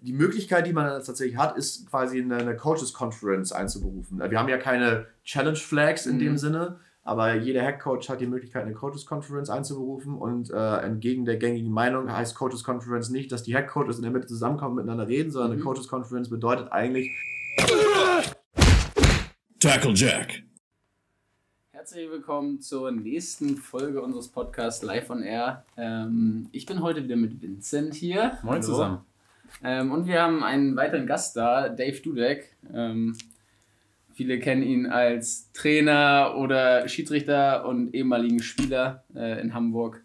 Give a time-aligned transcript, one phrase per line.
[0.00, 4.18] die Möglichkeit, die man tatsächlich hat, ist quasi eine, eine Coaches Conference einzuberufen.
[4.18, 6.20] Wir haben ja keine Challenge Flags in mhm.
[6.20, 10.76] dem Sinne, aber jeder Head Coach hat die Möglichkeit, eine Coaches Conference einzuberufen und äh,
[10.78, 14.26] entgegen der gängigen Meinung heißt Coaches Conference nicht, dass die Head Coaches in der Mitte
[14.26, 15.56] zusammenkommen und miteinander reden, sondern mhm.
[15.56, 17.10] eine Coaches Conference bedeutet eigentlich
[19.58, 20.42] Tackle Jack.
[21.72, 25.64] Herzlich willkommen zur nächsten Folge unseres Podcasts Live on Air.
[25.76, 28.38] Ähm, ich bin heute wieder mit Vincent hier.
[28.42, 28.60] Moin Hallo.
[28.60, 29.07] zusammen.
[29.62, 32.56] Ähm, und wir haben einen weiteren Gast da, Dave Dudek.
[32.72, 33.16] Ähm,
[34.14, 40.02] viele kennen ihn als Trainer oder Schiedsrichter und ehemaligen Spieler äh, in Hamburg.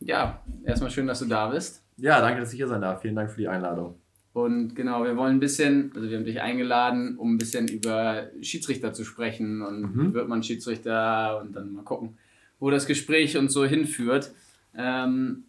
[0.00, 1.82] Ja, erstmal schön, dass du da bist.
[1.96, 3.02] Ja, danke, dass ich hier sein darf.
[3.02, 3.96] Vielen Dank für die Einladung.
[4.32, 8.28] Und genau, wir wollen ein bisschen, also wir haben dich eingeladen, um ein bisschen über
[8.40, 10.08] Schiedsrichter zu sprechen und mhm.
[10.08, 12.16] wie wird man Schiedsrichter und dann mal gucken,
[12.60, 14.32] wo das Gespräch uns so hinführt.
[14.76, 15.44] Ähm,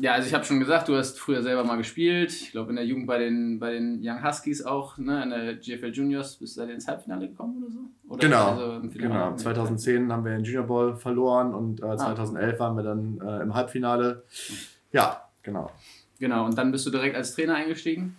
[0.00, 2.30] ja, also ich habe schon gesagt, du hast früher selber mal gespielt.
[2.30, 5.54] Ich glaube in der Jugend bei den, bei den Young Huskies auch, ne, in der
[5.56, 7.78] GFL Juniors bist du da ins Halbfinale gekommen oder so?
[8.08, 9.34] Oder genau, also genau.
[9.34, 12.58] 2010 haben wir den Junior Ball verloren und äh, 2011 ah.
[12.58, 14.24] waren wir dann äh, im Halbfinale.
[14.92, 15.70] Ja, genau.
[16.20, 18.16] Genau, und dann bist du direkt als Trainer eingestiegen?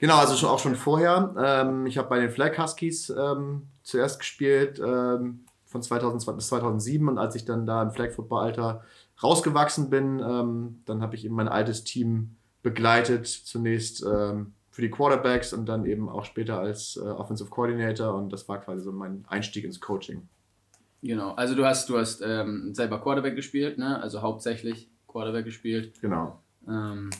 [0.00, 1.34] Genau, also schon, auch schon vorher.
[1.38, 7.08] Ähm, ich habe bei den Flag Huskies ähm, zuerst gespielt, ähm, von 2002 bis 2007
[7.08, 8.82] und als ich dann da im Flag Football Alter
[9.22, 14.90] rausgewachsen bin, ähm, dann habe ich eben mein altes Team begleitet, zunächst ähm, für die
[14.90, 18.92] Quarterbacks und dann eben auch später als äh, Offensive Coordinator und das war quasi so
[18.92, 20.28] mein Einstieg ins Coaching.
[21.02, 24.00] Genau, also du hast, du hast ähm, selber Quarterback gespielt, ne?
[24.00, 26.00] also hauptsächlich Quarterback gespielt.
[26.00, 26.40] Genau.
[26.66, 27.10] Ähm,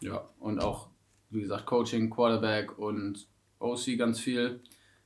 [0.00, 0.88] ja, und auch,
[1.30, 3.26] wie gesagt, Coaching, Quarterback und
[3.58, 4.60] OC ganz viel.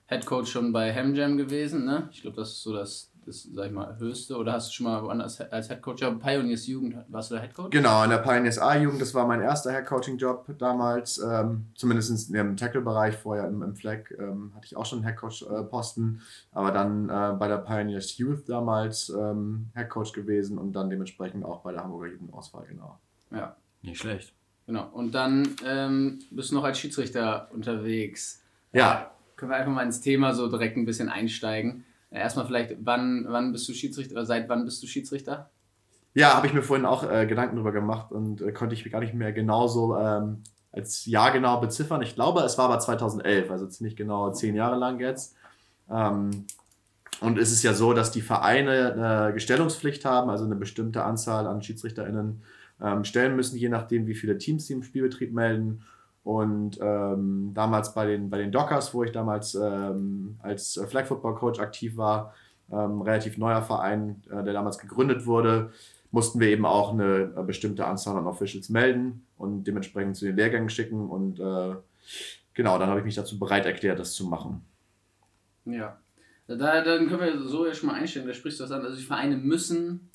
[0.06, 2.08] Head Coach schon bei Hamjam gewesen, ne?
[2.12, 4.36] Ich glaube, das ist so das das, sag ich mal, höchste?
[4.36, 7.70] Oder hast du schon mal woanders als Headcoach, ja, Pioneers Jugend, warst du der Headcoach?
[7.70, 13.16] Genau, in der Pioneers A-Jugend, das war mein erster Headcoaching-Job damals, ähm, zumindest im Tackle-Bereich,
[13.16, 16.20] vorher im, im Flag ähm, hatte ich auch schon einen Headcoach-Posten,
[16.52, 21.60] aber dann äh, bei der Pioneers Youth damals ähm, Headcoach gewesen und dann dementsprechend auch
[21.60, 22.98] bei der Hamburger Jugendauswahl, genau.
[23.30, 23.56] Ja.
[23.82, 24.32] Nicht schlecht.
[24.66, 28.42] Genau, und dann ähm, bist du noch als Schiedsrichter unterwegs.
[28.72, 29.02] Ja.
[29.02, 31.84] Äh, können wir einfach mal ins Thema so direkt ein bisschen einsteigen.
[32.14, 35.50] Erstmal vielleicht, wann, wann bist du Schiedsrichter oder seit wann bist du Schiedsrichter?
[36.14, 39.00] Ja, habe ich mir vorhin auch äh, Gedanken darüber gemacht und äh, konnte ich gar
[39.00, 42.02] nicht mehr genauso ähm, als Jahr genau beziffern.
[42.02, 45.34] Ich glaube, es war aber 2011, also ziemlich genau zehn Jahre lang jetzt.
[45.90, 46.46] Ähm,
[47.20, 51.48] und es ist ja so, dass die Vereine eine Gestellungspflicht haben, also eine bestimmte Anzahl
[51.48, 52.42] an SchiedsrichterInnen
[52.80, 55.82] ähm, stellen müssen, je nachdem, wie viele Teams sie im Spielbetrieb melden.
[56.24, 61.34] Und ähm, damals bei den, bei den Dockers, wo ich damals ähm, als Flag Football
[61.34, 62.34] Coach aktiv war,
[62.72, 65.70] ähm, relativ neuer Verein, äh, der damals gegründet wurde,
[66.10, 70.36] mussten wir eben auch eine, eine, bestimmte Anzahl an Officials melden und dementsprechend zu den
[70.36, 71.10] Lehrgängen schicken.
[71.10, 71.74] Und äh,
[72.54, 74.64] genau, dann habe ich mich dazu bereit erklärt, das zu machen.
[75.66, 75.98] Ja,
[76.46, 78.82] da, dann können wir so ja schon mal einstellen, da sprichst du das an.
[78.82, 80.10] Also die Vereine müssen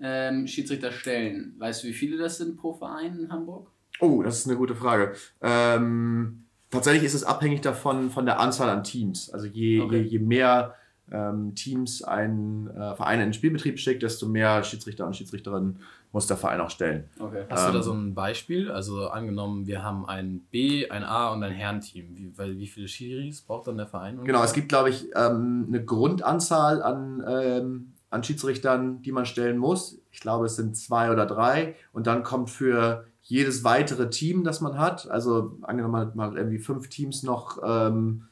[0.00, 1.54] ähm, Schiedsrichter stellen.
[1.58, 3.70] Weißt du, wie viele das sind pro Verein in Hamburg?
[4.00, 5.12] Oh, das ist eine gute Frage.
[5.42, 9.30] Ähm, tatsächlich ist es abhängig davon von der Anzahl an Teams.
[9.30, 10.00] Also je, okay.
[10.02, 10.74] je, je mehr
[11.10, 15.80] ähm, Teams ein äh, Verein in den Spielbetrieb schickt, desto mehr Schiedsrichter und Schiedsrichterinnen
[16.12, 17.08] muss der Verein auch stellen.
[17.18, 17.44] Okay.
[17.48, 18.70] Hast ähm, du da so ein Beispiel?
[18.70, 22.16] Also angenommen, wir haben ein B, ein A und ein Herrenteam.
[22.16, 24.14] Wie, weil, wie viele Schiris braucht dann der Verein?
[24.14, 24.32] Ungefähr?
[24.32, 29.56] Genau, es gibt, glaube ich, ähm, eine Grundanzahl an, ähm, an Schiedsrichtern, die man stellen
[29.56, 30.00] muss.
[30.10, 31.76] Ich glaube, es sind zwei oder drei.
[31.92, 36.58] Und dann kommt für jedes weitere Team, das man hat, also angenommen man hat irgendwie
[36.58, 38.24] fünf Teams noch ähm,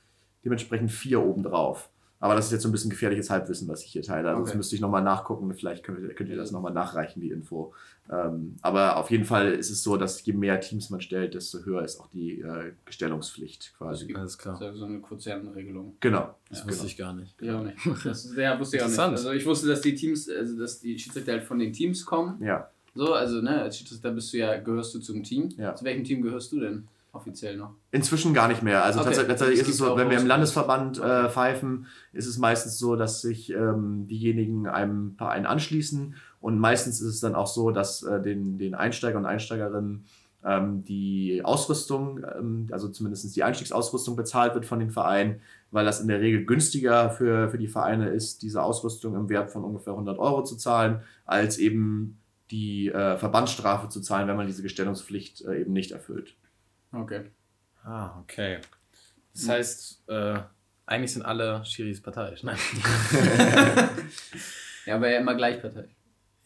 [0.44, 1.88] dementsprechend vier obendrauf.
[2.20, 4.30] Aber das ist jetzt so ein bisschen gefährliches Halbwissen, was ich hier teile.
[4.30, 4.50] Also okay.
[4.50, 5.54] das müsste ich nochmal nachgucken.
[5.54, 7.72] Vielleicht könnt ihr, könnt ihr das nochmal nachreichen, die Info.
[8.10, 11.64] Ähm, aber auf jeden Fall ist es so, dass je mehr Teams man stellt, desto
[11.64, 14.12] höher ist auch die äh, Gestellungspflicht quasi.
[14.12, 14.58] Alles klar.
[14.58, 15.96] Das ist so eine Quotientenregelung.
[16.00, 16.34] Genau.
[16.48, 17.40] Das ja, wusste ich gar nicht.
[17.40, 17.78] Ich auch nicht.
[18.04, 18.98] Das, ja, wusste ich auch nicht.
[18.98, 22.42] Also ich wusste, dass die Teams, also dass die Schiedsrichter halt von den Teams kommen.
[22.42, 22.68] Ja.
[22.98, 25.50] So, also ne, als Schiedsrichter bist du ja, gehörst du zum Team.
[25.56, 25.72] Ja.
[25.72, 27.70] Zu welchem Team gehörst du denn offiziell noch?
[27.92, 28.82] Inzwischen gar nicht mehr.
[28.82, 29.10] Also okay.
[29.10, 32.96] tatsächlich, tatsächlich ist es so, wenn wir im Landesverband äh, pfeifen, ist es meistens so,
[32.96, 36.16] dass sich ähm, diejenigen einem Verein anschließen.
[36.40, 40.04] Und meistens ist es dann auch so, dass äh, den, den Einsteiger und Einsteigerinnen
[40.44, 45.40] ähm, die Ausrüstung, ähm, also zumindest die Einstiegsausrüstung bezahlt wird von den Vereinen,
[45.70, 49.52] weil das in der Regel günstiger für, für die Vereine ist, diese Ausrüstung im Wert
[49.52, 52.18] von ungefähr 100 Euro zu zahlen, als eben
[52.50, 56.34] die äh, Verbandsstrafe zu zahlen, wenn man diese Gestellungspflicht äh, eben nicht erfüllt.
[56.92, 57.30] Okay.
[57.84, 58.58] Ah, okay.
[59.34, 59.50] Das hm.
[59.50, 60.40] heißt, äh,
[60.86, 62.54] eigentlich sind alle Schiris parteiisch, ne?
[64.86, 65.90] ja, aber ja immer gleichparteiisch.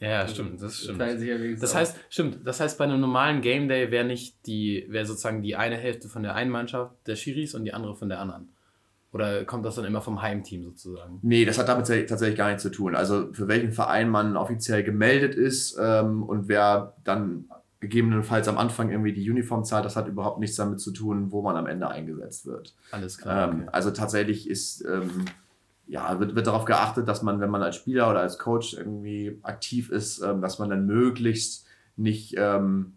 [0.00, 1.00] Ja, Also, stimmt, das stimmt.
[1.00, 5.06] ja Das heißt, stimmt, das heißt, bei einem normalen Game Day wäre nicht die, wäre
[5.06, 8.18] sozusagen die eine Hälfte von der einen Mannschaft der Schiris und die andere von der
[8.18, 8.52] anderen.
[9.12, 11.18] Oder kommt das dann immer vom Heimteam sozusagen?
[11.22, 12.94] Nee, das hat damit tats- tatsächlich gar nichts zu tun.
[12.96, 17.44] Also für welchen Verein man offiziell gemeldet ist ähm, und wer dann
[17.80, 21.42] gegebenenfalls am Anfang irgendwie die Uniform zahlt, das hat überhaupt nichts damit zu tun, wo
[21.42, 22.74] man am Ende eingesetzt wird.
[22.90, 23.48] Alles klar.
[23.52, 23.68] Ähm, Okay.
[23.72, 25.24] Also tatsächlich ist, ähm,
[25.88, 29.38] ja, wird, wird darauf geachtet, dass man, wenn man als Spieler oder als Coach irgendwie
[29.42, 31.66] aktiv ist, ähm, dass man dann möglichst
[31.96, 32.94] nicht ähm,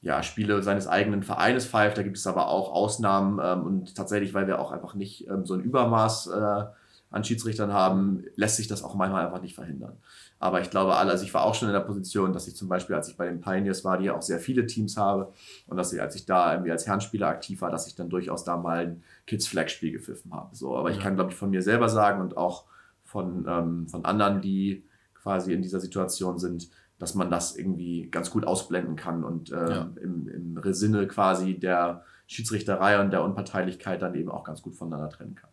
[0.00, 1.98] ja, Spiele seines eigenen Vereines pfeift.
[1.98, 5.44] Da gibt es aber auch Ausnahmen ähm, und tatsächlich, weil wir auch einfach nicht ähm,
[5.44, 6.64] so ein Übermaß äh,
[7.10, 9.96] an Schiedsrichtern haben, lässt sich das auch manchmal einfach nicht verhindern.
[10.40, 12.68] Aber ich glaube alle, also ich war auch schon in der Position, dass ich zum
[12.68, 15.32] Beispiel, als ich bei den Pioneers war, die ja auch sehr viele Teams habe,
[15.66, 18.44] und dass ich, als ich da irgendwie als Herrenspieler aktiv war, dass ich dann durchaus
[18.44, 20.54] da mal ein Kids-Flag-Spiel gepfiffen habe.
[20.54, 21.02] So, aber ich Ja.
[21.02, 22.64] kann, glaube ich, von mir selber sagen und auch
[23.04, 24.84] von, ähm, von anderen, die
[25.14, 26.68] quasi in dieser Situation sind,
[26.98, 29.90] dass man das irgendwie ganz gut ausblenden kann und ähm, Ja.
[30.02, 35.08] im, im Sinne quasi der Schiedsrichterei und der Unparteilichkeit dann eben auch ganz gut voneinander
[35.08, 35.50] trennen kann.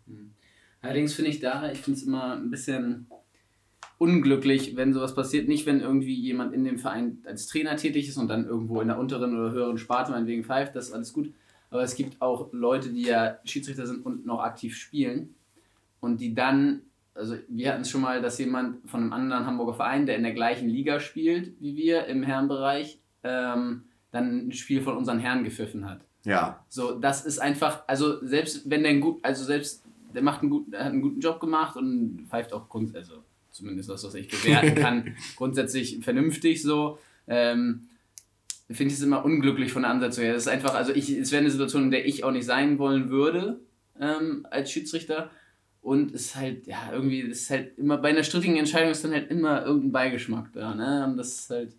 [0.82, 3.08] Allerdings finde ich da, ich finde es immer ein bisschen
[3.98, 5.48] unglücklich, wenn sowas passiert.
[5.48, 8.88] Nicht, wenn irgendwie jemand in dem Verein als Trainer tätig ist und dann irgendwo in
[8.90, 11.34] der unteren oder höheren Sparte meinetwegen pfeift, das ist alles gut.
[11.70, 15.36] Aber es gibt auch Leute, die ja Schiedsrichter sind und noch aktiv spielen
[16.00, 16.82] und die dann,
[17.16, 20.24] also wir hatten es schon mal, dass jemand von einem anderen Hamburger Verein, der in
[20.24, 25.44] der gleichen Liga spielt wie wir im Herrenbereich, ähm, dann ein Spiel von unseren Herren
[25.44, 26.02] gepfiffen hat.
[26.26, 29.84] Ja, So, das ist einfach, also selbst wenn der ein gut, also selbst
[30.14, 33.90] der macht einen guten, hat einen guten Job gemacht und pfeift auch grund, also zumindest
[33.90, 37.00] das, was ich bewerten kann, grundsätzlich vernünftig so.
[37.28, 37.88] Ähm,
[38.72, 40.34] finde ich es immer unglücklich von der Ansetzung her.
[40.34, 42.80] Das ist einfach, also ich, es wäre eine Situation, in der ich auch nicht sein
[42.80, 43.60] wollen würde
[44.00, 45.30] ähm, als Schiedsrichter.
[45.86, 49.04] Und es ist halt, ja, irgendwie, das ist halt immer, bei einer strittigen Entscheidung ist
[49.04, 51.06] dann halt immer irgendein Beigeschmack da, ne?
[51.08, 51.76] Und das ist halt,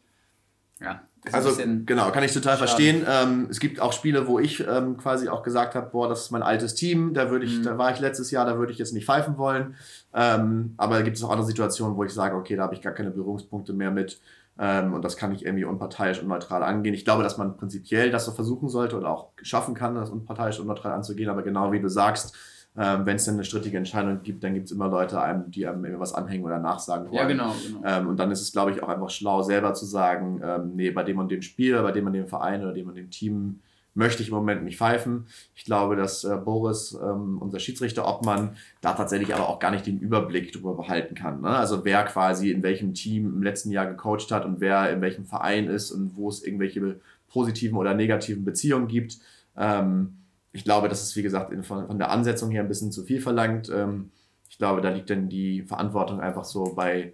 [0.81, 2.69] ja, ist Also genau, kann ich total schade.
[2.69, 3.05] verstehen.
[3.09, 6.31] Ähm, es gibt auch Spiele, wo ich ähm, quasi auch gesagt habe, boah, das ist
[6.31, 7.63] mein altes Team, da würde ich, Mhm.
[7.65, 9.75] da war ich letztes Jahr, da würde ich jetzt nicht pfeifen wollen.
[10.15, 12.83] Ähm, aber da gibt es auch andere Situationen, wo ich sage, okay, da habe ich
[12.83, 14.21] gar keine Berührungspunkte mehr mit.
[14.57, 16.95] Ähm, und das kann ich irgendwie unparteiisch und neutral angehen.
[16.95, 20.61] Ich glaube, dass man prinzipiell das so versuchen sollte oder auch schaffen kann, das unparteiisch
[20.61, 21.29] und neutral anzugehen.
[21.29, 22.37] Aber genau wie du sagst,
[22.79, 25.67] ähm, wenn es dann eine strittige Entscheidung gibt, dann gibt es immer Leute, einem, die
[25.67, 27.17] einem irgendwas anhängen oder nachsagen wollen.
[27.17, 27.81] ja, genau, genau.
[27.85, 30.91] Ähm, und dann ist es, glaube ich, auch einfach schlau, selber zu sagen, ähm, nee,
[30.91, 33.61] bei dem und dem Spiel, bei dem und dem Verein oder dem und dem Team
[33.97, 35.27] möchte ich im Moment nicht pfeifen.
[35.55, 38.51] Ich glaube, dass äh, Boris, ähm, unser Schiedsrichter Obmann,
[38.83, 41.41] da tatsächlich aber auch gar nicht den Überblick darüber behalten kann.
[41.41, 41.49] Ne?
[41.49, 45.25] Also wer quasi in welchem Team im letzten Jahr gecoacht hat und wer in welchem
[45.25, 49.19] Verein ist und wo es irgendwelche positiven oder negativen Beziehungen gibt.
[49.57, 50.19] Ähm,
[50.57, 53.69] ich glaube, das ist, wie gesagt, von der Ansetzung her ein bisschen zu viel verlangt.
[53.69, 54.11] Ähm,
[54.49, 57.13] ich glaube, da liegt dann die Verantwortung einfach so bei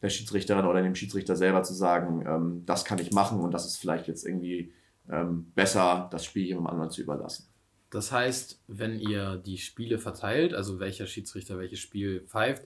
[0.00, 3.66] der Schiedsrichterin oder dem Schiedsrichter selber zu sagen, ähm, das kann ich machen und das
[3.66, 4.72] ist vielleicht jetzt irgendwie
[5.10, 7.48] ähm, besser, das Spiel jemandem anderen zu überlassen.
[7.90, 12.64] Das heißt, wenn ihr die Spiele verteilt, also welcher Schiedsrichter welches Spiel pfeift,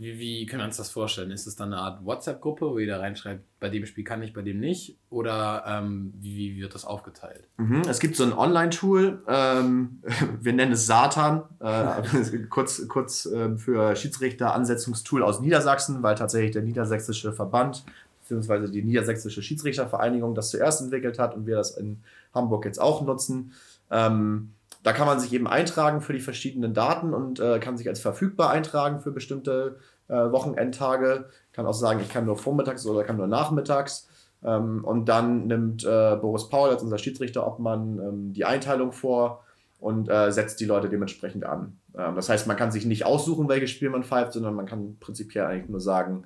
[0.00, 1.30] wie, wie können wir uns das vorstellen?
[1.30, 4.40] Ist es dann eine Art WhatsApp-Gruppe, wo jeder reinschreibt, bei dem Spiel kann ich, bei
[4.40, 4.96] dem nicht?
[5.10, 7.46] Oder ähm, wie, wie wird das aufgeteilt?
[7.58, 7.82] Mhm.
[7.86, 10.02] Es gibt so ein Online-Tool, ähm,
[10.40, 16.62] wir nennen es Satan, äh, kurz, kurz ähm, für Schiedsrichter-Ansetzungstool aus Niedersachsen, weil tatsächlich der
[16.62, 17.84] niedersächsische Verband
[18.22, 22.00] beziehungsweise die niedersächsische Schiedsrichtervereinigung das zuerst entwickelt hat und wir das in
[22.32, 23.52] Hamburg jetzt auch nutzen.
[23.90, 27.88] Ähm, da kann man sich eben eintragen für die verschiedenen Daten und äh, kann sich
[27.88, 29.76] als verfügbar eintragen für bestimmte
[30.10, 31.28] äh, Wochenendtage.
[31.52, 34.08] Kann auch sagen, ich kann nur vormittags oder kann nur nachmittags.
[34.42, 39.44] Ähm, und dann nimmt äh, Boris Paul als unser Schiedsrichterobmann ähm, die Einteilung vor
[39.78, 41.78] und äh, setzt die Leute dementsprechend an.
[41.96, 44.96] Ähm, das heißt, man kann sich nicht aussuchen, welches Spiel man pfeift, sondern man kann
[44.98, 46.24] prinzipiell eigentlich nur sagen,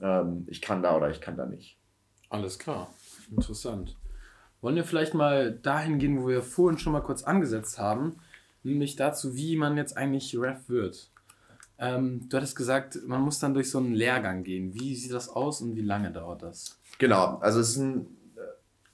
[0.00, 1.78] ähm, ich kann da oder ich kann da nicht.
[2.28, 2.88] Alles klar.
[3.30, 3.96] Interessant.
[4.60, 8.16] Wollen wir vielleicht mal dahin gehen, wo wir vorhin schon mal kurz angesetzt haben,
[8.62, 11.09] nämlich dazu, wie man jetzt eigentlich Ref wird.
[11.80, 14.74] Ähm, du hattest gesagt, man muss dann durch so einen Lehrgang gehen.
[14.74, 16.78] Wie sieht das aus und wie lange dauert das?
[16.98, 18.06] Genau, also es ist ein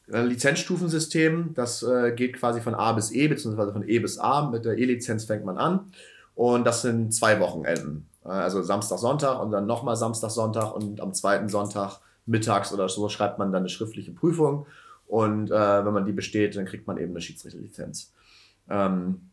[0.09, 4.49] äh, Lizenzstufensystem, das äh, geht quasi von A bis E, beziehungsweise von E bis A.
[4.49, 5.91] Mit der E-Lizenz fängt man an
[6.37, 8.09] und das sind zwei Wochenenden.
[8.25, 12.89] Äh, Also Samstag, Sonntag und dann nochmal Samstag, Sonntag und am zweiten Sonntag mittags oder
[12.89, 14.67] so schreibt man dann eine schriftliche Prüfung
[15.09, 18.13] und äh, wenn man die besteht, dann kriegt man eben eine Schiedsrichterlizenz.
[18.71, 19.31] Ähm,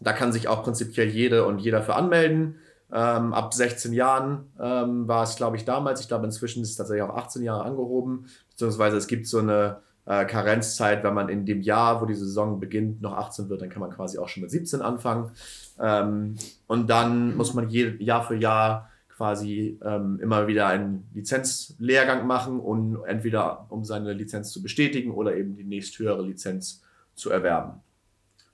[0.00, 2.56] da kann sich auch prinzipiell jede und jeder für anmelden.
[2.96, 6.00] Ähm, ab 16 Jahren ähm, war es, glaube ich, damals.
[6.00, 8.26] Ich glaube, inzwischen ist es tatsächlich auf 18 Jahre angehoben.
[8.50, 12.60] Beziehungsweise es gibt so eine äh, Karenzzeit, wenn man in dem Jahr, wo die Saison
[12.60, 15.32] beginnt, noch 18 wird, dann kann man quasi auch schon mit 17 anfangen.
[15.80, 16.36] Ähm,
[16.68, 22.60] und dann muss man je, Jahr für Jahr quasi ähm, immer wieder einen Lizenzlehrgang machen
[22.60, 26.82] und entweder um seine Lizenz zu bestätigen oder eben die nächsthöhere Lizenz
[27.16, 27.80] zu erwerben.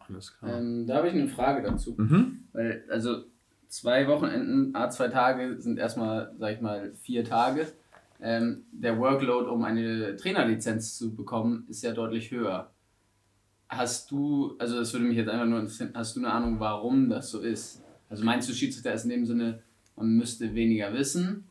[0.08, 0.58] Alles klar.
[0.58, 1.94] Ähm, da habe ich eine Frage dazu.
[1.98, 2.44] Mhm.
[2.52, 3.24] Weil, also
[3.70, 7.66] zwei Wochenenden, a zwei Tage sind erstmal, sag ich mal, vier Tage.
[8.20, 12.70] Ähm, der Workload, um eine Trainerlizenz zu bekommen, ist ja deutlich höher.
[13.68, 17.08] Hast du, also das würde mich jetzt einfach nur interessieren, hast du eine Ahnung, warum
[17.08, 17.82] das so ist?
[18.10, 19.62] Also meinst du, Schiedsrichter ist in dem Sinne,
[19.96, 21.44] man müsste weniger wissen?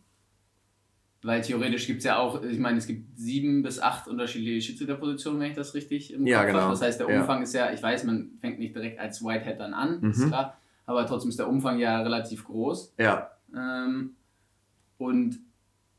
[1.21, 5.39] Weil theoretisch gibt es ja auch, ich meine, es gibt sieben bis acht unterschiedliche Schiedsrichterpositionen,
[5.39, 6.59] wenn ich das richtig im ja, Kopf genau.
[6.61, 6.71] habe.
[6.71, 7.43] Das heißt, der Umfang ja.
[7.43, 10.09] ist ja, ich weiß, man fängt nicht direkt als Whitehead dann an, mhm.
[10.11, 10.57] ist klar,
[10.89, 12.95] aber trotzdem ist der Umfang ja relativ groß.
[12.97, 13.29] Ja.
[13.55, 14.15] Ähm,
[14.97, 15.39] und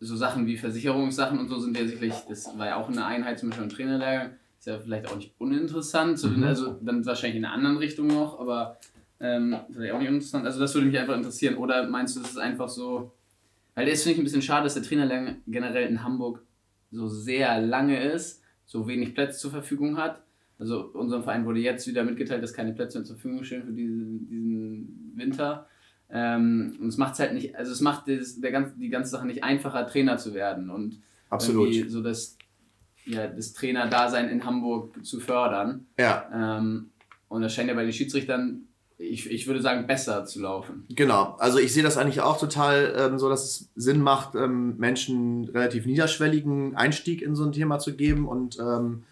[0.01, 3.39] so Sachen wie Versicherungssachen und so sind ja sicherlich, das war ja auch eine Einheit,
[3.39, 6.43] zum Beispiel im Trainerlehrgang, ist ja vielleicht auch nicht uninteressant, so, mhm.
[6.43, 8.79] also dann wahrscheinlich in einer anderen Richtung noch, aber
[9.21, 10.45] ähm, vielleicht auch nicht uninteressant.
[10.45, 11.57] Also das würde mich einfach interessieren.
[11.57, 13.13] Oder meinst du, es ist einfach so,
[13.77, 16.43] weil das finde ich ein bisschen schade, dass der Trainerlehrgang generell in Hamburg
[16.91, 20.21] so sehr lange ist, so wenig Plätze zur Verfügung hat.
[20.61, 23.73] Also unserem Verein wurde jetzt wieder mitgeteilt, dass keine Plätze mehr zur Verfügung stehen für
[23.73, 25.67] diesen, diesen Winter.
[26.11, 29.11] Ähm, und es macht es halt nicht, also es macht das, der ganz, die ganze
[29.11, 30.71] Sache nicht einfacher, Trainer zu werden.
[30.71, 31.01] Und
[31.31, 31.91] Absolut.
[31.91, 32.37] so das
[33.07, 35.87] ja, das Trainerdasein in Hamburg zu fördern.
[35.99, 36.29] Ja.
[36.33, 36.91] Ähm,
[37.29, 38.63] und das scheint ja bei den Schiedsrichtern,
[38.99, 40.85] ich, ich würde sagen, besser zu laufen.
[40.91, 41.37] Genau.
[41.39, 45.49] Also ich sehe das eigentlich auch total ähm, so, dass es Sinn macht, ähm, Menschen
[45.49, 49.05] relativ niederschwelligen Einstieg in so ein Thema zu geben und ähm,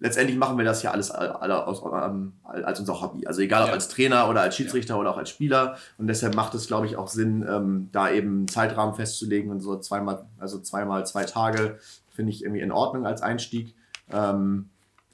[0.00, 3.26] letztendlich machen wir das ja alles alle aus, ähm, als unser Hobby.
[3.26, 3.74] Also egal ob ja.
[3.74, 5.00] als Trainer oder als Schiedsrichter ja.
[5.00, 5.76] oder auch als Spieler.
[5.98, 9.60] Und deshalb macht es, glaube ich, auch Sinn, ähm, da eben einen Zeitrahmen festzulegen und
[9.60, 11.78] so zweimal, also zweimal zwei Tage
[12.10, 13.74] finde ich irgendwie in Ordnung als Einstieg.
[14.10, 14.68] Ähm,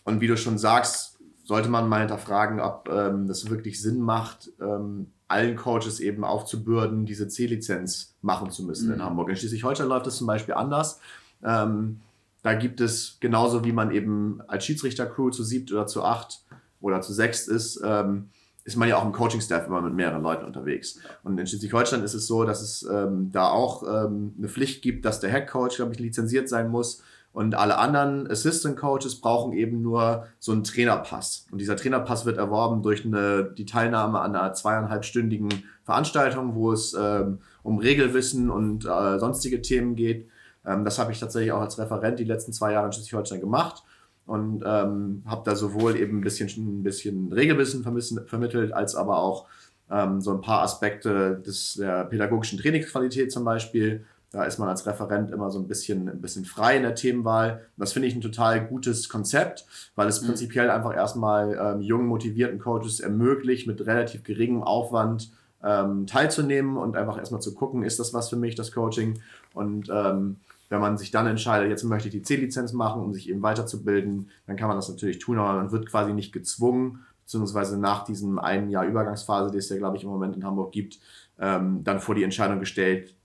[0.05, 4.51] und wie du schon sagst, sollte man mal hinterfragen, ob ähm, das wirklich Sinn macht,
[4.61, 8.95] ähm, allen Coaches eben aufzubürden, diese C-Lizenz machen zu müssen mhm.
[8.95, 9.31] in Hamburg.
[9.31, 11.01] In Schleswig-Holstein läuft das zum Beispiel anders.
[11.43, 12.01] Ähm,
[12.43, 16.43] da gibt es genauso wie man eben als Schiedsrichter-Crew zu siebt oder zu acht
[16.81, 18.31] oder zu sechst ist, ähm,
[18.65, 20.99] ist man ja auch im Coaching-Staff immer mit mehreren Leuten unterwegs.
[21.23, 25.05] Und in Schleswig-Holstein ist es so, dass es ähm, da auch ähm, eine Pflicht gibt,
[25.05, 27.03] dass der Head-Coach, glaube ich, lizenziert sein muss.
[27.33, 31.47] Und alle anderen Assistant-Coaches brauchen eben nur so einen Trainerpass.
[31.51, 35.49] Und dieser Trainerpass wird erworben durch eine, die Teilnahme an einer zweieinhalbstündigen
[35.85, 40.29] Veranstaltung, wo es ähm, um Regelwissen und äh, sonstige Themen geht.
[40.67, 43.83] Ähm, das habe ich tatsächlich auch als Referent die letzten zwei Jahre in Schleswig-Holstein gemacht
[44.27, 49.47] und ähm, habe da sowohl eben ein bisschen, ein bisschen Regelwissen vermittelt, als aber auch
[49.91, 54.05] ähm, so ein paar Aspekte des, der pädagogischen Trainingsqualität zum Beispiel.
[54.33, 57.67] Da ist man als Referent immer so ein bisschen, ein bisschen frei in der Themenwahl.
[57.77, 60.27] Das finde ich ein total gutes Konzept, weil es mhm.
[60.27, 65.33] prinzipiell einfach erstmal ähm, jungen, motivierten Coaches ermöglicht, mit relativ geringem Aufwand
[65.65, 69.21] ähm, teilzunehmen und einfach erstmal zu gucken, ist das was für mich, das Coaching?
[69.53, 70.37] Und ähm,
[70.71, 74.31] wenn man sich dann entscheidet, jetzt möchte ich die C-Lizenz machen, um sich eben weiterzubilden,
[74.47, 78.39] dann kann man das natürlich tun, aber man wird quasi nicht gezwungen, beziehungsweise nach diesem
[78.39, 81.01] einen Jahr Übergangsphase, die es ja, glaube ich, im Moment in Hamburg gibt,
[81.39, 83.17] ähm, dann vor die Entscheidung gestellt,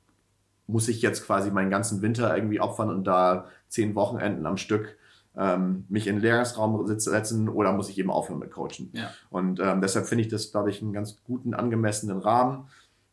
[0.68, 4.98] muss ich jetzt quasi meinen ganzen Winter irgendwie opfern und da zehn Wochenenden am Stück
[5.38, 8.90] ähm, mich in den Lehrgangsraum setzen oder muss ich eben aufhören mit Coachen.
[8.94, 9.12] Ja.
[9.30, 12.68] Und ähm, deshalb finde ich das, glaube ich, einen ganz guten, angemessenen Rahmen.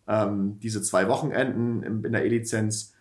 [0.06, 2.94] Ähm, diese zwei Wochenenden in, in der E-Lizenz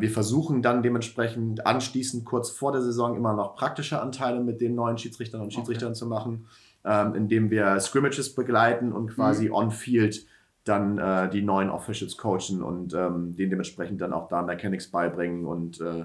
[0.00, 4.74] wir versuchen dann dementsprechend anschließend kurz vor der Saison immer noch praktische Anteile mit den
[4.74, 5.98] neuen Schiedsrichtern und Schiedsrichtern okay.
[5.98, 6.46] zu machen,
[6.84, 9.54] ähm, indem wir Scrimmages begleiten und quasi mhm.
[9.54, 10.26] on-field
[10.64, 15.46] dann äh, die neuen Officials coachen und ähm, denen dementsprechend dann auch da Mechanics beibringen
[15.46, 16.04] und äh,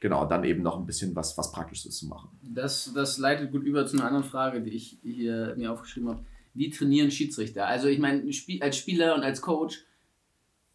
[0.00, 2.28] genau, dann eben noch ein bisschen was, was Praktisches zu machen.
[2.42, 6.24] Das, das leitet gut über zu einer anderen Frage, die ich hier mir aufgeschrieben habe.
[6.52, 7.66] Wie trainieren Schiedsrichter?
[7.66, 8.22] Also ich meine,
[8.60, 9.84] als Spieler und als Coach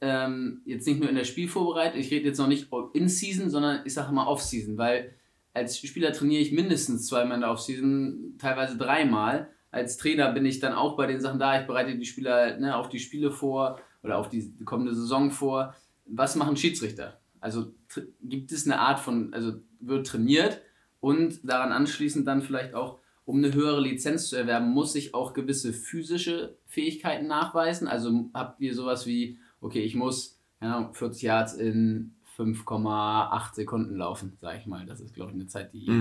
[0.02, 3.82] ähm, jetzt nicht nur in der Spielvorbereitung, ich rede jetzt noch nicht in Season, sondern
[3.86, 5.16] ich sage mal Off-Season, weil
[5.54, 9.50] als Spieler trainiere ich mindestens zweimal in der Off-Season, teilweise dreimal.
[9.72, 12.76] Als Trainer bin ich dann auch bei den Sachen da, ich bereite die Spieler ne,
[12.76, 15.76] auf die Spiele vor oder auf die kommende Saison vor.
[16.06, 17.20] Was machen Schiedsrichter?
[17.40, 17.74] Also
[18.22, 20.62] gibt es eine Art von, also wird trainiert
[21.00, 25.34] und daran anschließend dann vielleicht auch, um eine höhere Lizenz zu erwerben, muss ich auch
[25.34, 27.88] gewisse physische Fähigkeiten nachweisen.
[27.88, 34.38] Also habt ihr sowas wie okay, ich muss ja, 40 Yards in 5,8 Sekunden laufen,
[34.40, 34.86] sage ich mal.
[34.86, 35.94] Das ist, glaube ich, eine Zeit, die jeder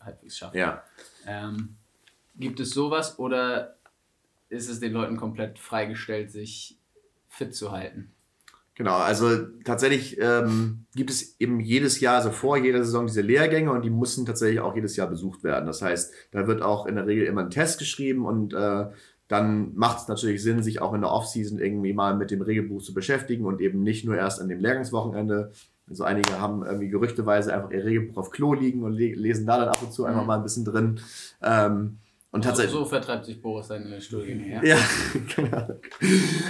[0.00, 0.04] mhm.
[0.04, 0.54] halbwegs schafft.
[0.54, 0.82] Ja.
[1.26, 1.76] Ähm,
[2.36, 3.76] gibt es sowas oder
[4.48, 6.78] ist es den Leuten komplett freigestellt, sich
[7.28, 8.12] fit zu halten?
[8.74, 13.70] Genau, also tatsächlich ähm, gibt es eben jedes Jahr, also vor jeder Saison diese Lehrgänge
[13.70, 15.66] und die müssen tatsächlich auch jedes Jahr besucht werden.
[15.66, 18.86] Das heißt, da wird auch in der Regel immer ein Test geschrieben und äh,
[19.30, 22.82] dann macht es natürlich Sinn, sich auch in der Offseason irgendwie mal mit dem Regelbuch
[22.82, 25.52] zu beschäftigen und eben nicht nur erst an dem Lehrgangswochenende.
[25.88, 29.58] Also einige haben irgendwie gerüchteweise einfach ihr Regelbuch auf Klo liegen und le lesen da
[29.58, 30.26] dann ab und zu einfach mhm.
[30.26, 31.00] mal ein bisschen drin.
[31.42, 31.98] Ähm,
[32.32, 32.72] und tatsächlich.
[32.72, 34.64] So, so vertreibt sich Boris seine Studiengänge her.
[34.64, 34.76] Ja,
[35.36, 35.78] genau.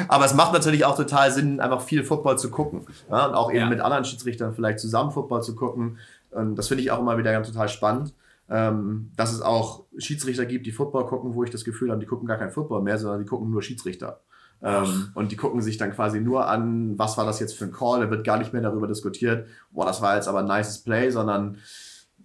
[0.08, 2.86] Aber es macht natürlich auch total Sinn, einfach viel Football zu gucken.
[3.10, 3.68] Ja, und auch eben ja.
[3.68, 5.98] mit anderen Schiedsrichtern vielleicht zusammen Football zu gucken.
[6.30, 8.14] Und das finde ich auch immer wieder ganz total spannend.
[8.50, 12.06] Ähm, dass es auch Schiedsrichter gibt, die Football gucken, wo ich das Gefühl habe, die
[12.06, 14.20] gucken gar kein Football mehr, sondern die gucken nur Schiedsrichter.
[14.62, 17.72] Ähm, und die gucken sich dann quasi nur an, was war das jetzt für ein
[17.72, 18.00] Call.
[18.00, 21.10] Da wird gar nicht mehr darüber diskutiert, boah, das war jetzt aber ein nices Play,
[21.10, 21.58] sondern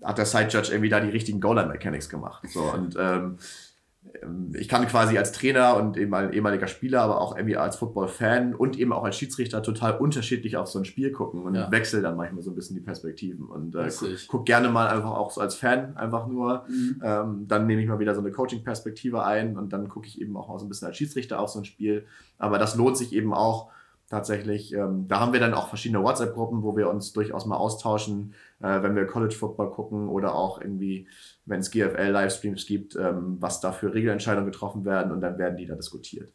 [0.04, 2.44] hat der Side Judge irgendwie da die richtigen Goal-Line-Mechanics gemacht.
[2.50, 3.38] So, und ähm,
[4.54, 8.78] ich kann quasi als Trainer und eben ehemaliger Spieler, aber auch irgendwie als Football-Fan und
[8.78, 11.72] eben auch als Schiedsrichter total unterschiedlich auf so ein Spiel gucken und ja.
[11.72, 15.12] wechsle dann manchmal so ein bisschen die Perspektiven und äh, guck, guck, gerne mal einfach
[15.12, 16.66] auch so als Fan einfach nur.
[16.68, 17.02] Mhm.
[17.04, 20.36] Ähm, dann nehme ich mal wieder so eine Coaching-Perspektive ein und dann gucke ich eben
[20.38, 22.06] auch mal so ein bisschen als Schiedsrichter auf so ein Spiel.
[22.38, 23.70] Aber das lohnt sich eben auch
[24.10, 24.74] tatsächlich.
[24.74, 28.82] Ähm, da haben wir dann auch verschiedene WhatsApp-Gruppen, wo wir uns durchaus mal austauschen, äh,
[28.82, 31.08] wenn wir College Football gucken oder auch irgendwie,
[31.46, 35.66] wenn es GFL-Livestreams gibt, ähm, was da für Regelentscheidungen getroffen werden und dann werden die
[35.66, 36.32] da diskutiert.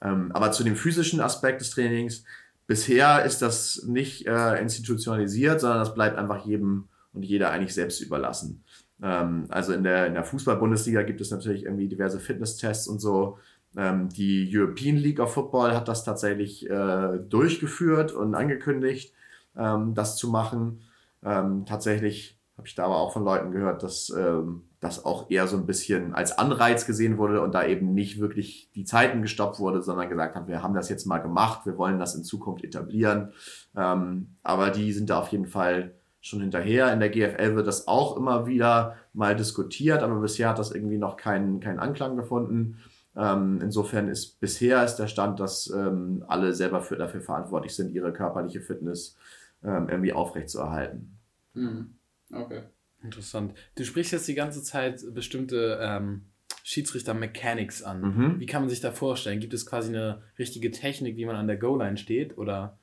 [0.00, 2.24] Ähm, aber zu dem physischen Aspekt des Trainings,
[2.66, 8.00] bisher ist das nicht äh, institutionalisiert, sondern das bleibt einfach jedem und jeder eigentlich selbst
[8.00, 8.64] überlassen.
[9.02, 13.38] Ähm, also in der, in der Fußball-Bundesliga gibt es natürlich irgendwie diverse Fitnesstests und so.
[13.76, 19.14] Ähm, die European League of Football hat das tatsächlich äh, durchgeführt und angekündigt,
[19.56, 20.82] ähm, das zu machen.
[21.24, 25.46] Ähm, tatsächlich habe ich da aber auch von Leuten gehört, dass ähm, das auch eher
[25.46, 29.58] so ein bisschen als Anreiz gesehen wurde und da eben nicht wirklich die Zeiten gestoppt
[29.58, 32.64] wurde, sondern gesagt haben, wir haben das jetzt mal gemacht, wir wollen das in Zukunft
[32.64, 33.32] etablieren.
[33.76, 36.92] Ähm, aber die sind da auf jeden Fall schon hinterher.
[36.92, 40.98] In der GFL wird das auch immer wieder mal diskutiert, aber bisher hat das irgendwie
[40.98, 42.78] noch keinen, keinen Anklang gefunden.
[43.16, 47.92] Ähm, insofern ist bisher ist der Stand, dass ähm, alle selber für, dafür verantwortlich sind,
[47.92, 49.16] ihre körperliche Fitness
[49.64, 51.18] ähm, irgendwie aufrechtzuerhalten.
[51.54, 51.94] Mhm.
[52.32, 52.62] Okay.
[53.02, 53.54] Interessant.
[53.74, 56.22] Du sprichst jetzt die ganze Zeit bestimmte ähm,
[56.62, 58.00] Schiedsrichter-Mechanics an.
[58.00, 58.40] Mhm.
[58.40, 59.40] Wie kann man sich da vorstellen?
[59.40, 62.38] Gibt es quasi eine richtige Technik, wie man an der Goal-Line steht?
[62.38, 62.78] Oder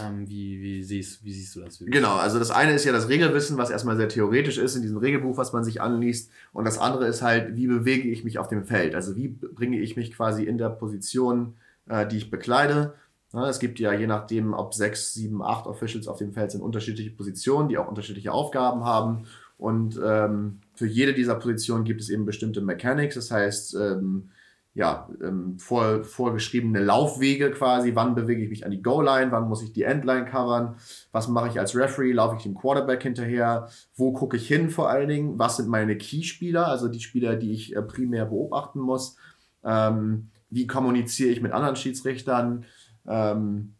[0.00, 1.78] ähm, wie, wie, siehst, wie siehst du das?
[1.78, 4.96] Genau, also das eine ist ja das Regelwissen, was erstmal sehr theoretisch ist in diesem
[4.96, 6.30] Regelbuch, was man sich anliest.
[6.52, 8.94] Und das andere ist halt, wie bewege ich mich auf dem Feld?
[8.94, 11.56] Also wie bringe ich mich quasi in der Position,
[11.88, 12.94] äh, die ich bekleide?
[13.32, 16.62] Ja, es gibt ja je nachdem, ob sechs, sieben, acht Officials auf dem Feld sind,
[16.62, 19.26] unterschiedliche Positionen, die auch unterschiedliche Aufgaben haben.
[19.56, 23.14] Und ähm, für jede dieser Positionen gibt es eben bestimmte Mechanics.
[23.14, 24.30] Das heißt, ähm,
[24.74, 27.94] ja, ähm, vor, vorgeschriebene Laufwege quasi.
[27.94, 29.30] Wann bewege ich mich an die Goal-Line?
[29.32, 30.76] Wann muss ich die Endline covern?
[31.12, 32.12] Was mache ich als Referee?
[32.12, 33.68] Laufe ich dem Quarterback hinterher?
[33.94, 35.38] Wo gucke ich hin vor allen Dingen?
[35.38, 36.66] Was sind meine Key-Spieler?
[36.66, 39.16] Also die Spieler, die ich äh, primär beobachten muss.
[39.64, 42.64] Ähm, wie kommuniziere ich mit anderen Schiedsrichtern?
[43.10, 43.74] Ähm,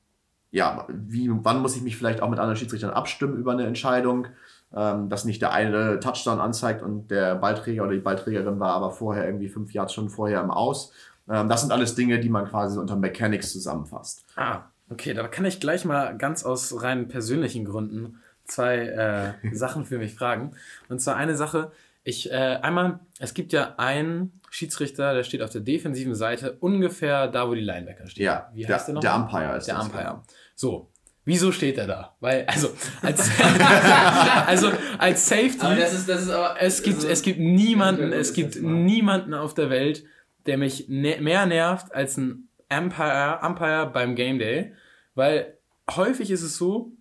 [0.50, 4.26] ja, wie, wann muss ich mich vielleicht auch mit anderen Schiedsrichtern abstimmen über eine Entscheidung?
[4.74, 8.90] ähm, dass nicht der eine Touchdown anzeigt und der Ballträger oder die Ballträgerin war aber
[8.90, 10.92] vorher irgendwie fünf Jahre schon vorher im Aus.
[11.28, 14.24] Ähm, das sind alles Dinge, die man quasi unter Mechanics zusammenfasst.
[14.36, 19.84] Ah, okay, da kann ich gleich mal ganz aus rein persönlichen Gründen zwei äh, Sachen
[19.84, 20.52] für mich fragen.
[20.88, 25.50] Und zwar eine Sache, ich, äh, einmal, es gibt ja einen Schiedsrichter, der steht auf
[25.50, 28.24] der defensiven Seite, ungefähr da, wo die Linebacker stehen.
[28.24, 29.00] Ja, Wie heißt der, der noch?
[29.00, 30.22] Der Umpire ist Der das, Umpire.
[30.54, 30.90] So,
[31.24, 32.16] Wieso steht er da?
[32.20, 32.70] Weil, also,
[33.02, 33.30] als,
[34.46, 35.60] also, als Safety.
[35.60, 39.34] Aber das ist, das ist aber, es gibt, also, es gibt niemanden, es gibt niemanden
[39.34, 40.02] auf der Welt,
[40.46, 44.72] der mich ne mehr nervt als ein Umpire, Umpire beim Game Day.
[45.14, 45.58] Weil
[45.94, 46.92] häufig ist es so,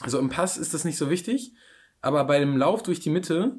[0.00, 1.52] also im Pass ist das nicht so wichtig,
[2.00, 3.58] aber bei dem Lauf durch die Mitte,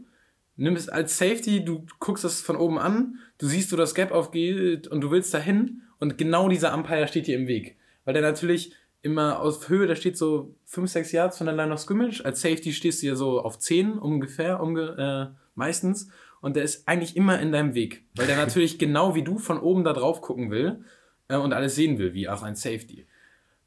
[0.59, 4.11] nimm es als Safety, du guckst das von oben an, du siehst, wo das Gap
[4.11, 7.77] aufgeht und du willst dahin und genau dieser Umpire steht dir im Weg.
[8.05, 11.73] Weil der natürlich immer auf Höhe, da steht so 5, 6 Yards von der Line
[11.73, 12.23] of Scrimmage.
[12.23, 16.09] Als Safety stehst du ja so auf 10 ungefähr, umge äh, meistens.
[16.41, 18.03] Und der ist eigentlich immer in deinem Weg.
[18.15, 20.83] Weil der natürlich genau wie du von oben da drauf gucken will
[21.27, 23.07] äh, und alles sehen will, wie auch ein Safety.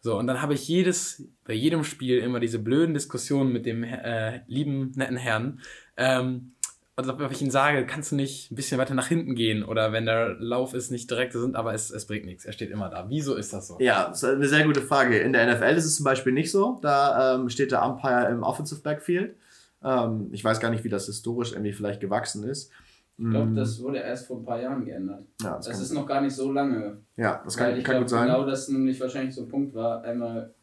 [0.00, 3.84] So, und dann habe ich jedes, bei jedem Spiel immer diese blöden Diskussionen mit dem
[3.84, 5.60] äh, lieben, netten Herrn.
[5.96, 6.52] Ähm,
[6.94, 9.92] also wenn ich ihnen sage, kannst du nicht ein bisschen weiter nach hinten gehen oder
[9.92, 12.44] wenn der Lauf ist nicht direkt sind, aber es, es bringt nichts.
[12.44, 13.06] Er steht immer da.
[13.08, 13.78] Wieso ist das so?
[13.80, 15.18] Ja, das ist eine sehr gute Frage.
[15.18, 16.78] In der NFL ist es zum Beispiel nicht so.
[16.82, 19.36] Da ähm, steht der Umpire im Offensive Backfield.
[19.82, 22.70] Ähm, ich weiß gar nicht, wie das historisch irgendwie vielleicht gewachsen ist.
[23.18, 23.54] Ich glaube, mm.
[23.54, 25.24] das wurde erst vor ein paar Jahren geändert.
[25.42, 26.98] Ja, das, das ist noch gar nicht so lange.
[27.16, 28.26] Ja, das kann, ich kann glaub, gut sein.
[28.26, 30.02] Genau das nämlich wahrscheinlich so ein Punkt war.
[30.02, 30.54] Einmal,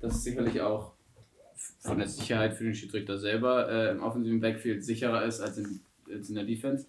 [0.00, 0.97] das ist sicherlich auch
[1.80, 5.80] von der Sicherheit für den Schiedsrichter selber äh, im offensiven Backfield sicherer ist als in,
[6.12, 6.86] als in der Defense.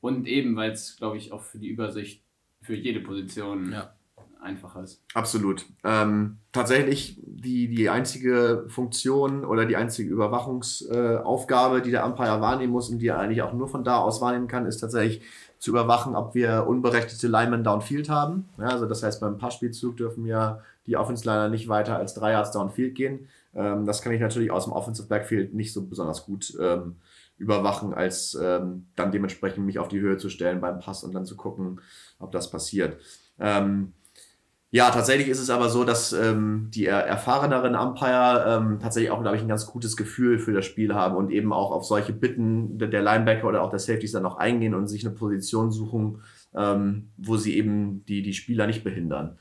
[0.00, 2.20] Und eben, weil es, glaube ich, auch für die Übersicht
[2.60, 3.92] für jede Position ja.
[4.40, 5.00] einfacher ist.
[5.14, 5.64] Absolut.
[5.84, 12.72] Ähm, tatsächlich die, die einzige Funktion oder die einzige Überwachungsaufgabe, äh, die der Umpire wahrnehmen
[12.72, 15.22] muss und die er eigentlich auch nur von da aus wahrnehmen kann, ist tatsächlich
[15.58, 18.48] zu überwachen, ob wir unberechtigte Linemen downfield haben.
[18.58, 22.32] Ja, also das heißt, beim Passspielzug dürfen ja die Offense Liner nicht weiter als drei
[22.32, 23.28] Yards downfield gehen.
[23.54, 26.96] Ähm, das kann ich natürlich aus dem Offensive Backfield nicht so besonders gut ähm,
[27.36, 31.26] überwachen, als ähm, dann dementsprechend mich auf die Höhe zu stellen beim Pass und dann
[31.26, 31.80] zu gucken,
[32.18, 32.98] ob das passiert.
[33.38, 33.92] Ähm,
[34.70, 39.36] ja, tatsächlich ist es aber so, dass ähm, die erfahreneren Umpire ähm, tatsächlich auch, glaube
[39.36, 42.78] ich, ein ganz gutes Gefühl für das Spiel haben und eben auch auf solche Bitten
[42.78, 46.22] der Linebacker oder auch der Safeties dann noch eingehen und sich eine Position suchen,
[46.54, 49.36] wo sie eben die, die Spieler nicht behindern.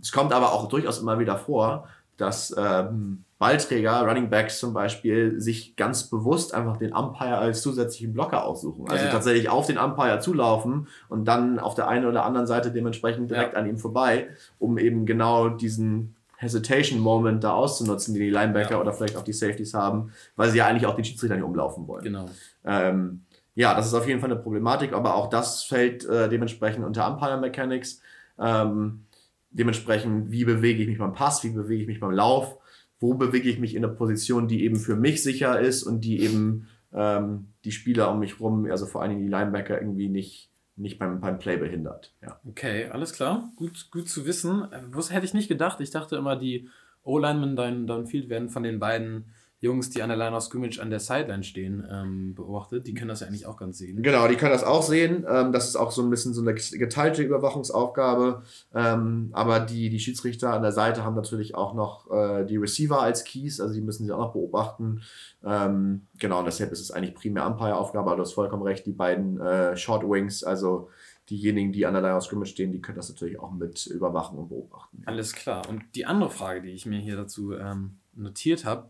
[0.00, 5.40] Es kommt aber auch durchaus immer wieder vor, dass ähm, Ballträger, Running Backs zum Beispiel,
[5.40, 8.86] sich ganz bewusst einfach den Umpire als zusätzlichen Blocker aussuchen.
[8.88, 9.10] Also ja, ja.
[9.12, 13.54] tatsächlich auf den Umpire zulaufen und dann auf der einen oder anderen Seite dementsprechend direkt
[13.54, 13.60] ja.
[13.60, 14.28] an ihm vorbei,
[14.58, 19.74] um eben genau diesen Hesitation-Moment da auszunutzen, den die Linebacker oder vielleicht auch die Safeties
[19.74, 22.04] haben, weil sie ja eigentlich auch den Schiedsrichter nicht umlaufen wollen.
[22.04, 22.26] Genau.
[22.64, 23.22] Ähm,
[23.54, 27.12] ja, das ist auf jeden Fall eine Problematik, aber auch das fällt äh, dementsprechend unter
[27.12, 28.00] Umpire Mechanics.
[28.38, 29.04] Ähm,
[29.50, 32.58] dementsprechend, wie bewege ich mich beim Pass, wie bewege ich mich beim Lauf
[33.00, 36.20] wo bewege ich mich in einer Position, die eben für mich sicher ist und die
[36.20, 40.50] eben ähm, die Spieler um mich rum, also vor allen Dingen die Linebacker, irgendwie nicht,
[40.76, 42.14] nicht beim, beim Play behindert.
[42.22, 42.40] Ja.
[42.48, 43.52] Okay, alles klar.
[43.56, 44.66] Gut, gut zu wissen.
[44.90, 45.80] Was hätte ich nicht gedacht.
[45.80, 46.68] Ich dachte immer, die
[47.04, 49.26] O-Linemen down, downfield werden von den beiden
[49.60, 52.86] Jungs, die an der Line of Scrimmage an der Sideline stehen, ähm, beobachtet.
[52.86, 54.02] Die können das ja eigentlich auch ganz sehen.
[54.02, 55.26] Genau, die können das auch sehen.
[55.28, 58.42] Ähm, das ist auch so ein bisschen so eine geteilte Überwachungsaufgabe.
[58.72, 63.02] Ähm, aber die, die Schiedsrichter an der Seite haben natürlich auch noch äh, die Receiver
[63.02, 65.02] als Keys, also die müssen sie auch noch beobachten.
[65.44, 68.92] Ähm, genau, und deshalb ist es eigentlich primär Umpire-Aufgabe, aber du hast vollkommen recht, die
[68.92, 70.88] beiden äh, Short Wings, also
[71.30, 74.38] diejenigen, die an der Line of Scrimmage stehen, die können das natürlich auch mit überwachen
[74.38, 75.02] und beobachten.
[75.06, 75.68] Alles klar.
[75.68, 78.88] Und die andere Frage, die ich mir hier dazu ähm, notiert habe,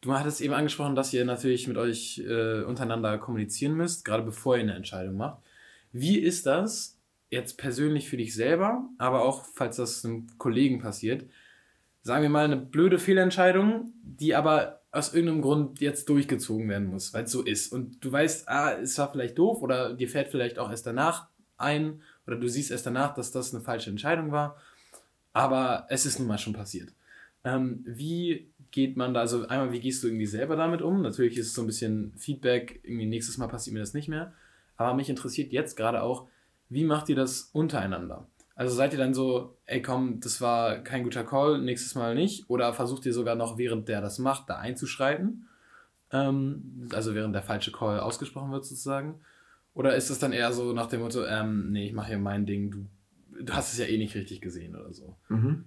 [0.00, 4.56] Du hattest eben angesprochen, dass ihr natürlich mit euch äh, untereinander kommunizieren müsst, gerade bevor
[4.56, 5.42] ihr eine Entscheidung macht.
[5.92, 6.98] Wie ist das
[7.30, 11.28] jetzt persönlich für dich selber, aber auch falls das einem Kollegen passiert?
[12.02, 17.12] Sagen wir mal eine blöde Fehlentscheidung, die aber aus irgendeinem Grund jetzt durchgezogen werden muss,
[17.12, 17.72] weil es so ist.
[17.72, 21.28] Und du weißt, ah, es war vielleicht doof oder dir fällt vielleicht auch erst danach
[21.56, 24.56] ein oder du siehst erst danach, dass das eine falsche Entscheidung war.
[25.32, 26.92] Aber es ist nun mal schon passiert.
[27.44, 31.02] Ähm, wie geht man da, also einmal, wie gehst du irgendwie selber damit um?
[31.02, 34.32] Natürlich ist es so ein bisschen Feedback, irgendwie nächstes Mal passiert mir das nicht mehr.
[34.76, 36.28] Aber mich interessiert jetzt gerade auch,
[36.68, 38.28] wie macht ihr das untereinander?
[38.54, 42.48] Also seid ihr dann so, ey komm, das war kein guter Call, nächstes Mal nicht?
[42.50, 45.48] Oder versucht ihr sogar noch, während der das macht, da einzuschreiten?
[46.12, 49.20] Ähm, also während der falsche Call ausgesprochen wird sozusagen?
[49.74, 52.46] Oder ist es dann eher so nach dem Motto, ähm, nee, ich mache hier mein
[52.46, 52.86] Ding, du,
[53.42, 55.16] du hast es ja eh nicht richtig gesehen oder so?
[55.28, 55.64] Mhm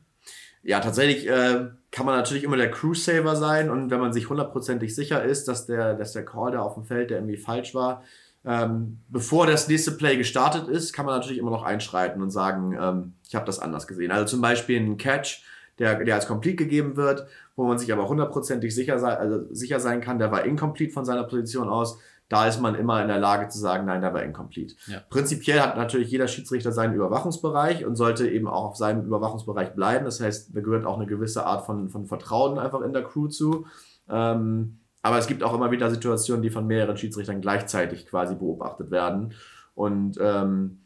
[0.64, 4.96] ja, tatsächlich äh, kann man natürlich immer der Crew-Saver sein und wenn man sich hundertprozentig
[4.96, 8.04] sicher ist, dass der, dass der Call, der auf dem Feld, der irgendwie falsch war,
[8.44, 12.76] ähm, bevor das nächste Play gestartet ist, kann man natürlich immer noch einschreiten und sagen,
[12.80, 14.12] ähm, ich habe das anders gesehen.
[14.12, 15.44] Also zum Beispiel ein Catch,
[15.80, 19.80] der, der als complete gegeben wird, wo man sich aber hundertprozentig sicher, sei, also sicher
[19.80, 22.00] sein kann, der war incomplete von seiner Position aus
[22.32, 24.76] da ist man immer in der Lage zu sagen, nein, der war incomplete.
[24.88, 25.02] Ja.
[25.10, 30.06] Prinzipiell hat natürlich jeder Schiedsrichter seinen Überwachungsbereich und sollte eben auch auf seinem Überwachungsbereich bleiben.
[30.06, 33.28] Das heißt, da gehört auch eine gewisse Art von, von Vertrauen einfach in der Crew
[33.28, 33.66] zu.
[34.10, 38.92] Ähm, aber es gibt auch immer wieder Situationen, die von mehreren Schiedsrichtern gleichzeitig quasi beobachtet
[38.92, 39.34] werden.
[39.76, 40.86] Und ähm,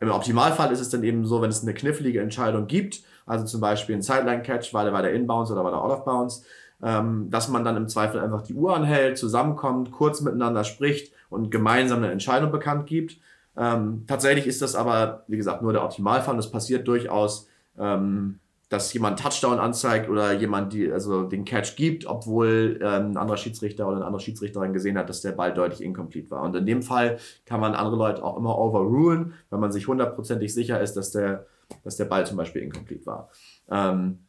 [0.00, 3.60] im Optimalfall ist es dann eben so, wenn es eine knifflige Entscheidung gibt, also zum
[3.60, 6.46] Beispiel ein Sideline-Catch, war der, war der Inbounds oder war der Out of Bounds,
[6.82, 11.50] ähm, dass man dann im Zweifel einfach die Uhr anhält, zusammenkommt, kurz miteinander spricht und
[11.50, 13.18] gemeinsam eine Entscheidung bekannt gibt.
[13.56, 16.38] Ähm, tatsächlich ist das aber, wie gesagt, nur der Optimalfall.
[16.38, 22.06] Es passiert durchaus, ähm, dass jemand Touchdown anzeigt oder jemand die, also den Catch gibt,
[22.06, 25.82] obwohl ähm, ein anderer Schiedsrichter oder eine andere Schiedsrichterin gesehen hat, dass der Ball deutlich
[25.82, 26.42] incomplete war.
[26.42, 30.52] Und in dem Fall kann man andere Leute auch immer overrulen, wenn man sich hundertprozentig
[30.52, 31.46] sicher ist, dass der,
[31.84, 33.30] dass der Ball zum Beispiel incomplete war.
[33.70, 34.25] Ähm,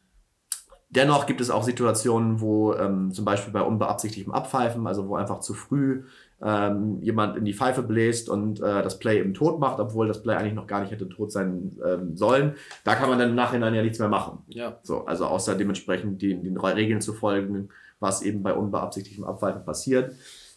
[0.90, 5.40] Dennoch gibt es auch Situationen, wo ähm, zum Beispiel bei unbeabsichtigtem Abpfeifen, also wo einfach
[5.40, 6.04] zu früh
[6.40, 10.22] ähm, jemand in die Pfeife bläst und äh, das Play eben tot macht, obwohl das
[10.22, 13.34] Play eigentlich noch gar nicht hätte tot sein ähm, sollen, da kann man dann im
[13.34, 14.38] Nachhinein ja nichts mehr machen.
[14.48, 14.78] Ja.
[14.82, 17.68] So, also außer dementsprechend den, den Regeln zu folgen,
[18.00, 20.14] was eben bei unbeabsichtigtem Abpfeifen passiert.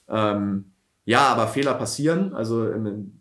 [0.07, 0.71] Ähm,
[1.03, 2.71] ja, aber Fehler passieren, also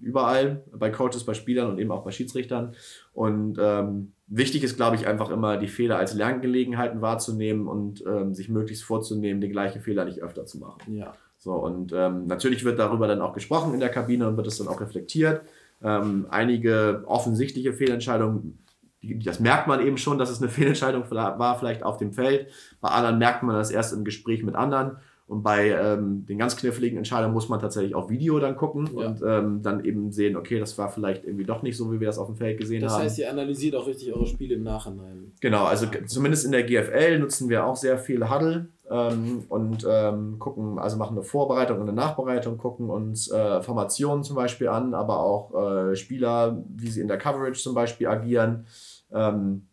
[0.01, 2.75] überall, bei Coaches, bei Spielern und eben auch bei Schiedsrichtern.
[3.15, 8.33] Und ähm, wichtig ist, glaube ich, einfach immer die Fehler als Lerngelegenheiten wahrzunehmen und ähm,
[8.33, 10.95] sich möglichst vorzunehmen, den gleichen Fehler nicht öfter zu machen.
[10.95, 11.13] Ja.
[11.37, 14.59] So, und ähm, natürlich wird darüber dann auch gesprochen in der Kabine und wird es
[14.59, 15.43] dann auch reflektiert.
[15.83, 18.59] Ähm, einige offensichtliche Fehlentscheidungen,
[19.03, 22.49] das merkt man eben schon, dass es eine Fehlentscheidung war, vielleicht auf dem Feld.
[22.81, 24.99] Bei anderen merkt man das erst im Gespräch mit anderen.
[25.31, 29.07] Und bei ähm, den ganz kniffligen Entscheidungen muss man tatsächlich auf Video dann gucken ja.
[29.07, 32.09] und ähm, dann eben sehen, okay, das war vielleicht irgendwie doch nicht so, wie wir
[32.09, 33.05] das auf dem Feld gesehen das haben.
[33.05, 35.31] Das heißt, ihr analysiert auch richtig eure Spiele im Nachhinein.
[35.41, 40.41] Genau, also zumindest in der GFL nutzen wir auch sehr viel Huddle ähm, und ähm,
[40.41, 44.95] gucken, also machen eine Vorbereitung und eine Nachbereitung, gucken uns äh, Formationen zum Beispiel an,
[44.95, 48.67] aber auch äh, Spieler, wie sie in der Coverage zum Beispiel agieren.
[49.13, 49.69] Ähm,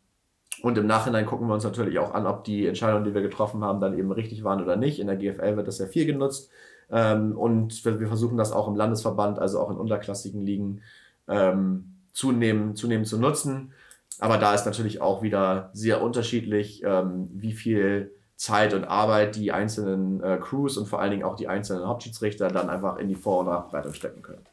[0.62, 3.64] und im Nachhinein gucken wir uns natürlich auch an, ob die Entscheidungen, die wir getroffen
[3.64, 5.00] haben, dann eben richtig waren oder nicht.
[5.00, 6.50] In der GFL wird das ja viel genutzt.
[6.90, 10.82] Ähm, und wir versuchen das auch im Landesverband, also auch in unterklassigen Ligen,
[11.28, 13.74] ähm, zunehmend, zunehmend zu nutzen.
[14.20, 19.52] Aber da ist natürlich auch wieder sehr unterschiedlich, ähm, wie viel Zeit und Arbeit die
[19.52, 23.16] einzelnen äh, Crews und vor allen Dingen auch die einzelnen Hauptschiedsrichter dann einfach in die
[23.16, 24.46] Vor- und Nachbereitung stecken können.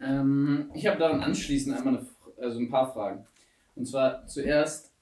[0.00, 2.06] Ähm, ich habe daran anschließend einmal eine,
[2.40, 3.26] also ein paar Fragen.
[3.78, 4.92] Und zwar zuerst,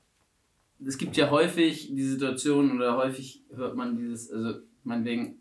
[0.84, 5.38] es gibt ja häufig die Situation oder häufig hört man dieses, also meinetwegen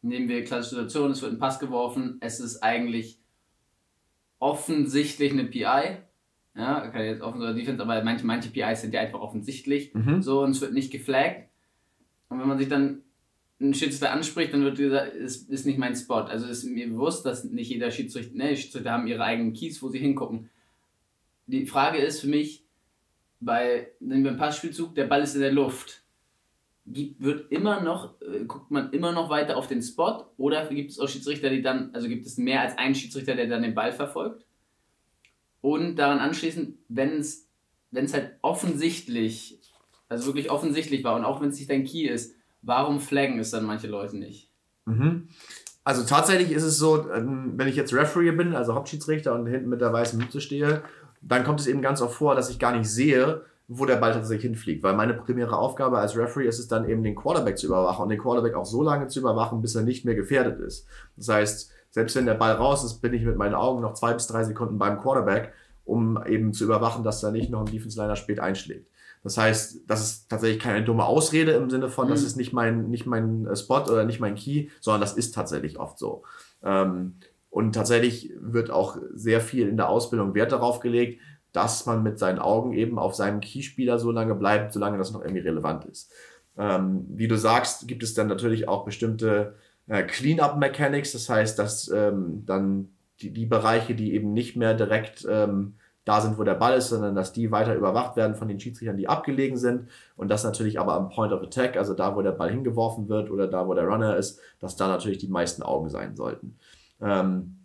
[0.00, 3.18] nehmen wir klassische Situation, es wird ein Pass geworfen, es ist eigentlich
[4.38, 5.98] offensichtlich eine PI.
[6.56, 9.94] Ja, kann jetzt offen oder Defense, aber manche, manche PIs sind ja einfach offensichtlich.
[9.94, 10.22] Mhm.
[10.22, 11.50] So, und es wird nicht geflaggt.
[12.28, 13.02] Und wenn man sich dann
[13.60, 16.14] einen Schiedsrichter anspricht, dann wird gesagt, ist, ist nicht mein Spot.
[16.14, 19.88] Also ist mir bewusst, dass nicht jeder Schiedsrichter, ne, Schiedsrichter haben ihre eigenen Keys, wo
[19.90, 20.48] sie hingucken.
[21.46, 22.64] Die Frage ist für mich,
[23.40, 26.02] bei dem Passspielzug, der Ball ist in der Luft.
[26.86, 30.90] Gibt, wird immer noch, äh, guckt man immer noch weiter auf den Spot oder gibt
[30.90, 33.74] es auch Schiedsrichter, die dann, also gibt es mehr als einen Schiedsrichter, der dann den
[33.74, 34.44] Ball verfolgt?
[35.60, 37.46] Und daran anschließend, wenn es
[37.92, 39.60] halt offensichtlich,
[40.08, 43.50] also wirklich offensichtlich war und auch wenn es nicht dein Key ist, warum flaggen es
[43.50, 44.50] dann manche Leute nicht?
[44.86, 45.28] Mhm.
[45.84, 49.68] Also tatsächlich ist es so, ähm, wenn ich jetzt Referee bin, also Hauptschiedsrichter und hinten
[49.68, 50.82] mit der weißen Mütze stehe
[51.20, 54.12] dann kommt es eben ganz oft vor, dass ich gar nicht sehe, wo der Ball
[54.12, 54.82] tatsächlich hinfliegt.
[54.82, 58.08] Weil meine primäre Aufgabe als Referee ist es dann eben, den Quarterback zu überwachen und
[58.08, 60.86] den Quarterback auch so lange zu überwachen, bis er nicht mehr gefährdet ist.
[61.16, 64.12] Das heißt, selbst wenn der Ball raus ist, bin ich mit meinen Augen noch zwei
[64.12, 65.52] bis drei Sekunden beim Quarterback,
[65.84, 68.88] um eben zu überwachen, dass da nicht noch ein Defense Liner spät einschlägt.
[69.22, 72.10] Das heißt, das ist tatsächlich keine dumme Ausrede im Sinne von, mhm.
[72.10, 75.34] das ist nicht mein, nicht mein äh, Spot oder nicht mein Key, sondern das ist
[75.34, 76.22] tatsächlich oft so.
[76.62, 77.16] Ähm,
[77.50, 81.20] und tatsächlich wird auch sehr viel in der Ausbildung Wert darauf gelegt,
[81.52, 85.20] dass man mit seinen Augen eben auf seinem Keyspieler so lange bleibt, solange das noch
[85.20, 86.12] irgendwie relevant ist.
[86.56, 89.56] Ähm, wie du sagst, gibt es dann natürlich auch bestimmte
[89.88, 95.26] äh, Clean-up-Mechanics, das heißt, dass ähm, dann die, die Bereiche, die eben nicht mehr direkt
[95.28, 98.58] ähm, da sind, wo der Ball ist, sondern dass die weiter überwacht werden von den
[98.58, 99.88] Schiedsrichtern, die abgelegen sind.
[100.16, 103.30] Und das natürlich aber am Point of Attack, also da, wo der Ball hingeworfen wird
[103.30, 106.56] oder da, wo der Runner ist, dass da natürlich die meisten Augen sein sollten.
[107.00, 107.56] Ähm,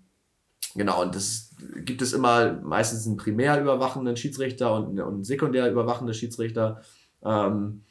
[0.76, 1.52] genau, und das
[1.84, 6.82] gibt es immer meistens einen primär überwachenden Schiedsrichter und, einen sekundär überwachende Schiedsrichter.
[7.24, 7.84] Ähm,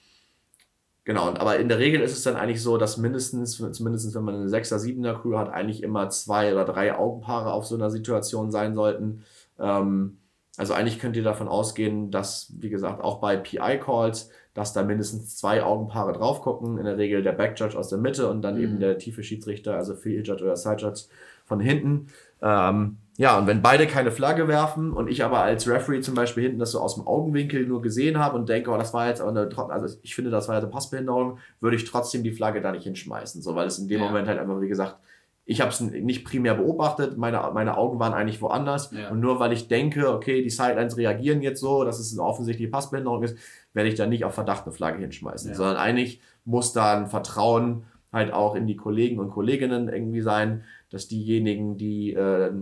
[1.04, 4.34] genau, aber in der Regel ist es dann eigentlich so, dass mindestens, zumindest wenn man
[4.36, 8.50] eine 6er, 7er Crew hat, eigentlich immer zwei oder drei Augenpaare auf so einer Situation
[8.50, 9.24] sein sollten.
[9.58, 10.18] Ähm,
[10.56, 15.36] also eigentlich könnt ihr davon ausgehen, dass, wie gesagt, auch bei PI-Calls, dass da mindestens
[15.36, 16.78] zwei Augenpaare drauf gucken.
[16.78, 18.62] In der Regel der Backjudge aus der Mitte und dann mhm.
[18.62, 21.02] eben der tiefe Schiedsrichter, also Field Judge oder Side Judge
[21.44, 22.08] von hinten.
[22.42, 26.42] Ähm, ja, und wenn beide keine Flagge werfen und ich aber als Referee zum Beispiel
[26.42, 29.20] hinten das so aus dem Augenwinkel nur gesehen habe und denke, oh, das war jetzt
[29.20, 32.60] aber eine, also ich finde, das war jetzt eine Passbehinderung, würde ich trotzdem die Flagge
[32.60, 34.06] da nicht hinschmeißen, so, weil es in dem ja.
[34.06, 34.98] Moment halt einfach, wie gesagt,
[35.46, 38.90] ich habe es nicht primär beobachtet, meine, meine Augen waren eigentlich woanders.
[38.92, 39.10] Ja.
[39.10, 42.70] Und nur weil ich denke, okay, die Sidelines reagieren jetzt so, dass es eine offensichtliche
[42.70, 43.36] Passbehinderung ist,
[43.74, 45.50] werde ich da nicht auf Verdacht eine Flagge hinschmeißen.
[45.50, 45.56] Ja.
[45.56, 50.64] Sondern eigentlich muss da ein Vertrauen halt auch in die Kollegen und Kolleginnen irgendwie sein,
[50.88, 52.52] dass diejenigen, die äh,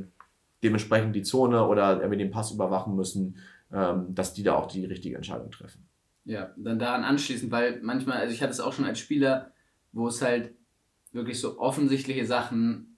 [0.63, 3.37] dementsprechend die Zone oder irgendwie den Pass überwachen müssen,
[3.73, 5.87] ähm, dass die da auch die richtige Entscheidung treffen.
[6.25, 9.53] Ja, dann daran anschließend, weil manchmal, also ich hatte es auch schon als Spieler,
[9.93, 10.53] wo es halt
[11.13, 12.97] wirklich so offensichtliche Sachen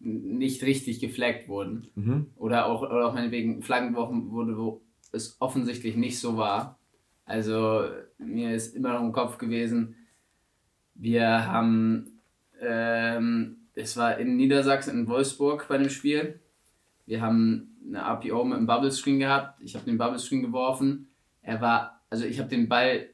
[0.00, 1.88] nicht richtig geflaggt wurden.
[1.94, 2.26] Mhm.
[2.36, 6.78] Oder auch, oder auch meinetwegen Flaggen geworfen wurde, wo es offensichtlich nicht so war.
[7.24, 7.84] Also
[8.18, 9.96] mir ist immer noch im Kopf gewesen,
[10.98, 12.20] wir haben
[12.60, 16.40] ähm, es war in Niedersachsen, in Wolfsburg bei dem Spiel.
[17.06, 19.60] Wir haben eine APO mit einem Bubble Screen gehabt.
[19.62, 21.08] Ich habe den Bubble Screen geworfen.
[21.42, 23.08] Er war, also ich habe den Ball,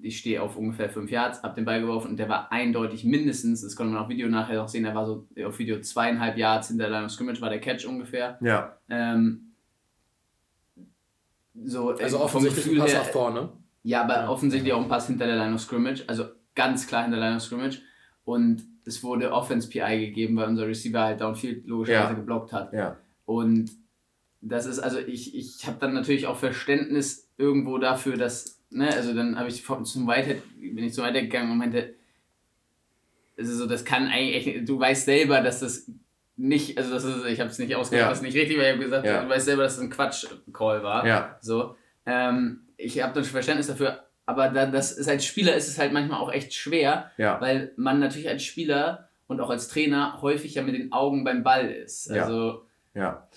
[0.00, 3.62] ich stehe auf ungefähr 5 Yards, habe den Ball geworfen und der war eindeutig mindestens,
[3.62, 6.68] das konnte man auf Video nachher noch sehen, er war so auf Video zweieinhalb Yards
[6.68, 8.38] hinter der Line of Scrimmage, war der Catch ungefähr.
[8.40, 8.78] Ja.
[8.88, 9.52] Ähm,
[11.62, 13.52] so, also äh, offensichtlich ein Pass nach vorne.
[13.82, 14.28] Ja, aber ja.
[14.28, 16.26] offensichtlich auch ein Pass hinter der Line of Scrimmage, also
[16.60, 17.80] ganz klar hinter der Line of Scrimmage.
[18.24, 22.14] Und es wurde Offense PI gegeben, weil unser Receiver halt Downfield logischerweise ja.
[22.14, 22.72] geblockt hat.
[22.74, 22.98] Ja.
[23.24, 23.70] Und
[24.42, 29.14] das ist, also ich, ich habe dann natürlich auch Verständnis irgendwo dafür, dass, ne, also
[29.14, 31.94] dann habe ich zum Whitehead, bin ich zum Whitehead gegangen und meinte,
[33.38, 35.90] also so, das kann eigentlich, du weißt selber, dass das
[36.36, 38.22] nicht, also das ist, ich habe es nicht ausgedrückt, ja.
[38.22, 39.22] nicht richtig, weil ich habe gesagt, ja.
[39.22, 41.06] du weißt selber, dass es das ein Quatsch-Call war.
[41.06, 41.38] Ja.
[41.40, 41.76] So.
[42.04, 45.76] Ähm, ich habe dann schon Verständnis dafür, aber da, das ist als Spieler ist es
[45.76, 47.40] halt manchmal auch echt schwer, ja.
[47.40, 51.42] weil man natürlich als Spieler und auch als Trainer häufig ja mit den Augen beim
[51.42, 52.08] Ball ist.
[52.12, 52.62] Also,
[52.94, 53.02] ja.
[53.02, 53.28] ja.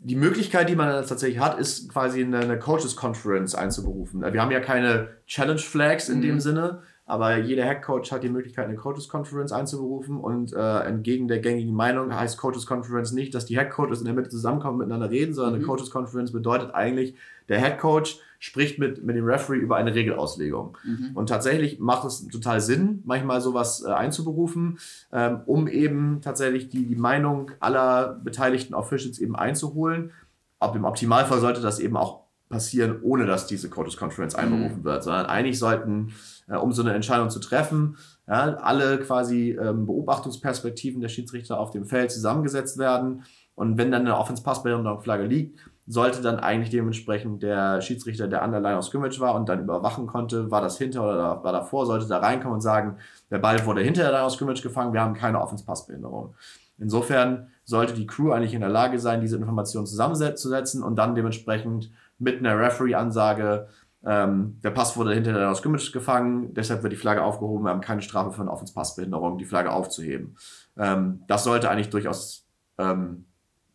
[0.00, 4.20] Die Möglichkeit, die man tatsächlich hat, ist quasi eine, eine Coaches Conference einzuberufen.
[4.32, 6.22] Wir haben ja keine Challenge Flags in mhm.
[6.22, 10.80] dem Sinne, aber jeder Head Coach hat die Möglichkeit, eine Coaches Conference einzuberufen und äh,
[10.80, 14.30] entgegen der gängigen Meinung heißt Coaches Conference nicht, dass die Head Coaches in der Mitte
[14.30, 15.58] zusammenkommen und miteinander reden, sondern mhm.
[15.60, 17.14] eine Coaches Conference bedeutet eigentlich,
[17.48, 20.76] der Head Coach spricht mit, mit dem Referee über eine Regelauslegung.
[20.82, 21.10] Mhm.
[21.14, 24.80] Und tatsächlich macht es total Sinn, manchmal sowas äh, einzuberufen,
[25.12, 30.10] ähm, um eben tatsächlich die, die Meinung aller beteiligten Officials eben einzuholen.
[30.58, 34.84] Ab im Optimalfall sollte das eben auch passieren, ohne dass diese Coaches Conference einberufen mhm.
[34.84, 36.12] wird, sondern eigentlich sollten
[36.48, 37.96] äh, um so eine Entscheidung zu treffen.
[38.26, 43.22] Ja, alle quasi ähm, Beobachtungsperspektiven der Schiedsrichter auf dem Feld zusammengesetzt werden.
[43.54, 45.58] Und wenn dann eine Offense-Pass-Flagge liegt,
[45.92, 49.60] sollte dann eigentlich dementsprechend der Schiedsrichter, der an der Line of Scrimmage war und dann
[49.60, 52.96] überwachen konnte, war das hinter oder war davor, sollte da reinkommen und sagen,
[53.30, 56.34] der Ball wurde hinter der Line of Scrimmage gefangen, wir haben keine Offense-Pass-Behinderung.
[56.78, 61.90] Insofern sollte die Crew eigentlich in der Lage sein, diese Informationen zusammenzusetzen und dann dementsprechend
[62.18, 63.68] mit einer Referee-Ansage
[64.04, 67.66] ähm, der Pass wurde hinter der Scrimmage gefangen, deshalb wird die Flagge aufgehoben.
[67.66, 70.36] Wir haben keine Strafe für eine Offense-Passbehinderung, die Flagge aufzuheben.
[70.76, 72.46] Ähm, das sollte eigentlich durchaus
[72.78, 73.26] ähm,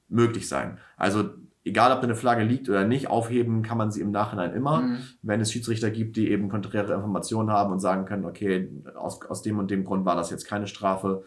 [0.10, 0.80] möglich sein.
[0.98, 1.30] Also
[1.68, 4.98] egal, ob eine Flagge liegt oder nicht, aufheben kann man sie im Nachhinein immer, mhm.
[5.22, 9.42] wenn es Schiedsrichter gibt, die eben konträre Informationen haben und sagen können, okay, aus, aus
[9.42, 11.24] dem und dem Grund war das jetzt keine Strafe.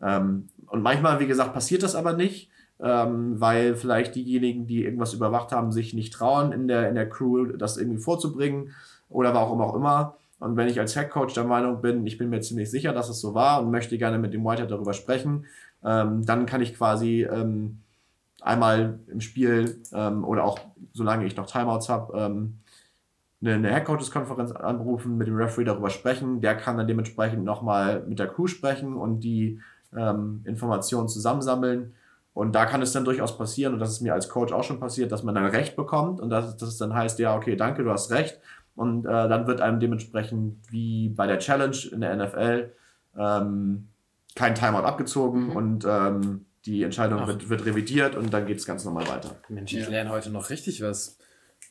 [0.00, 5.14] Ähm, und manchmal, wie gesagt, passiert das aber nicht ähm, weil vielleicht diejenigen, die irgendwas
[5.14, 8.72] überwacht haben, sich nicht trauen, in der, in der Crew das irgendwie vorzubringen
[9.08, 10.16] oder warum auch immer.
[10.38, 13.20] Und wenn ich als Headcoach der Meinung bin, ich bin mir ziemlich sicher, dass es
[13.20, 15.46] so war und möchte gerne mit dem Whitehead darüber sprechen,
[15.84, 17.80] ähm, dann kann ich quasi ähm,
[18.42, 20.58] einmal im Spiel ähm, oder auch
[20.92, 22.58] solange ich noch Timeouts habe, ähm,
[23.40, 26.40] eine, eine Headcoaches-Konferenz anrufen, mit dem Referee darüber sprechen.
[26.40, 29.60] Der kann dann dementsprechend nochmal mit der Crew sprechen und die
[29.96, 31.94] ähm, Informationen zusammensammeln
[32.38, 34.78] und da kann es dann durchaus passieren, und das ist mir als Coach auch schon
[34.78, 37.82] passiert, dass man dann Recht bekommt und dass, dass es dann heißt, ja, okay, danke,
[37.82, 38.38] du hast Recht.
[38.76, 42.72] Und äh, dann wird einem dementsprechend wie bei der Challenge in der NFL
[43.18, 43.88] ähm,
[44.36, 45.56] kein Timeout abgezogen mhm.
[45.56, 49.40] und ähm, die Entscheidung wird, wird, revidiert und dann geht es ganz normal weiter.
[49.48, 49.88] Mensch, ich ja.
[49.88, 51.18] lerne heute noch richtig was.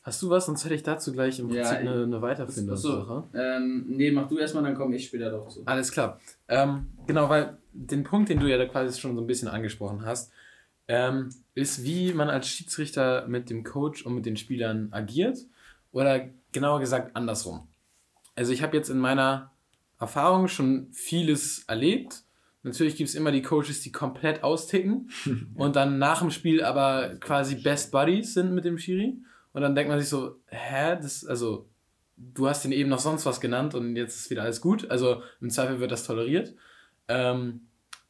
[0.02, 0.46] Hast du was?
[0.46, 3.24] Sonst hätte ich dazu gleich im Prinzip ja, eine, eine Weiterfindungssache.
[3.34, 5.62] Ähm, nee, mach du erstmal, dann komme ich später drauf zu.
[5.66, 6.20] Alles klar.
[6.48, 10.04] Ähm, genau, weil den Punkt, den du ja da quasi schon so ein bisschen angesprochen
[10.04, 10.32] hast,
[10.88, 15.38] ähm, ist, wie man als Schiedsrichter mit dem Coach und mit den Spielern agiert
[15.92, 17.68] oder genauer gesagt andersrum.
[18.34, 19.52] Also ich habe jetzt in meiner
[20.00, 22.24] Erfahrung schon vieles erlebt.
[22.62, 25.10] Natürlich gibt es immer die Coaches, die komplett austicken
[25.54, 29.18] und dann nach dem Spiel aber quasi Best Buddies sind mit dem Schiri.
[29.52, 31.68] Und dann denkt man sich so, hä, das, also,
[32.16, 34.90] du hast ihn eben noch sonst was genannt und jetzt ist wieder alles gut.
[34.90, 36.54] Also im Zweifel wird das toleriert.
[37.06, 37.60] Ähm,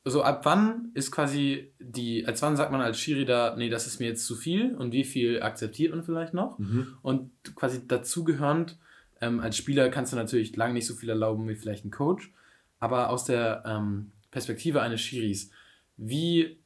[0.04, 3.86] so ab wann ist quasi die, als wann sagt man als Schiri da, nee, das
[3.86, 6.58] ist mir jetzt zu viel und wie viel akzeptiert man vielleicht noch?
[6.58, 6.94] Mhm.
[7.02, 8.78] Und quasi dazugehörend,
[9.20, 12.32] ähm, als Spieler kannst du natürlich lange nicht so viel erlauben wie vielleicht ein Coach,
[12.78, 15.50] aber aus der ähm, Perspektive eines Schiris,
[15.96, 16.58] wie,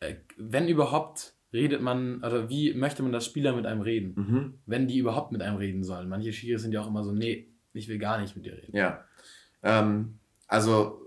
[0.00, 4.14] äh, wenn überhaupt, redet man, oder wie möchte man, dass Spieler mit einem reden?
[4.16, 4.54] Mhm.
[4.66, 6.08] Wenn die überhaupt mit einem reden sollen.
[6.08, 8.76] Manche Schiris sind ja auch immer so, nee, ich will gar nicht mit dir reden.
[8.76, 9.04] Ja.
[9.62, 11.00] Ähm, also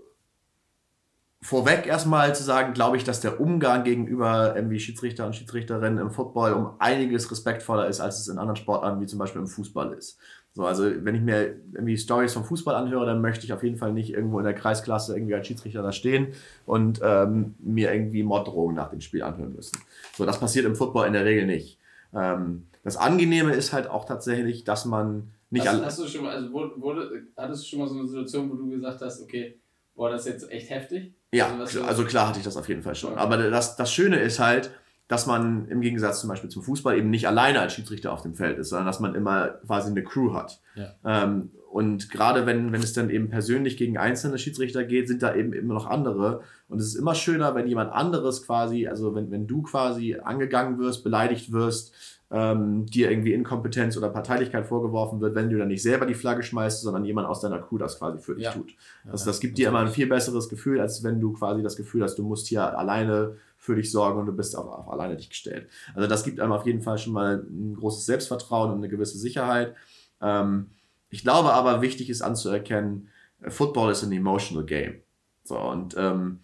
[1.44, 6.10] vorweg erstmal zu sagen, glaube ich, dass der Umgang gegenüber irgendwie Schiedsrichter und Schiedsrichterinnen im
[6.10, 9.92] Football um einiges respektvoller ist, als es in anderen Sportarten wie zum Beispiel im Fußball
[9.92, 10.18] ist.
[10.56, 13.76] So, also wenn ich mir irgendwie Stories vom Fußball anhöre, dann möchte ich auf jeden
[13.76, 16.28] Fall nicht irgendwo in der Kreisklasse irgendwie als Schiedsrichter da stehen
[16.64, 19.80] und ähm, mir irgendwie Morddrohungen nach dem Spiel anhören müssen.
[20.16, 21.80] So, das passiert im Football in der Regel nicht.
[22.14, 26.36] Ähm, das Angenehme ist halt auch tatsächlich, dass man nicht hast, hast du schon mal,
[26.36, 29.58] also wurde, hattest du schon mal so eine Situation, wo du gesagt hast, okay,
[29.96, 31.14] boah, das ist jetzt echt heftig?
[31.32, 33.18] Ja, also, also klar hatte ich das auf jeden Fall schon.
[33.18, 34.70] Aber das, das Schöne ist halt,
[35.14, 38.34] dass man im Gegensatz zum Beispiel zum Fußball eben nicht alleine als Schiedsrichter auf dem
[38.34, 40.60] Feld ist, sondern dass man immer quasi eine Crew hat.
[40.74, 40.96] Ja.
[41.04, 45.32] Ähm, und gerade wenn, wenn es dann eben persönlich gegen einzelne Schiedsrichter geht, sind da
[45.36, 46.40] eben immer noch andere.
[46.68, 50.80] Und es ist immer schöner, wenn jemand anderes quasi, also wenn, wenn du quasi angegangen
[50.80, 51.94] wirst, beleidigt wirst,
[52.32, 56.42] ähm, dir irgendwie Inkompetenz oder Parteilichkeit vorgeworfen wird, wenn du dann nicht selber die Flagge
[56.42, 58.52] schmeißt, sondern jemand aus deiner Crew das quasi für dich ja.
[58.52, 58.74] tut.
[59.08, 62.02] Also das gibt dir immer ein viel besseres Gefühl, als wenn du quasi das Gefühl
[62.02, 65.30] hast, du musst hier alleine für dich sorgen und du bist auch, auch alleine dich
[65.30, 65.68] gestellt.
[65.94, 69.16] Also das gibt einem auf jeden Fall schon mal ein großes Selbstvertrauen und eine gewisse
[69.16, 69.74] Sicherheit.
[70.20, 70.66] Ähm,
[71.08, 73.08] ich glaube aber, wichtig ist anzuerkennen,
[73.48, 74.96] Football ist ein emotional game.
[75.44, 76.40] So, und ähm,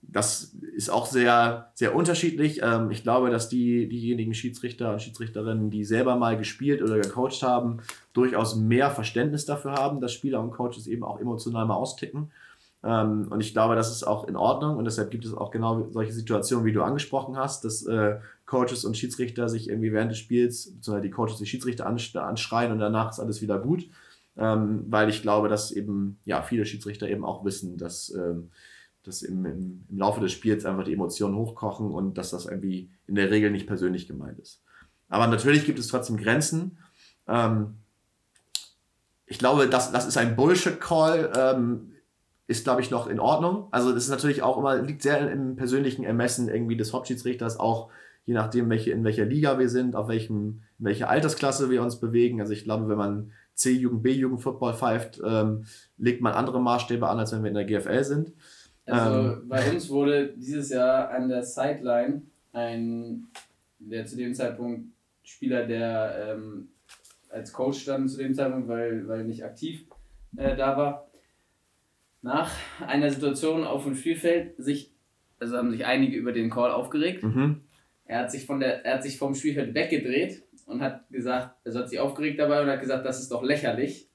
[0.00, 2.60] das ist auch sehr, sehr unterschiedlich.
[2.62, 7.42] Ähm, ich glaube, dass die, diejenigen Schiedsrichter und Schiedsrichterinnen, die selber mal gespielt oder gecoacht
[7.42, 7.82] haben,
[8.14, 12.30] durchaus mehr Verständnis dafür haben, dass Spieler und Coaches eben auch emotional mal austicken.
[12.84, 15.88] Ähm, und ich glaube, das ist auch in Ordnung und deshalb gibt es auch genau
[15.90, 20.18] solche Situationen, wie du angesprochen hast, dass äh, Coaches und Schiedsrichter sich irgendwie während des
[20.18, 23.88] Spiels, beziehungsweise die Coaches die Schiedsrichter anschreien und danach ist alles wieder gut.
[24.36, 28.50] Ähm, weil ich glaube, dass eben ja viele Schiedsrichter eben auch wissen, dass, ähm,
[29.02, 32.90] dass im, im, im Laufe des Spiels einfach die Emotionen hochkochen und dass das irgendwie
[33.06, 34.62] in der Regel nicht persönlich gemeint ist.
[35.10, 36.78] Aber natürlich gibt es trotzdem Grenzen.
[37.28, 37.74] Ähm,
[39.26, 41.32] ich glaube, das, das ist ein Bullshit-Call.
[42.48, 43.68] Ist, glaube ich, noch in Ordnung.
[43.70, 47.90] Also das ist natürlich auch immer, liegt sehr im persönlichen Ermessen irgendwie des Hauptschiedsrichters, auch
[48.24, 52.00] je nachdem, welche, in welcher Liga wir sind, auf welchem, in welcher Altersklasse wir uns
[52.00, 52.40] bewegen.
[52.40, 55.64] Also ich glaube, wenn man C-Jugend, B-Jugend Football pfeift, ähm,
[55.98, 58.32] legt man andere Maßstäbe an, als wenn wir in der GFL sind.
[58.86, 62.22] Also ähm, bei uns wurde dieses Jahr an der Sideline
[62.52, 63.28] ein,
[63.78, 64.86] der zu dem Zeitpunkt
[65.22, 66.68] Spieler, der ähm,
[67.30, 69.84] als Coach stand zu dem Zeitpunkt, weil, weil nicht aktiv
[70.36, 71.08] äh, da war,
[72.22, 72.50] nach
[72.86, 74.94] einer Situation auf dem Spielfeld sich,
[75.38, 77.22] also haben sich einige über den Call aufgeregt.
[77.22, 77.62] Mhm.
[78.04, 81.80] Er hat sich von der, er hat sich vom Spielfeld weggedreht und hat gesagt, also
[81.80, 84.08] hat sich aufgeregt dabei und hat gesagt, das ist doch lächerlich.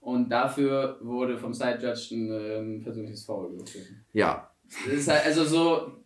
[0.00, 4.04] Und dafür wurde vom Side Judge ein, ein ähm, persönliches Foul gepfiffen.
[4.12, 4.50] Ja.
[4.84, 6.01] Das ist halt, also so,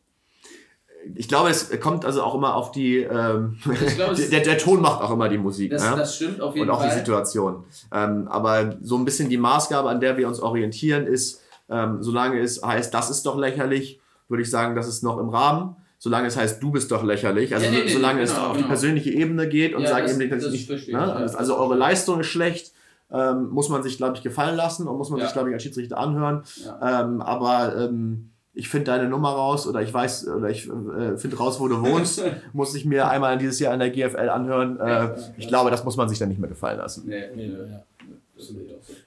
[1.14, 2.98] ich glaube, es kommt also auch immer auf die.
[2.98, 3.58] Ähm,
[3.96, 5.70] glaube, der, der Ton macht auch immer die Musik.
[5.70, 5.96] Das, ne?
[5.96, 6.74] das stimmt auf jeden Fall.
[6.74, 6.90] Und auch Fall.
[6.90, 7.64] die Situation.
[7.92, 12.40] Ähm, aber so ein bisschen die Maßgabe, an der wir uns orientieren, ist, ähm, solange
[12.40, 15.76] es heißt, das ist doch lächerlich, würde ich sagen, das ist noch im Rahmen.
[15.98, 18.52] Solange es heißt, du bist doch lächerlich, also ja, nee, nee, solange genau, es auf
[18.52, 18.58] genau.
[18.58, 20.92] die persönliche Ebene geht und ja, sagen eben, das, das nicht, ne?
[20.92, 21.14] ja.
[21.14, 22.72] also eure Leistung ist schlecht,
[23.10, 25.62] ähm, muss man sich, glaube ich, gefallen lassen und muss man sich, glaube ich, als
[25.62, 26.42] Schiedsrichter anhören.
[26.82, 31.36] Ähm, aber ähm, ich finde deine Nummer raus oder ich weiß oder ich äh, finde
[31.36, 34.80] raus, wo du wohnst, muss ich mir einmal dieses Jahr in der GFL anhören.
[34.80, 37.06] Äh, ich glaube, das muss man sich dann nicht mehr gefallen lassen.
[37.06, 37.84] Nee, nee, ja.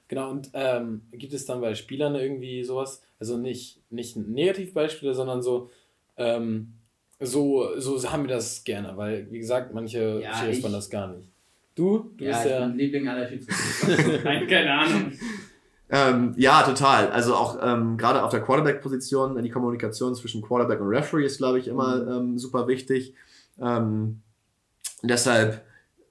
[0.08, 5.42] Genau, und ähm, gibt es dann bei Spielern irgendwie sowas, also nicht, nicht Negativbeispiele, sondern
[5.42, 5.70] so,
[6.18, 6.74] ähm,
[7.20, 11.24] so, so haben wir das gerne, weil, wie gesagt, manche ja, fanden das gar nicht.
[11.74, 12.12] Du?
[12.18, 14.20] Du ja, bist der Liebling aller Schiedsrichter.
[14.24, 15.12] Nein, keine Ahnung.
[15.92, 17.10] Ähm, ja, total.
[17.10, 21.60] Also auch ähm, gerade auf der Quarterback-Position, die Kommunikation zwischen Quarterback und Referee ist, glaube
[21.60, 22.12] ich, immer mhm.
[22.12, 23.16] ähm, super wichtig.
[23.60, 24.22] Ähm,
[25.02, 25.64] deshalb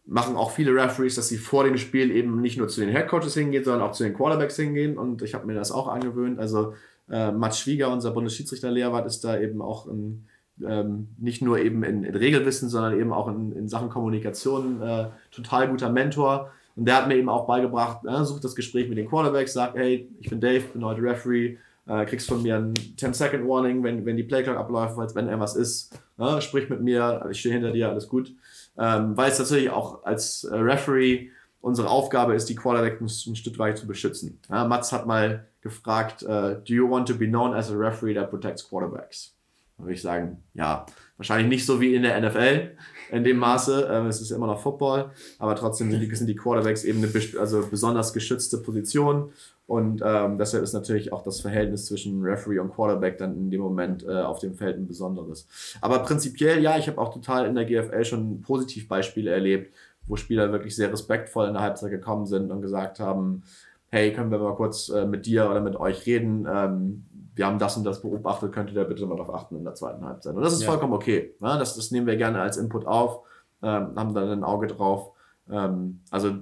[0.04, 3.34] machen auch viele Referees, dass sie vor dem Spiel eben nicht nur zu den Headcoaches
[3.34, 4.98] hingehen, sondern auch zu den Quarterbacks hingehen.
[4.98, 6.40] Und ich habe mir das auch angewöhnt.
[6.40, 6.74] Also
[7.10, 10.26] äh, Mats Schwieger, unser Bundesschiedsrichterlehrwart, ist da eben auch ein,
[10.66, 15.08] ähm, nicht nur eben in, in, Regelwissen, sondern eben auch in, in Sachen Kommunikation äh,
[15.30, 18.98] total guter Mentor und der hat mir eben auch beigebracht, äh, such das Gespräch mit
[18.98, 21.58] den Quarterbacks, sag, hey, ich bin Dave, bin heute Referee,
[21.88, 25.98] äh, kriegst von mir ein 10-Second-Warning, wenn, wenn die Playclock abläuft, falls wenn irgendwas ist,
[26.18, 28.32] äh, sprich mit mir, ich stehe hinter dir, alles gut.
[28.78, 33.36] Ähm, weil es natürlich auch als äh, Referee unsere Aufgabe ist, die Quarterbacks ein, ein
[33.36, 34.38] Stück weit zu beschützen.
[34.48, 38.14] Ja, Mats hat mal gefragt, uh, do you want to be known as a referee
[38.14, 39.34] that protects quarterbacks?
[39.76, 42.76] Da würde ich sagen, ja, wahrscheinlich nicht so wie in der NFL
[43.10, 43.88] in dem Maße.
[43.90, 47.12] Ähm, es ist immer noch Football, aber trotzdem sind die, sind die Quarterbacks eben eine
[47.40, 49.32] also besonders geschützte Position.
[49.66, 53.60] Und ähm, deshalb ist natürlich auch das Verhältnis zwischen Referee und Quarterback dann in dem
[53.60, 55.46] Moment äh, auf dem Feld ein besonderes.
[55.82, 59.74] Aber prinzipiell, ja, ich habe auch total in der GFL schon Positivbeispiele erlebt,
[60.06, 63.42] wo Spieler wirklich sehr respektvoll in der Halbzeit gekommen sind und gesagt haben,
[63.90, 66.46] hey, können wir mal kurz äh, mit dir oder mit euch reden?
[66.50, 67.04] Ähm,
[67.38, 69.74] wir haben das und das beobachtet, könnt ihr da bitte mal darauf achten in der
[69.74, 70.34] zweiten Halbzeit.
[70.34, 70.68] Und das ist ja.
[70.68, 71.34] vollkommen okay.
[71.38, 71.56] Ne?
[71.58, 73.20] Das, das nehmen wir gerne als Input auf,
[73.62, 75.12] ähm, haben dann ein Auge drauf.
[75.48, 76.32] Ähm, also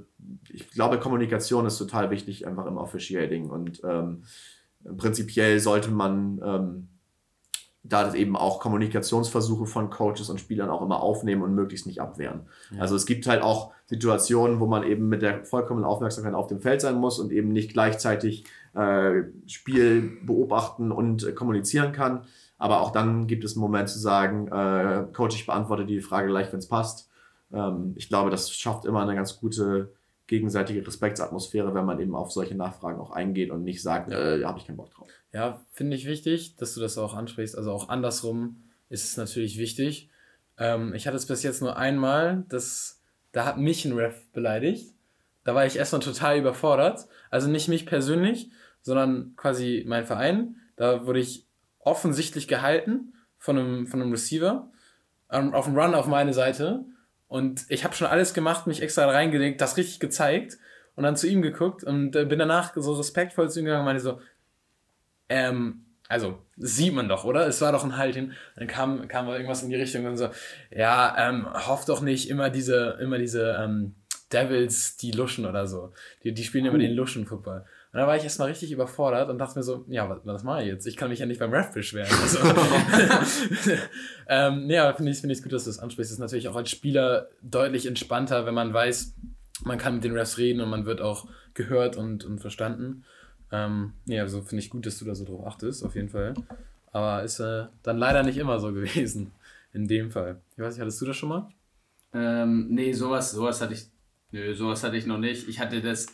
[0.49, 3.51] ich glaube, Kommunikation ist total wichtig, einfach im Officiating.
[3.51, 4.23] Und ähm,
[4.97, 6.89] prinzipiell sollte man ähm,
[7.83, 12.47] da eben auch Kommunikationsversuche von Coaches und Spielern auch immer aufnehmen und möglichst nicht abwehren.
[12.71, 12.81] Ja.
[12.81, 16.61] Also es gibt halt auch Situationen, wo man eben mit der vollkommenen Aufmerksamkeit auf dem
[16.61, 22.27] Feld sein muss und eben nicht gleichzeitig äh, Spiel beobachten und äh, kommunizieren kann.
[22.59, 26.29] Aber auch dann gibt es einen Moment zu sagen, äh, Coach, ich beantworte die Frage
[26.29, 27.11] gleich, wenn es passt.
[27.53, 29.93] Ähm, ich glaube, das schafft immer eine ganz gute
[30.27, 34.59] gegenseitige Respektsatmosphäre, wenn man eben auf solche Nachfragen auch eingeht und nicht sagt, äh, habe
[34.59, 35.09] ich keinen Bock drauf.
[35.33, 37.57] Ja, finde ich wichtig, dass du das auch ansprichst.
[37.57, 40.11] Also auch andersrum ist es natürlich wichtig.
[40.59, 43.03] Ähm, ich hatte es bis jetzt nur einmal, dass,
[43.33, 44.95] da hat mich ein Ref beleidigt.
[45.45, 47.07] Da war ich erstmal total überfordert.
[47.31, 48.51] Also nicht mich persönlich,
[48.87, 50.55] sondern quasi mein Verein.
[50.77, 51.45] Da wurde ich
[51.81, 54.71] offensichtlich gehalten von einem, von einem Receiver
[55.31, 56.85] ähm, auf dem Run auf meine Seite.
[57.27, 60.59] Und ich habe schon alles gemacht, mich extra reingelegt, das richtig gezeigt
[60.95, 63.87] und dann zu ihm geguckt und äh, bin danach so respektvoll zu ihm gegangen und
[63.87, 64.21] meinte so,
[65.29, 67.49] ähm, also, sieht man doch, oder?
[67.49, 68.35] Es war doch ein Halt hin.
[68.55, 70.29] Dann kam, kam irgendwas in die Richtung und so,
[70.71, 73.97] ja, ähm, hoff doch nicht immer diese, immer diese ähm,
[74.33, 75.93] Devils, die luschen oder so.
[76.23, 77.65] Die, die spielen immer den Luschen-Football.
[77.93, 80.63] Und da war ich erstmal richtig überfordert und dachte mir so, ja, was, was mache
[80.63, 80.87] ich jetzt?
[80.87, 82.09] Ich kann mich ja nicht beim Ref beschweren.
[82.23, 82.39] Also,
[84.29, 86.11] ähm, ja, finde ich, find ich gut, dass du das ansprichst.
[86.11, 89.15] Das ist natürlich auch als Spieler deutlich entspannter, wenn man weiß,
[89.65, 93.05] man kann mit den Refs reden und man wird auch gehört und, und verstanden.
[93.53, 96.35] Ähm, ja, also finde ich gut, dass du da so drauf achtest, auf jeden Fall.
[96.93, 99.33] Aber ist äh, dann leider nicht immer so gewesen.
[99.73, 100.41] In dem Fall.
[100.53, 101.49] Ich weiß nicht, hattest du das schon mal?
[102.15, 103.91] Ähm, nee, sowas, sowas hatte ich.
[104.31, 105.49] Nö, sowas hatte ich noch nicht.
[105.49, 106.07] Ich hatte das,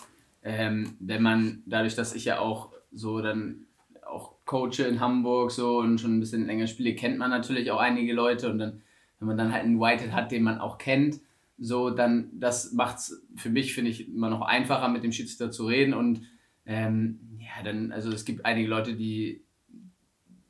[0.43, 3.67] ähm, wenn man, dadurch, dass ich ja auch so dann
[4.07, 7.81] auch coache in Hamburg so und schon ein bisschen länger spiele, kennt man natürlich auch
[7.81, 8.51] einige Leute.
[8.51, 8.83] Und dann,
[9.19, 11.21] wenn man dann halt einen Whitehead hat, den man auch kennt,
[11.59, 15.51] so dann, das macht es für mich, finde ich, immer noch einfacher, mit dem Schiedsrichter
[15.51, 15.95] zu reden.
[15.95, 16.23] Und
[16.67, 19.43] ähm, ja, dann, also es gibt einige Leute, die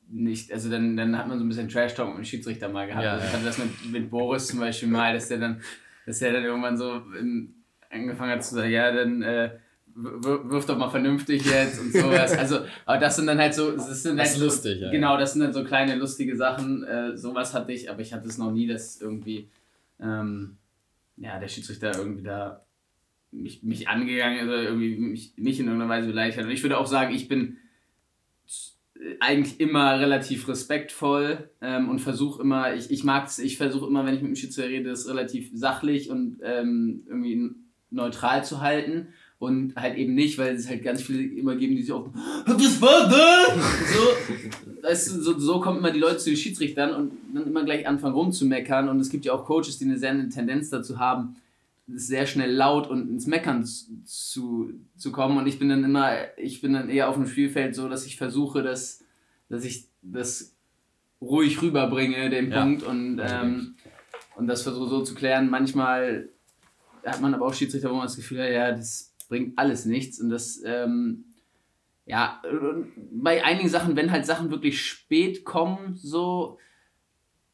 [0.08, 3.04] nicht, also dann, dann hat man so ein bisschen Trash-Talk mit dem Schiedsrichter mal gehabt.
[3.04, 5.62] Ja, also ich hatte das mit, mit Boris zum Beispiel mal, dass der dann,
[6.06, 7.54] dass der dann irgendwann so in,
[7.90, 9.58] angefangen hat zu sagen, ja, dann äh,
[9.94, 12.36] wirf doch mal vernünftig jetzt und sowas.
[12.38, 14.90] Also, aber das sind dann halt so, das sind das halt ist lustig, so, ja.
[14.90, 16.84] Genau, das sind dann so kleine lustige Sachen.
[16.84, 19.48] Äh, sowas hatte ich, aber ich hatte es noch nie, dass irgendwie,
[20.00, 20.56] ähm,
[21.16, 22.64] ja, der Schiedsrichter irgendwie da
[23.30, 26.44] mich, mich angegangen ist oder irgendwie mich, mich in irgendeiner Weise beleidigt hat.
[26.44, 27.58] Und ich würde auch sagen, ich bin
[29.20, 34.04] eigentlich immer relativ respektvoll ähm, und versuche immer, ich, ich mag es, ich versuche immer,
[34.06, 37.50] wenn ich mit dem Schiedsrichter rede, das relativ sachlich und ähm, irgendwie
[37.90, 39.08] neutral zu halten
[39.42, 42.08] und halt eben nicht, weil es halt ganz viele immer geben, die sich auch
[42.46, 43.92] das war das!
[43.92, 47.64] So, weißt du, so, so kommen immer die Leute zu den Schiedsrichtern und dann immer
[47.64, 51.00] gleich anfangen rumzumeckern und es gibt ja auch Coaches, die eine sehr eine Tendenz dazu
[51.00, 51.34] haben,
[51.88, 55.36] sehr schnell laut und ins Meckern zu, zu kommen.
[55.38, 58.16] Und ich bin dann immer, ich bin dann eher auf dem Spielfeld so, dass ich
[58.16, 59.02] versuche, dass,
[59.48, 60.54] dass ich das
[61.20, 62.62] ruhig rüberbringe, den ja.
[62.62, 63.74] Punkt, und, ähm,
[64.36, 65.50] und das versuche so zu klären.
[65.50, 66.28] Manchmal
[67.04, 70.20] hat man aber auch Schiedsrichter, wo man das Gefühl hat, ja, das bringt alles nichts.
[70.20, 71.24] Und das, ähm,
[72.04, 72.42] ja,
[73.10, 76.58] bei einigen Sachen, wenn halt Sachen wirklich spät kommen, so,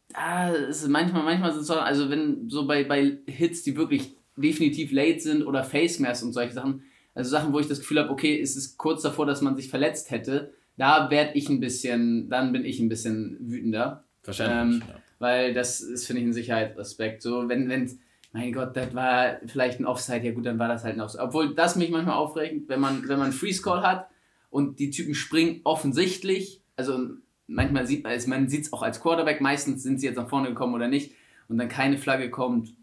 [0.08, 4.16] da ist manchmal, manchmal sind es so, also wenn so bei, bei Hits, die wirklich
[4.36, 6.82] definitiv late sind oder Face Mask und solche Sachen.
[7.14, 9.68] Also Sachen, wo ich das Gefühl habe, okay, ist es kurz davor, dass man sich
[9.68, 10.52] verletzt hätte.
[10.76, 14.02] Da werde ich ein bisschen, dann bin ich ein bisschen wütender.
[14.24, 14.82] Wahrscheinlich.
[14.82, 15.00] Ähm, ja.
[15.20, 17.22] Weil das ist, finde ich, ein Sicherheitsaspekt.
[17.22, 18.00] So, wenn, wenn,
[18.32, 21.22] mein Gott, das war vielleicht ein Offside, ja gut, dann war das halt ein Offside.
[21.22, 24.08] Obwohl das mich manchmal aufregt, wenn man, wenn man Freeze Call hat
[24.50, 27.08] und die Typen springen offensichtlich, also
[27.46, 30.28] manchmal sieht man es, man sieht es auch als Quarterback, meistens sind sie jetzt nach
[30.28, 31.14] vorne gekommen oder nicht,
[31.48, 32.74] und dann keine Flagge kommt,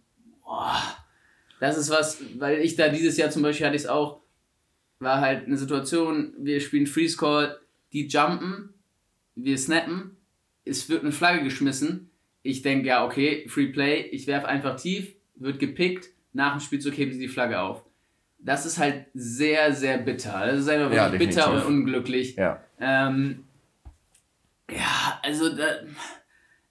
[0.43, 0.82] boah,
[1.60, 4.22] das ist was, weil ich da dieses Jahr zum Beispiel hatte ich es auch,
[5.00, 7.60] war halt eine Situation, wir spielen Freeze Call,
[7.93, 8.74] die jumpen,
[9.36, 10.18] wir snappen,
[10.66, 12.10] es wird eine Flagge geschmissen.
[12.41, 16.97] Ich denke, ja, okay, Free Play, ich werfe einfach tief, wird gepickt, nach dem Spielzug
[16.97, 17.83] heben sie die Flagge auf.
[18.39, 20.45] Das ist halt sehr, sehr bitter.
[20.45, 22.36] Das ist einfach wirklich ja, bitter und unglücklich.
[22.36, 23.43] Ja, ähm,
[24.69, 25.65] ja also da,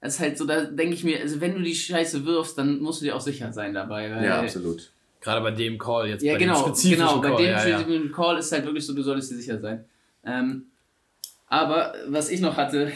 [0.00, 2.80] das ist halt so, da denke ich mir, also wenn du die Scheiße wirfst, dann
[2.80, 4.08] musst du dir auch sicher sein dabei.
[4.08, 4.92] ja, absolut.
[5.20, 6.22] Gerade bei dem Call jetzt.
[6.22, 7.20] Ja, bei genau, dem spezifischen genau.
[7.22, 8.14] Bei Call, dem ja, spezifischen ja.
[8.14, 9.84] Call ist halt wirklich so, du solltest dir sicher sein.
[10.22, 10.66] Ähm,
[11.46, 12.92] aber was ich noch hatte,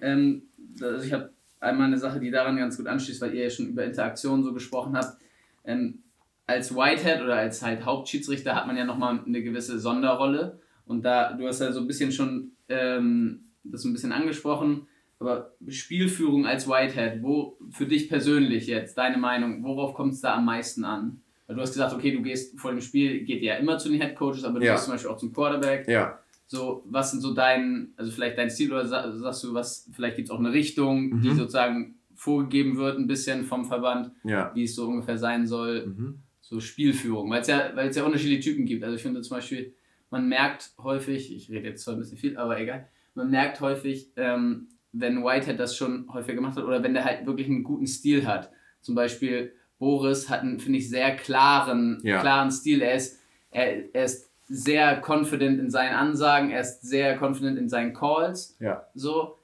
[0.00, 0.42] ähm,
[0.80, 1.30] also ich habe
[1.62, 4.52] einmal eine Sache, die daran ganz gut anschließt, weil ihr ja schon über Interaktion so
[4.52, 5.16] gesprochen habt.
[5.64, 6.02] Ähm,
[6.46, 10.60] als Whitehead oder als halt Hauptschiedsrichter hat man ja nochmal eine gewisse Sonderrolle.
[10.86, 14.86] Und da, du hast ja so ein bisschen schon ähm, das ein bisschen angesprochen.
[15.18, 20.34] Aber Spielführung als Whitehead, wo für dich persönlich jetzt, deine Meinung, worauf kommt es da
[20.34, 21.20] am meisten an?
[21.46, 24.00] Weil du hast gesagt, okay, du gehst vor dem Spiel, geht ja immer zu den
[24.00, 24.72] Head Coaches, aber du ja.
[24.72, 25.86] gehst zum Beispiel auch zum Quarterback.
[25.86, 26.18] Ja.
[26.52, 30.28] So, was sind so dein, also vielleicht dein Stil oder sagst du, was, vielleicht gibt
[30.28, 31.22] es auch eine Richtung, mhm.
[31.22, 34.50] die sozusagen vorgegeben wird, ein bisschen vom Verband, ja.
[34.54, 35.86] wie es so ungefähr sein soll.
[35.86, 36.18] Mhm.
[36.42, 38.84] So Spielführung, weil es ja, ja unterschiedliche Typen gibt.
[38.84, 39.72] Also ich finde zum Beispiel,
[40.10, 44.12] man merkt häufig, ich rede jetzt zwar ein bisschen viel, aber egal, man merkt häufig,
[44.16, 47.86] ähm, wenn Whitehead das schon häufig gemacht hat oder wenn der halt wirklich einen guten
[47.86, 48.50] Stil hat.
[48.82, 52.20] Zum Beispiel Boris hat einen, finde ich, sehr klaren, ja.
[52.20, 52.82] klaren Stil.
[52.82, 53.18] Er ist,
[53.50, 58.56] er, er ist sehr confident in seinen Ansagen, er ist sehr confident in seinen Calls.
[58.60, 58.86] Ja.
[58.94, 59.38] So.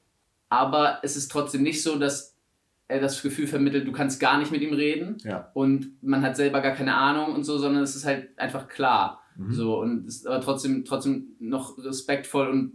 [0.48, 2.36] Aber es ist trotzdem nicht so, dass
[2.88, 5.50] er das Gefühl vermittelt, du kannst gar nicht mit ihm reden ja.
[5.52, 9.22] und man hat selber gar keine Ahnung und so, sondern es ist halt einfach klar.
[9.36, 9.52] Mhm.
[9.52, 12.72] So und ist aber trotzdem, trotzdem noch respektvoll und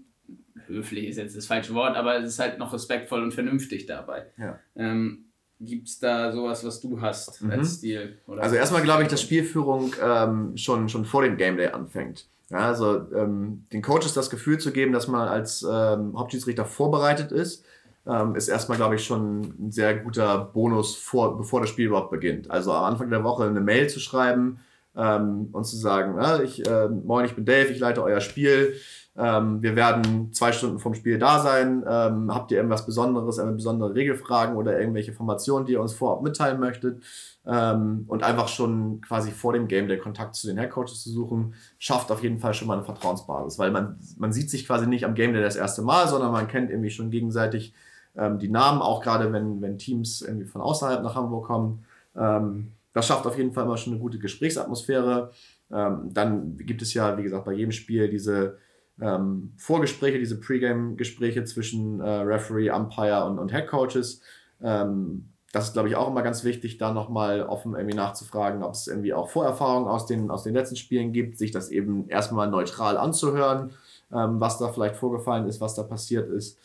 [0.67, 4.27] höflich ist jetzt das falsche Wort, aber es ist halt noch respektvoll und vernünftig dabei.
[4.37, 4.59] Ja.
[4.75, 5.25] Ähm,
[5.59, 7.51] Gibt es da sowas, was du hast mhm.
[7.51, 8.17] als Stil?
[8.27, 12.27] Oder also erstmal glaube ich, dass Spielführung ähm, schon, schon vor dem Game Day anfängt.
[12.49, 17.31] Ja, also ähm, den Coaches das Gefühl zu geben, dass man als ähm, Hauptschiedsrichter vorbereitet
[17.31, 17.65] ist,
[18.05, 22.11] ähm, ist erstmal, glaube ich, schon ein sehr guter Bonus, vor, bevor das Spiel überhaupt
[22.11, 22.51] beginnt.
[22.51, 24.59] Also am Anfang der Woche eine Mail zu schreiben
[24.95, 28.75] ähm, und zu sagen, ja, ich, äh, moin, ich bin Dave, ich leite euer Spiel.
[29.15, 31.83] Ähm, wir werden zwei Stunden vom Spiel da sein.
[31.87, 36.23] Ähm, habt ihr irgendwas Besonderes, eine besondere Regelfragen oder irgendwelche Formationen, die ihr uns vorab
[36.23, 37.03] mitteilen möchtet?
[37.45, 41.53] Ähm, und einfach schon quasi vor dem Game der Kontakt zu den Headcoaches zu suchen,
[41.77, 45.05] schafft auf jeden Fall schon mal eine Vertrauensbasis, weil man, man sieht sich quasi nicht
[45.05, 47.73] am Game Day das erste Mal, sondern man kennt irgendwie schon gegenseitig
[48.15, 51.85] ähm, die Namen, auch gerade wenn, wenn Teams irgendwie von außerhalb nach Hamburg kommen.
[52.15, 55.31] Ähm, das schafft auf jeden Fall immer schon eine gute Gesprächsatmosphäre.
[55.71, 58.57] Ähm, dann gibt es ja, wie gesagt, bei jedem Spiel diese
[59.03, 64.21] ähm, Vorgespräche, diese Pre-Game-Gespräche zwischen äh, Referee, Umpire und, und Head Coaches.
[64.61, 68.73] Ähm, das ist, glaube ich, auch immer ganz wichtig, da nochmal offen irgendwie nachzufragen, ob
[68.73, 72.49] es irgendwie auch Vorerfahrungen aus den, aus den letzten Spielen gibt, sich das eben erstmal
[72.49, 73.71] neutral anzuhören,
[74.11, 76.57] ähm, was da vielleicht vorgefallen ist, was da passiert ist.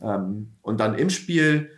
[0.00, 1.70] Ähm, und dann im Spiel,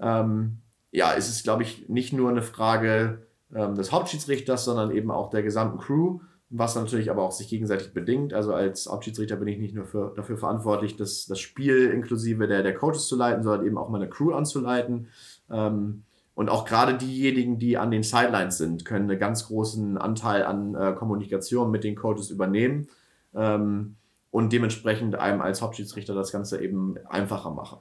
[0.00, 0.58] ähm,
[0.90, 5.30] ja, ist es, glaube ich, nicht nur eine Frage ähm, des Hauptschiedsrichters, sondern eben auch
[5.30, 6.20] der gesamten Crew
[6.50, 8.32] was natürlich aber auch sich gegenseitig bedingt.
[8.32, 12.62] Also als Hauptschiedsrichter bin ich nicht nur für, dafür verantwortlich, das, das Spiel inklusive der,
[12.62, 15.08] der Coaches zu leiten, sondern eben auch meine Crew anzuleiten.
[15.50, 20.44] Ähm, und auch gerade diejenigen, die an den Sidelines sind, können einen ganz großen Anteil
[20.44, 22.88] an äh, Kommunikation mit den Coaches übernehmen
[23.34, 23.96] ähm,
[24.30, 27.78] und dementsprechend einem als Hauptschiedsrichter das Ganze eben einfacher machen.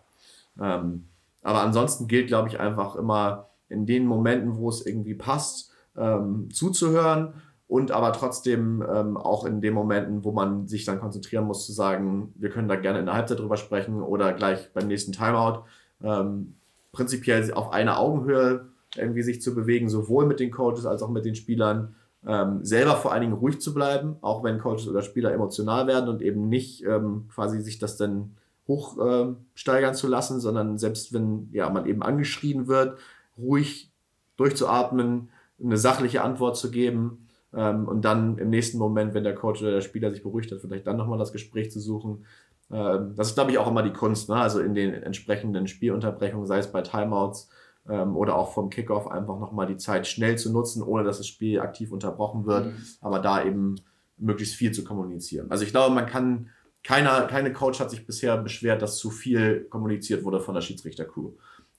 [0.59, 1.05] Ähm,
[1.43, 6.49] aber ansonsten gilt, glaube ich, einfach immer in den Momenten, wo es irgendwie passt, ähm,
[6.51, 7.35] zuzuhören
[7.67, 11.73] und aber trotzdem ähm, auch in den Momenten, wo man sich dann konzentrieren muss, zu
[11.73, 15.63] sagen, wir können da gerne in der Halbzeit drüber sprechen oder gleich beim nächsten Timeout,
[16.01, 16.55] ähm,
[16.93, 21.25] prinzipiell auf einer Augenhöhe irgendwie sich zu bewegen, sowohl mit den Coaches als auch mit
[21.25, 21.95] den Spielern,
[22.25, 26.09] ähm, selber vor allen Dingen ruhig zu bleiben, auch wenn Coaches oder Spieler emotional werden
[26.09, 28.35] und eben nicht ähm, quasi sich das dann
[28.67, 32.97] hochsteigern äh, zu lassen, sondern selbst wenn ja, man eben angeschrien wird,
[33.37, 33.91] ruhig
[34.37, 35.29] durchzuatmen,
[35.61, 39.71] eine sachliche Antwort zu geben ähm, und dann im nächsten Moment, wenn der Coach oder
[39.71, 42.25] der Spieler sich beruhigt hat, vielleicht dann nochmal das Gespräch zu suchen.
[42.71, 44.35] Ähm, das ist, glaube ich, auch immer die Kunst, ne?
[44.35, 47.49] also in den entsprechenden Spielunterbrechungen, sei es bei Timeouts
[47.89, 51.27] ähm, oder auch vom Kickoff, einfach nochmal die Zeit schnell zu nutzen, ohne dass das
[51.27, 52.83] Spiel aktiv unterbrochen wird, mhm.
[53.01, 53.75] aber da eben
[54.17, 55.49] möglichst viel zu kommunizieren.
[55.49, 56.49] Also ich glaube, man kann,
[56.83, 61.31] keiner, keine Coach hat sich bisher beschwert, dass zu viel kommuniziert wurde von der Schiedsrichtercrew.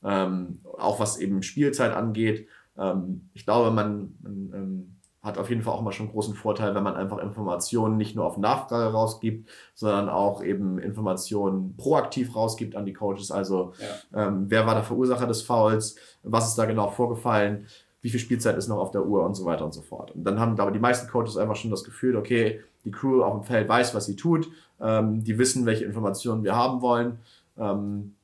[0.05, 2.49] Ähm, auch was eben Spielzeit angeht.
[2.79, 6.35] Ähm, ich glaube, man, man ähm, hat auf jeden Fall auch mal schon einen großen
[6.35, 12.37] Vorteil, wenn man einfach Informationen nicht nur auf Nachfrage rausgibt, sondern auch eben Informationen proaktiv
[12.37, 13.31] rausgibt an die Coaches.
[13.31, 13.73] Also
[14.13, 14.27] ja.
[14.27, 17.67] ähm, wer war der Verursacher des Fouls, was ist da genau vorgefallen,
[18.01, 20.13] wie viel Spielzeit ist noch auf der Uhr und so weiter und so fort.
[20.13, 23.35] Und dann haben aber die meisten Coaches einfach schon das Gefühl, okay, die Crew auf
[23.35, 24.49] dem Feld weiß, was sie tut,
[24.81, 27.19] ähm, die wissen, welche Informationen wir haben wollen.
[27.59, 28.15] Ähm,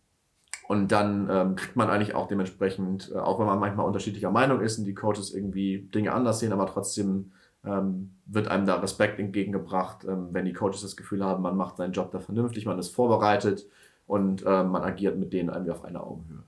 [0.66, 4.60] und dann ähm, kriegt man eigentlich auch dementsprechend, äh, auch wenn man manchmal unterschiedlicher Meinung
[4.60, 7.32] ist und die Coaches irgendwie Dinge anders sehen, aber trotzdem
[7.64, 11.76] ähm, wird einem da Respekt entgegengebracht, ähm, wenn die Coaches das Gefühl haben, man macht
[11.76, 13.66] seinen Job da vernünftig, man ist vorbereitet
[14.06, 16.44] und äh, man agiert mit denen irgendwie auf einer Augenhöhe.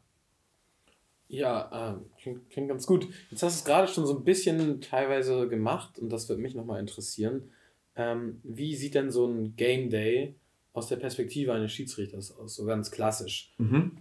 [1.28, 3.08] Ja, äh, klingt, klingt ganz gut.
[3.30, 6.54] Jetzt hast du es gerade schon so ein bisschen teilweise gemacht und das würde mich
[6.54, 7.50] nochmal interessieren.
[7.96, 10.36] Ähm, wie sieht denn so ein Game Day
[10.72, 13.54] aus der Perspektive eines Schiedsrichters aus, so ganz klassisch?
[13.58, 13.98] Mhm.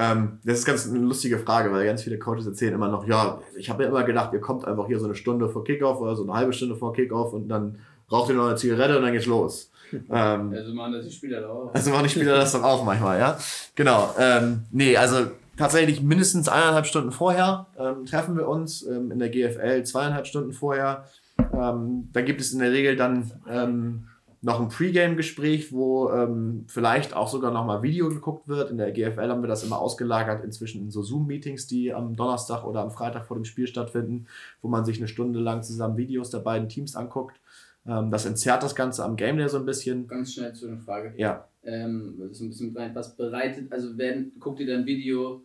[0.00, 3.40] Ähm, das ist ganz eine lustige Frage, weil ganz viele Coaches erzählen immer noch, ja,
[3.56, 6.14] ich habe ja immer gedacht, ihr kommt einfach hier so eine Stunde vor Kickoff oder
[6.14, 7.80] so eine halbe Stunde vor Kickoff und dann
[8.10, 9.72] raucht ihr noch eine Zigarette und dann geht's los.
[9.92, 11.74] ähm, also machen das die Spieler doch auch.
[11.74, 13.38] Also machen die Spieler das doch auch manchmal, ja.
[13.74, 14.14] Genau.
[14.20, 19.30] Ähm, nee, also tatsächlich mindestens eineinhalb Stunden vorher ähm, treffen wir uns ähm, in der
[19.30, 21.06] GFL, zweieinhalb Stunden vorher.
[21.52, 24.04] Ähm, da gibt es in der Regel dann ähm,
[24.40, 28.70] noch ein Pre-Game-Gespräch, wo ähm, vielleicht auch sogar nochmal Video geguckt wird.
[28.70, 32.64] In der GFL haben wir das immer ausgelagert, inzwischen in so Zoom-Meetings, die am Donnerstag
[32.64, 34.26] oder am Freitag vor dem Spiel stattfinden,
[34.62, 37.40] wo man sich eine Stunde lang zusammen Videos der beiden Teams anguckt.
[37.86, 40.06] Ähm, das entzerrt das Ganze am Game Day so ein bisschen.
[40.06, 41.14] Ganz schnell zu einer Frage.
[41.16, 41.48] Ja.
[41.64, 45.42] ähm, so ein bisschen was bereitet, also werden, guckt ihr dann Video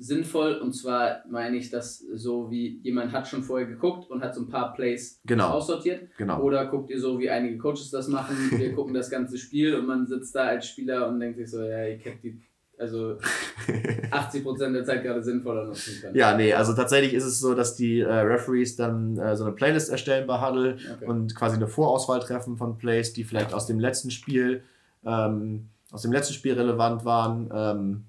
[0.00, 4.34] sinnvoll und zwar meine ich das so wie jemand hat schon vorher geguckt und hat
[4.34, 5.50] so ein paar Plays genau.
[5.50, 6.40] aussortiert genau.
[6.40, 9.86] oder guckt ihr so wie einige Coaches das machen, wir gucken das ganze Spiel und
[9.86, 12.40] man sitzt da als Spieler und denkt sich so, ja, ich hab die
[12.78, 13.18] also
[14.10, 16.16] 80% der Zeit gerade sinnvoller nutzen können.
[16.16, 19.52] Ja, nee, also tatsächlich ist es so, dass die äh, Referees dann äh, so eine
[19.52, 21.06] Playlist erstellen bei Huddle okay.
[21.06, 24.62] und quasi eine Vorauswahl treffen von Plays, die vielleicht aus dem letzten Spiel,
[25.04, 27.50] ähm, aus dem letzten Spiel relevant waren.
[27.52, 28.04] Ähm,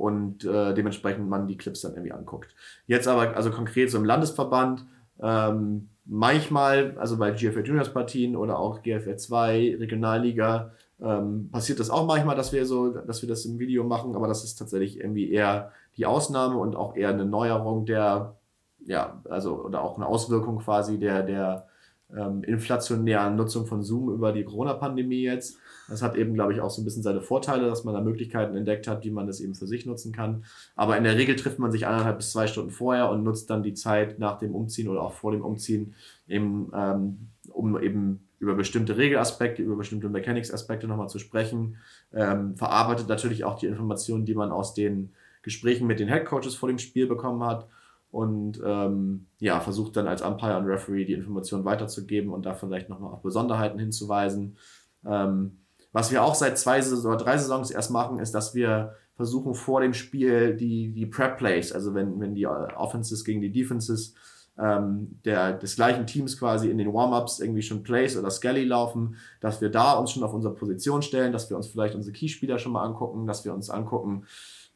[0.00, 2.54] und äh, dementsprechend man die Clips dann irgendwie anguckt.
[2.86, 4.86] Jetzt aber, also konkret so im Landesverband,
[5.20, 10.72] ähm, manchmal, also bei GFL Juniors Partien oder auch GFL 2, Regionalliga,
[11.02, 14.26] ähm, passiert das auch manchmal, dass wir so, dass wir das im Video machen, aber
[14.26, 18.36] das ist tatsächlich irgendwie eher die Ausnahme und auch eher eine Neuerung der,
[18.86, 21.66] ja, also oder auch eine Auswirkung quasi der, der
[22.16, 25.58] ähm, inflationären Nutzung von Zoom über die Corona-Pandemie jetzt.
[25.90, 28.56] Das hat eben, glaube ich, auch so ein bisschen seine Vorteile, dass man da Möglichkeiten
[28.56, 30.44] entdeckt hat, wie man das eben für sich nutzen kann.
[30.76, 33.62] Aber in der Regel trifft man sich eineinhalb bis zwei Stunden vorher und nutzt dann
[33.62, 35.94] die Zeit nach dem Umziehen oder auch vor dem Umziehen,
[36.28, 41.76] eben, ähm, um eben über bestimmte Regelaspekte, über bestimmte Mechanics-Aspekte nochmal zu sprechen.
[42.14, 45.12] Ähm, verarbeitet natürlich auch die Informationen, die man aus den
[45.42, 47.66] Gesprächen mit den Headcoaches vor dem Spiel bekommen hat
[48.10, 52.88] und ähm, ja, versucht dann als Umpire und Referee die Informationen weiterzugeben und da vielleicht
[52.88, 54.56] nochmal auf Besonderheiten hinzuweisen.
[55.06, 55.59] Ähm,
[55.92, 59.80] was wir auch seit zwei oder drei Saisons erst machen, ist, dass wir versuchen vor
[59.80, 64.14] dem Spiel die, die Prep-Plays, also wenn, wenn die Offenses gegen die Defenses
[64.58, 69.16] ähm, der, des gleichen Teams quasi in den Warm-Ups irgendwie schon Plays oder Skelly laufen,
[69.40, 72.58] dass wir da uns schon auf unsere Position stellen, dass wir uns vielleicht unsere Keyspieler
[72.58, 74.24] schon mal angucken, dass wir uns angucken,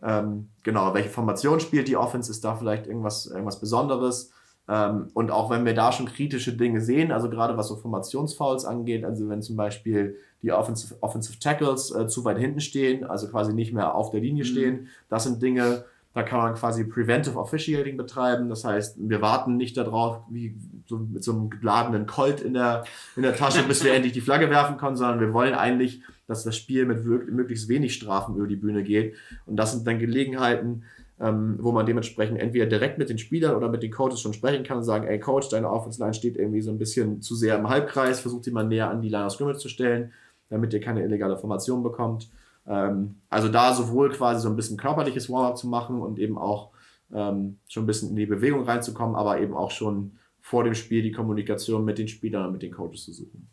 [0.03, 4.34] ähm, genau, welche Formation spielt die Offense, ist da vielleicht irgendwas, irgendwas Besonderes.
[4.69, 8.65] Ähm, und auch wenn wir da schon kritische Dinge sehen, also gerade was so Formationsfouls
[8.65, 13.29] angeht, also wenn zum Beispiel die Offensive, Offensive Tackles äh, zu weit hinten stehen, also
[13.29, 14.49] quasi nicht mehr auf der Linie mhm.
[14.49, 15.85] stehen, das sind Dinge,
[16.15, 18.49] da kann man quasi Preventive Officiating betreiben.
[18.49, 20.55] Das heißt, wir warten nicht darauf, wie
[20.87, 22.85] so mit so einem geladenen Colt in der,
[23.17, 26.45] in der Tasche, bis wir endlich die Flagge werfen können, sondern wir wollen eigentlich, dass
[26.45, 29.17] das Spiel mit möglichst wenig Strafen über die Bühne geht.
[29.45, 30.85] Und das sind dann Gelegenheiten,
[31.21, 34.65] ähm, wo man dementsprechend entweder direkt mit den Spielern oder mit den Coaches schon sprechen
[34.65, 37.57] kann und sagen, ey Coach, deine Offense Line steht irgendwie so ein bisschen zu sehr
[37.57, 40.13] im Halbkreis, versucht sie mal näher an die Line of Scrimmage zu stellen,
[40.51, 42.31] damit ihr keine illegale Formation bekommt.
[42.67, 46.71] Ähm, also da sowohl quasi so ein bisschen körperliches Warm-up zu machen und eben auch
[47.13, 51.03] ähm, schon ein bisschen in die Bewegung reinzukommen, aber eben auch schon vor dem Spiel
[51.03, 53.49] die Kommunikation mit den Spielern und mit den Coaches zu suchen.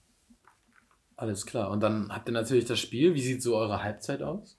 [1.16, 1.70] Alles klar.
[1.70, 3.14] Und dann habt ihr natürlich das Spiel.
[3.14, 4.57] Wie sieht so eure Halbzeit aus?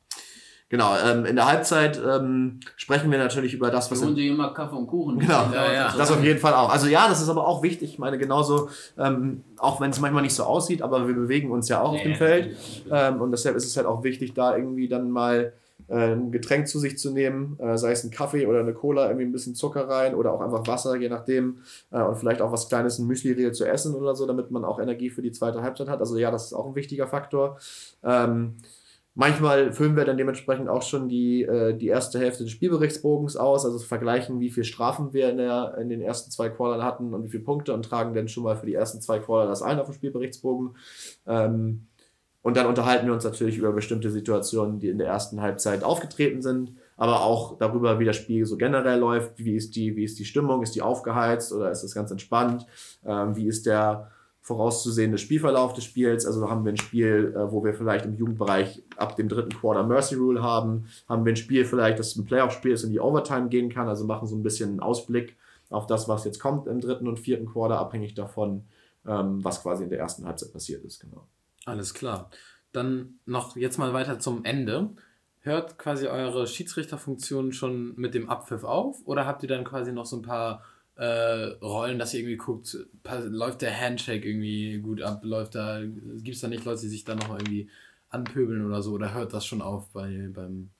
[0.72, 4.00] Genau, ähm, in der Halbzeit ähm, sprechen wir natürlich über das, was.
[4.00, 5.18] Und die immer Kaffee und Kuchen.
[5.18, 5.94] Genau, ja, ja.
[5.94, 6.70] das auf jeden Fall auch.
[6.70, 7.92] Also ja, das ist aber auch wichtig.
[7.92, 11.68] Ich meine, genauso, ähm, auch wenn es manchmal nicht so aussieht, aber wir bewegen uns
[11.68, 12.56] ja auch ja, auf dem Feld.
[12.90, 15.52] Ähm, und deshalb ist es halt auch wichtig, da irgendwie dann mal
[15.88, 19.08] äh, ein Getränk zu sich zu nehmen, äh, sei es ein Kaffee oder eine Cola,
[19.08, 21.58] irgendwie ein bisschen Zucker rein oder auch einfach Wasser, je nachdem.
[21.90, 24.80] Äh, und vielleicht auch was Kleines, ein Müsli-Riegel zu essen oder so, damit man auch
[24.80, 26.00] Energie für die zweite Halbzeit hat.
[26.00, 27.58] Also ja, das ist auch ein wichtiger Faktor.
[28.02, 28.54] Ähm,
[29.14, 33.66] Manchmal füllen wir dann dementsprechend auch schon die, äh, die erste Hälfte des Spielberichtsbogens aus,
[33.66, 37.22] also vergleichen, wie viele Strafen wir in, der, in den ersten zwei Quartern hatten und
[37.24, 39.78] wie viele Punkte und tragen dann schon mal für die ersten zwei Quarter das ein
[39.78, 40.76] auf dem Spielberichtsbogen.
[41.26, 41.88] Ähm,
[42.40, 46.40] und dann unterhalten wir uns natürlich über bestimmte Situationen, die in der ersten Halbzeit aufgetreten
[46.40, 50.18] sind, aber auch darüber, wie das Spiel so generell läuft, wie ist die, wie ist
[50.18, 52.66] die Stimmung, ist die aufgeheizt oder ist das ganz entspannt,
[53.04, 54.10] ähm, wie ist der
[54.42, 56.26] vorauszusehende Spielverlauf des Spiels.
[56.26, 59.84] Also haben wir ein Spiel, äh, wo wir vielleicht im Jugendbereich ab dem dritten Quarter
[59.84, 60.86] Mercy Rule haben.
[61.08, 63.88] Haben wir ein Spiel vielleicht, das ein Playoff-Spiel ist, in die Overtime gehen kann.
[63.88, 65.36] Also machen so ein bisschen einen Ausblick
[65.70, 68.64] auf das, was jetzt kommt im dritten und vierten Quarter, abhängig davon,
[69.06, 71.00] ähm, was quasi in der ersten Halbzeit passiert ist.
[71.00, 71.28] Genau.
[71.64, 72.28] Alles klar.
[72.72, 74.90] Dann noch jetzt mal weiter zum Ende.
[75.40, 80.06] Hört quasi eure Schiedsrichterfunktion schon mit dem Abpfiff auf oder habt ihr dann quasi noch
[80.06, 80.62] so ein paar
[80.96, 82.76] äh, Rollen, dass ihr irgendwie guckt,
[83.24, 87.04] läuft der Handshake irgendwie gut ab, läuft da, gibt es da nicht Leute, die sich
[87.04, 87.68] da noch irgendwie
[88.10, 90.70] anpöbeln oder so, oder hört das schon auf bei, beim.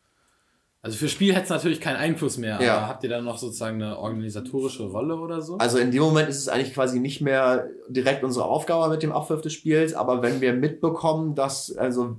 [0.85, 2.77] Also für Spiel hätte es natürlich keinen Einfluss mehr, ja.
[2.77, 5.57] aber habt ihr dann noch sozusagen eine organisatorische Rolle oder so?
[5.59, 9.13] Also in dem Moment ist es eigentlich quasi nicht mehr direkt unsere Aufgabe mit dem
[9.13, 12.17] Abwurf des Spiels, aber wenn wir mitbekommen, dass, also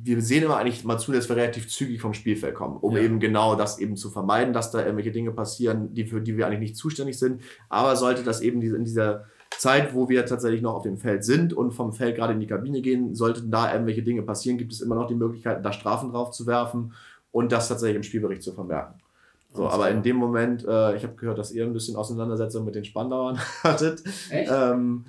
[0.00, 3.02] wir sehen immer eigentlich mal zu, dass wir relativ zügig vom Spielfeld kommen, um ja.
[3.02, 6.46] eben genau das eben zu vermeiden, dass da irgendwelche Dinge passieren, die für die wir
[6.46, 7.42] eigentlich nicht zuständig sind.
[7.68, 9.24] Aber sollte das eben in dieser
[9.56, 12.46] Zeit, wo wir tatsächlich noch auf dem Feld sind und vom Feld gerade in die
[12.46, 16.10] Kabine gehen, sollten da irgendwelche Dinge passieren, gibt es immer noch die Möglichkeit, da Strafen
[16.10, 16.92] drauf zu werfen
[17.32, 19.00] und das tatsächlich im Spielbericht zu vermerken.
[19.54, 22.74] So, aber in dem Moment, äh, ich habe gehört, dass ihr ein bisschen Auseinandersetzung mit
[22.74, 24.02] den Spandauern hattet.
[24.30, 24.50] Echt?
[24.54, 25.06] Ähm,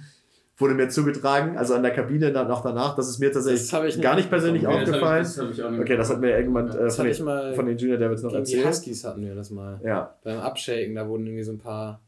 [0.59, 2.95] wurde mir zugetragen, also an der Kabine dann noch danach.
[2.95, 5.23] Das ist mir tatsächlich gar nicht persönlich okay, aufgefallen.
[5.23, 8.21] Das ich, das okay, das hat mir irgendwann äh, von, den, von den Junior Devils
[8.21, 8.63] noch erzählt.
[8.63, 9.79] Die Huskies hatten wir das mal.
[9.83, 10.15] Ja.
[10.23, 12.01] Beim Abshaken, da wurden irgendwie so ein paar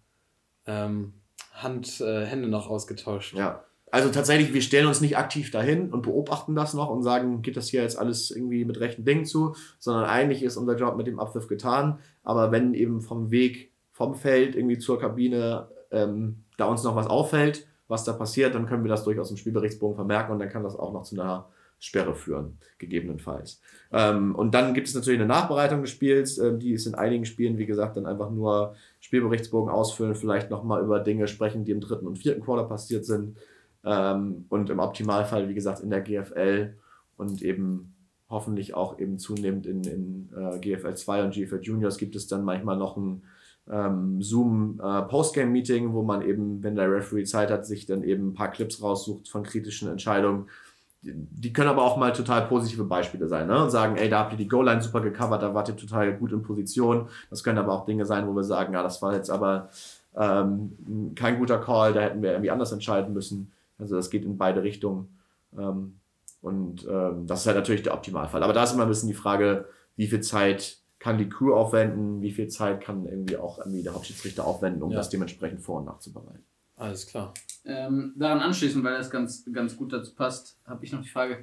[0.68, 1.14] ähm,
[1.54, 3.36] Hand, äh, Hände noch ausgetauscht.
[3.36, 3.64] Ja.
[3.90, 7.58] Also tatsächlich, wir stellen uns nicht aktiv dahin und beobachten das noch und sagen, geht
[7.58, 11.08] das hier jetzt alles irgendwie mit rechten Dingen zu, sondern eigentlich ist unser Job mit
[11.08, 12.00] dem Abwurf getan.
[12.24, 17.08] Aber wenn eben vom Weg vom Feld irgendwie zur Kabine ähm, da uns noch was
[17.08, 20.64] auffällt, was da passiert, dann können wir das durchaus im Spielberichtsbogen vermerken und dann kann
[20.64, 23.60] das auch noch zu einer Sperre führen, gegebenenfalls.
[23.92, 27.26] Ähm, und dann gibt es natürlich eine Nachbereitung des Spiels, äh, die ist in einigen
[27.26, 31.82] Spielen, wie gesagt, dann einfach nur Spielberichtsbogen ausfüllen, vielleicht nochmal über Dinge sprechen, die im
[31.82, 33.38] dritten und vierten Quarter passiert sind.
[33.84, 36.78] Ähm, und im Optimalfall, wie gesagt, in der GFL
[37.18, 37.94] und eben
[38.30, 42.46] hoffentlich auch eben zunehmend in, in äh, GFL 2 und GFL Juniors gibt es dann
[42.46, 43.24] manchmal noch ein
[43.72, 48.04] ähm, Zoom äh, Postgame Meeting, wo man eben, wenn der Referee Zeit hat, sich dann
[48.04, 50.48] eben ein paar Clips raussucht von kritischen Entscheidungen.
[51.02, 53.64] Die, die können aber auch mal total positive Beispiele sein ne?
[53.64, 56.34] und sagen, ey, da habt ihr die Goal-Line super gecovert, da wart ihr total gut
[56.34, 57.08] in Position.
[57.30, 59.70] Das können aber auch Dinge sein, wo wir sagen, ja, das war jetzt aber
[60.16, 63.54] ähm, kein guter Call, da hätten wir irgendwie anders entscheiden müssen.
[63.80, 65.18] Also das geht in beide Richtungen.
[65.58, 65.96] Ähm,
[66.42, 68.44] und ähm, das ist halt natürlich der Optimalfall.
[68.44, 69.66] Aber da ist immer ein bisschen die Frage,
[69.96, 73.96] wie viel Zeit kann die Crew aufwenden, wie viel Zeit kann irgendwie auch irgendwie der
[73.96, 74.98] Hauptschiedsrichter aufwenden, um ja.
[74.98, 76.46] das dementsprechend vor- und nachzubereiten.
[76.76, 77.34] Alles klar.
[77.66, 81.40] Ähm, daran anschließend, weil das ganz, ganz gut dazu passt, habe ich noch die Frage.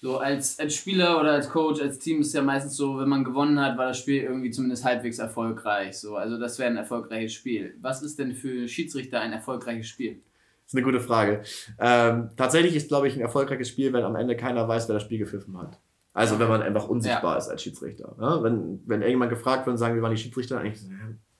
[0.00, 3.08] So als, als Spieler oder als Coach, als Team ist es ja meistens so, wenn
[3.08, 5.98] man gewonnen hat, war das Spiel irgendwie zumindest halbwegs erfolgreich.
[5.98, 7.76] So, also das wäre ein erfolgreiches Spiel.
[7.80, 10.14] Was ist denn für Schiedsrichter ein erfolgreiches Spiel?
[10.14, 11.42] Das ist eine gute Frage.
[11.78, 15.02] Ähm, tatsächlich ist, glaube ich, ein erfolgreiches Spiel, wenn am Ende keiner weiß, wer das
[15.02, 15.78] Spiel gepfiffen hat.
[16.12, 17.38] Also wenn man einfach unsichtbar ja.
[17.38, 18.16] ist als Schiedsrichter.
[18.20, 20.82] Ja, wenn, wenn irgendjemand gefragt wird und sagen, wie waren die Schiedsrichter, eigentlich,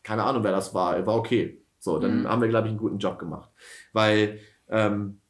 [0.03, 1.63] keine Ahnung, wer das war, war okay.
[1.79, 2.29] So, dann mhm.
[2.29, 3.51] haben wir, glaube ich, einen guten Job gemacht.
[3.93, 5.21] Weil, ähm,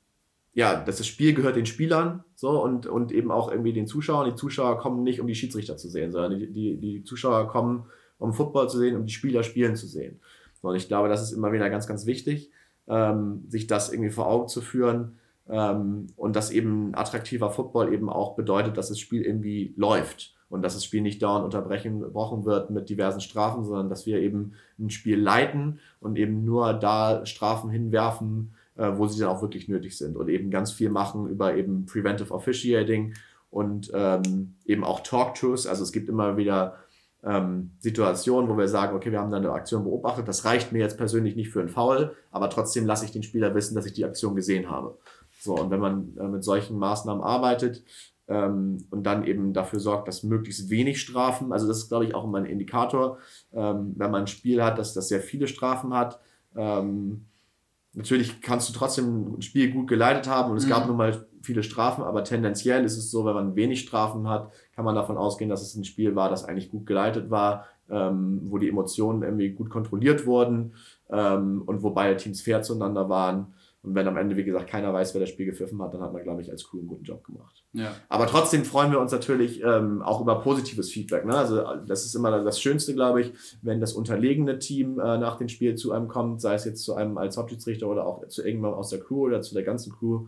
[0.52, 4.28] ja, das Spiel gehört den Spielern so und, und eben auch irgendwie den Zuschauern.
[4.28, 7.84] Die Zuschauer kommen nicht, um die Schiedsrichter zu sehen, sondern die, die, die Zuschauer kommen,
[8.18, 10.20] um Football zu sehen, um die Spieler spielen zu sehen.
[10.60, 12.50] So, und ich glaube, das ist immer wieder ganz, ganz wichtig,
[12.88, 18.08] ähm, sich das irgendwie vor Augen zu führen, ähm, und dass eben attraktiver Football eben
[18.08, 22.70] auch bedeutet, dass das Spiel irgendwie läuft und dass das Spiel nicht dauernd unterbrochen wird
[22.70, 27.70] mit diversen Strafen, sondern dass wir eben ein Spiel leiten und eben nur da Strafen
[27.70, 31.54] hinwerfen, äh, wo sie dann auch wirklich nötig sind und eben ganz viel machen über
[31.54, 33.14] eben Preventive Officiating
[33.50, 35.66] und ähm, eben auch Talk-Tours.
[35.66, 36.76] Also es gibt immer wieder
[37.22, 40.78] ähm, Situationen, wo wir sagen, okay, wir haben da eine Aktion beobachtet, das reicht mir
[40.78, 43.92] jetzt persönlich nicht für einen Foul, aber trotzdem lasse ich den Spieler wissen, dass ich
[43.92, 44.96] die Aktion gesehen habe.
[45.40, 47.82] So, und wenn man äh, mit solchen Maßnahmen arbeitet
[48.28, 52.14] ähm, und dann eben dafür sorgt, dass möglichst wenig Strafen, also das ist, glaube ich,
[52.14, 53.18] auch immer ein Indikator,
[53.52, 56.20] ähm, wenn man ein Spiel hat, dass das sehr viele Strafen hat.
[56.54, 57.26] Ähm,
[57.94, 60.70] natürlich kannst du trotzdem ein Spiel gut geleitet haben und es mhm.
[60.70, 64.52] gab nun mal viele Strafen, aber tendenziell ist es so, wenn man wenig Strafen hat,
[64.74, 68.40] kann man davon ausgehen, dass es ein Spiel war, das eigentlich gut geleitet war, ähm,
[68.44, 70.74] wo die Emotionen irgendwie gut kontrolliert wurden
[71.08, 73.54] ähm, und wo beide Teams fair zueinander waren.
[73.82, 76.12] Und wenn am Ende, wie gesagt, keiner weiß, wer das Spiel gepfiffen hat, dann hat
[76.12, 77.64] man, glaube ich, als Crew einen guten Job gemacht.
[77.72, 77.94] Ja.
[78.10, 81.24] Aber trotzdem freuen wir uns natürlich ähm, auch über positives Feedback.
[81.24, 81.34] Ne?
[81.34, 85.48] Also das ist immer das Schönste, glaube ich, wenn das unterlegene Team äh, nach dem
[85.48, 88.78] Spiel zu einem kommt, sei es jetzt zu einem als Hauptschiedsrichter oder auch zu irgendjemandem
[88.78, 90.26] aus der Crew oder zu der ganzen Crew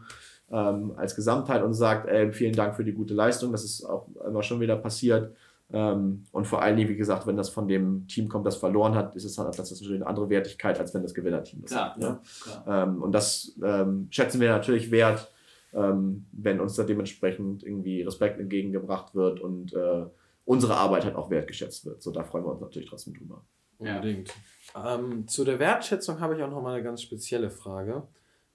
[0.50, 3.52] ähm, als Gesamtheit und sagt, ey, vielen Dank für die gute Leistung.
[3.52, 5.34] Das ist auch immer schon wieder passiert.
[5.72, 8.94] Ähm, und vor allen Dingen, wie gesagt, wenn das von dem Team kommt, das verloren
[8.94, 11.70] hat, ist es halt, das ist natürlich eine andere Wertigkeit, als wenn das Gewinnerteam ist.
[11.70, 12.20] Klar, ja?
[12.42, 12.84] Klar.
[12.84, 15.32] Ähm, und das ähm, schätzen wir natürlich wert,
[15.72, 20.04] ähm, wenn uns da dementsprechend irgendwie Respekt entgegengebracht wird und äh,
[20.44, 22.02] unsere Arbeit halt auch wertgeschätzt wird.
[22.02, 23.42] So, da freuen wir uns natürlich trotzdem drüber.
[23.78, 24.34] Unbedingt.
[24.74, 24.98] Ja.
[24.98, 28.02] Ähm, zu der Wertschätzung habe ich auch noch mal eine ganz spezielle Frage.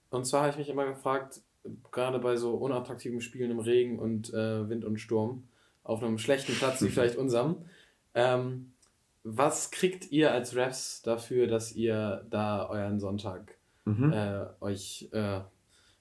[0.09, 1.41] Und zwar habe ich mich immer gefragt,
[1.91, 5.43] gerade bei so unattraktiven Spielen im Regen und äh, Wind und Sturm,
[5.87, 7.57] auf einem schlechten Platz wie vielleicht unserem.
[8.13, 8.73] Ähm,
[9.23, 14.13] was kriegt ihr als Refs dafür, dass ihr da euren Sonntag mhm.
[14.13, 15.39] äh, euch äh,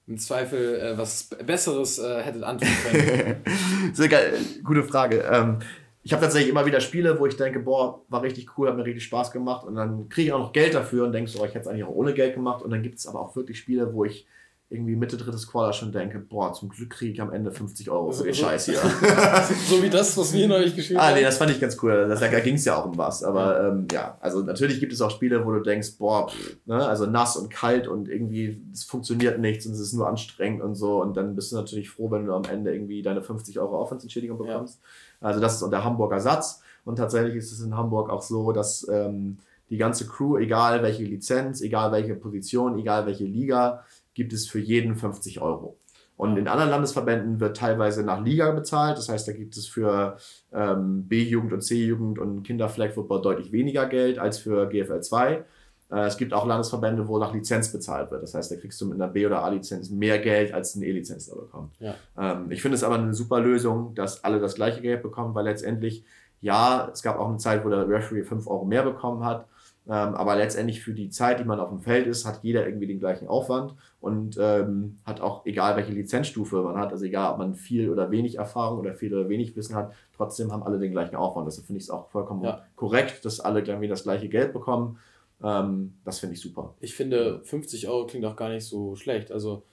[0.05, 3.43] im Zweifel äh, was Besseres äh, hättet antun können?
[3.93, 4.33] Sehr geil,
[4.63, 5.25] gute Frage.
[5.29, 5.59] Ähm,
[6.03, 8.85] ich habe tatsächlich immer wieder Spiele, wo ich denke, boah, war richtig cool, hat mir
[8.85, 11.53] richtig Spaß gemacht und dann kriege ich auch noch Geld dafür und denke so, ich
[11.53, 13.93] hätte es eigentlich auch ohne Geld gemacht und dann gibt es aber auch wirklich Spiele,
[13.93, 14.25] wo ich
[14.69, 18.11] irgendwie Mitte drittes Quarter schon denke, boah, zum Glück kriege ich am Ende 50 Euro
[18.11, 18.79] für den Scheiß hier.
[19.69, 21.13] so wie das, was wir neulich geschrieben haben.
[21.13, 22.07] Ah, nee, das fand ich ganz cool.
[22.09, 23.23] Das, da ging es ja auch um was.
[23.23, 23.69] Aber ja.
[23.69, 27.05] Ähm, ja, also natürlich gibt es auch Spiele, wo du denkst, boah, pff, ne, also
[27.05, 31.01] nass und kalt und irgendwie es funktioniert nichts und es ist nur anstrengend und so.
[31.01, 34.37] Und dann bist du natürlich froh, wenn du am Ende irgendwie deine 50 Euro Aufwandsentschädigung
[34.37, 34.81] bekommst.
[35.21, 35.27] Ja.
[35.29, 36.61] Also das ist der Hamburger Satz.
[36.83, 39.37] Und tatsächlich ist es in Hamburg auch so, dass ähm,
[39.69, 43.83] die ganze Crew, egal welche Lizenz, egal welche Position, egal welche Liga,
[44.17, 45.77] gibt es für jeden 50 Euro.
[46.15, 48.97] Und in anderen Landesverbänden wird teilweise nach Liga bezahlt.
[48.97, 50.17] Das heißt, da gibt es für
[50.51, 55.45] ähm, B-Jugend und C-Jugend und Kinderflag Football deutlich weniger Geld als für GFL 2.
[55.91, 58.23] Äh, es gibt auch Landesverbände, wo nach Lizenz bezahlt wird.
[58.23, 61.27] Das heißt, da kriegst du mit einer B- oder A-Lizenz mehr Geld, als eine E-Lizenz
[61.27, 61.75] da bekommt.
[61.79, 61.93] Ja.
[62.17, 65.45] Ähm, ich finde es aber eine super Lösung, dass alle das gleiche Geld bekommen, weil
[65.45, 66.03] letztendlich,
[66.41, 69.47] ja, es gab auch eine Zeit, wo der Referee 5 Euro mehr bekommen hat.
[69.89, 72.87] Ähm, aber letztendlich für die Zeit, die man auf dem Feld ist, hat jeder irgendwie
[72.87, 77.37] den gleichen Aufwand und ähm, hat auch, egal welche Lizenzstufe man hat, also egal, ob
[77.37, 80.91] man viel oder wenig Erfahrung oder viel oder wenig Wissen hat, trotzdem haben alle den
[80.91, 81.47] gleichen Aufwand.
[81.47, 82.63] Deshalb finde ich es auch vollkommen Ja.
[82.75, 84.99] korrekt, dass alle irgendwie das gleiche Geld bekommen.
[85.41, 86.73] Ähm, das finde ich super.
[86.81, 89.31] Ich finde, 50 Euro klingt auch gar nicht so schlecht.
[89.31, 89.63] Also,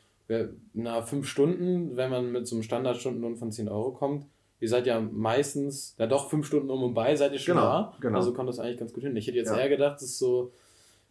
[0.72, 4.26] na, fünf Stunden, wenn man mit so einem Standardstundenlohn von 10 Euro kommt,
[4.60, 7.66] ihr seid ja meistens, na doch, fünf Stunden um und bei seid ihr schon Genau,
[7.66, 7.96] da.
[8.00, 8.18] genau.
[8.18, 9.16] Also kommt das eigentlich ganz gut hin.
[9.16, 9.58] Ich hätte jetzt Ja.
[9.58, 10.52] eher gedacht, das ist so,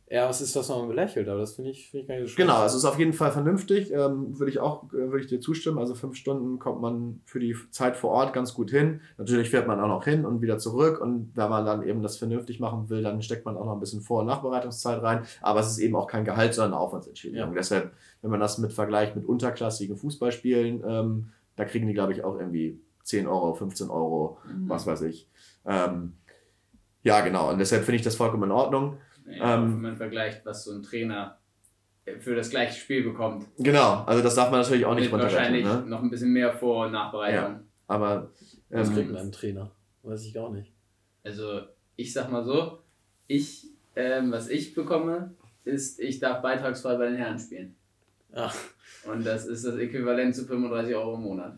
[0.06, 2.28] eher was ist, was man belächelt, aber das finde ich, finde ich gar nicht so
[2.36, 2.48] schlecht.
[2.48, 5.28] Genau, also es ist auf jeden Fall vernünftig, ähm, würde ich auch, äh, würde ich
[5.28, 5.80] dir zustimmen.
[5.80, 9.02] Also fünf Stunden kommt man für die Zeit vor Ort ganz gut hin.
[9.18, 12.18] Natürlich fährt man auch noch hin und wieder zurück und wenn man dann eben das
[12.18, 15.24] vernünftig machen will, dann steckt man auch noch ein bisschen Vor- und Nachbereitungszeit rein.
[15.42, 17.50] Aber es ist eben auch kein Gehalt, sondern eine Aufwandsentschädigung.
[17.50, 17.56] Ja.
[17.56, 17.92] Deshalb,
[18.22, 22.38] wenn man das mit vergleicht mit unterklassigen Fußballspielen, ähm, da kriegen die, glaube ich, auch
[22.38, 24.70] irgendwie 10 Euro, 15 Euro, Mhm.
[24.70, 25.28] was weiß ich.
[25.66, 26.14] Ähm,
[27.04, 27.50] ja, genau.
[27.52, 28.98] Und deshalb finde ich das vollkommen in Ordnung.
[29.28, 31.38] Ja, Ähm, wenn man vergleicht, was so ein Trainer
[32.20, 33.48] für das gleiche Spiel bekommt.
[33.58, 35.90] Genau, also das darf man natürlich auch nicht Mit wahrscheinlich runterrechnen.
[35.90, 35.96] Ne?
[35.96, 37.62] noch ein bisschen mehr Vor- und Nachbereitung.
[37.88, 38.30] Aber
[38.70, 39.72] Was kriegt ähm, man einen Trainer?
[40.04, 40.74] Weiß ich gar nicht.
[41.24, 41.62] Also
[41.96, 42.80] ich sag mal so,
[43.28, 45.34] ich, ähm, was ich bekomme,
[45.64, 47.76] ist, ich darf beitragsfrei bei den Herren spielen.
[48.36, 48.52] Ja.
[49.10, 51.58] Und das ist das Äquivalent zu 35 Euro im Monat.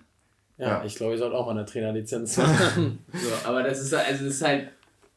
[0.57, 0.85] Ja, Ja.
[0.85, 2.99] ich glaube, ich sollte auch mal eine Trainerlizenz machen.
[3.13, 4.69] So, aber das ist also das ist halt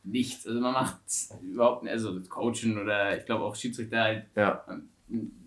[0.05, 0.47] nichts.
[0.47, 0.99] Also man macht
[1.43, 4.25] überhaupt nicht, also das Coachen oder ich glaube auch Schiedsrichter halt.
[4.37, 4.65] Ja.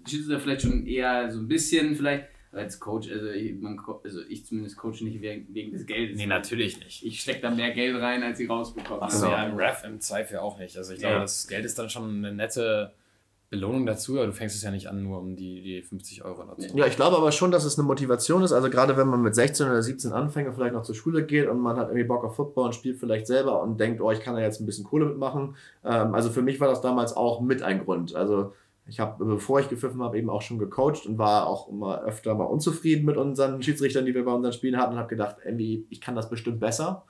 [0.08, 4.22] Schiedsrichter vielleicht schon eher so ein bisschen vielleicht, aber als Coach, also ich, man, also
[4.28, 6.26] ich zumindest coache nicht wegen, wegen des Geldes.
[6.26, 7.04] natürlich nicht.
[7.06, 9.02] Ich stecke da mehr Geld rein, als ich rausbekomme.
[9.04, 9.38] Achso, Genau.
[9.38, 10.76] ja, im Ref im Zweifel auch nicht.
[10.78, 11.22] Also ich glaube, Ja.
[11.22, 12.94] das Geld ist dann schon eine nette
[13.52, 16.46] Belohnung dazu, aber du fängst es ja nicht an, nur um die, die 50 Euro
[16.46, 16.70] dazu.
[16.74, 18.54] Ja, ich glaube aber schon, dass es eine Motivation ist.
[18.54, 21.50] Also gerade wenn man mit 16 oder 17 anfängt und vielleicht noch zur Schule geht
[21.50, 24.22] und man hat irgendwie Bock auf Football und spielt vielleicht selber und denkt, oh, ich
[24.22, 25.58] kann da jetzt ein bisschen Kohle mitmachen.
[25.84, 28.16] Ähm, also für mich war das damals auch mit ein Grund.
[28.16, 28.54] Also
[28.88, 32.34] ich habe, bevor ich gepfiffen habe, eben auch schon gecoacht und war auch immer öfter
[32.36, 35.86] mal unzufrieden mit unseren Schiedsrichtern, die wir bei unseren Spielen hatten und habe gedacht, irgendwie,
[35.90, 37.06] ich kann das bestimmt besser.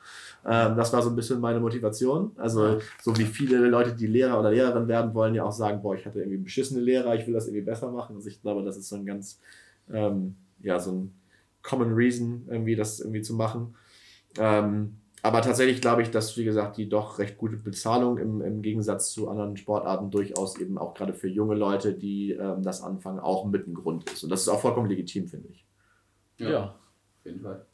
[0.45, 2.31] Ähm, das war so ein bisschen meine Motivation.
[2.35, 5.95] Also so wie viele Leute, die Lehrer oder Lehrerin werden wollen, ja auch sagen, boah,
[5.95, 8.15] ich hatte irgendwie beschissene Lehrer, ich will das irgendwie besser machen.
[8.15, 9.39] Also ich glaube, das ist so ein ganz,
[9.91, 11.15] ähm, ja, so ein
[11.61, 13.75] Common Reason, irgendwie das irgendwie zu machen.
[14.37, 18.61] Ähm, aber tatsächlich glaube ich, dass, wie gesagt, die doch recht gute Bezahlung im, im
[18.61, 23.19] Gegensatz zu anderen Sportarten durchaus eben auch gerade für junge Leute, die ähm, das anfangen,
[23.19, 24.23] auch mit ein Grund ist.
[24.23, 25.65] Und das ist auch vollkommen legitim, finde ich.
[26.37, 26.63] Ja.
[26.63, 27.65] Auf jeden Fall.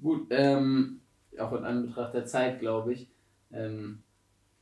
[0.00, 1.00] Gut, ähm,
[1.38, 3.08] auch in Anbetracht der Zeit, glaube ich.
[3.50, 4.02] Ähm,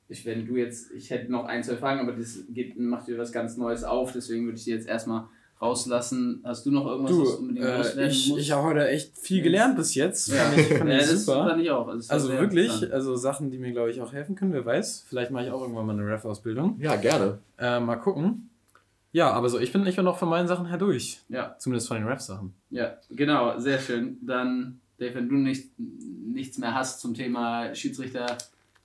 [0.08, 3.18] ich, wenn du jetzt, ich hätte noch ein, zwei Fragen, aber das geht, macht dir
[3.18, 5.26] was ganz Neues auf, deswegen würde ich die jetzt erstmal
[5.60, 6.40] rauslassen.
[6.44, 8.40] Hast du noch irgendwas, was Du, unbedingt äh, loswerden ich, musst?
[8.42, 10.28] ich habe heute echt viel gelernt bis jetzt.
[10.28, 10.44] Ja.
[10.44, 11.48] Fand ich, fand ja, ich das super.
[11.48, 11.88] fand ich auch.
[11.88, 15.04] Also, Also wirklich, also Sachen, die mir, glaube ich, auch helfen können, wer weiß.
[15.08, 16.78] Vielleicht mache ich auch irgendwann mal eine Ref-Ausbildung.
[16.80, 17.38] Ja, gerne.
[17.58, 18.50] Äh, mal gucken.
[19.12, 21.20] Ja, aber so, ich bin, ich bin noch von meinen Sachen her durch.
[21.30, 22.52] Ja, Zumindest von den Ref-Sachen.
[22.70, 24.18] ja, genau, sehr schön.
[24.20, 28.36] Dann, Dave, wenn du nicht, nichts mehr hast zum Thema Schiedsrichter,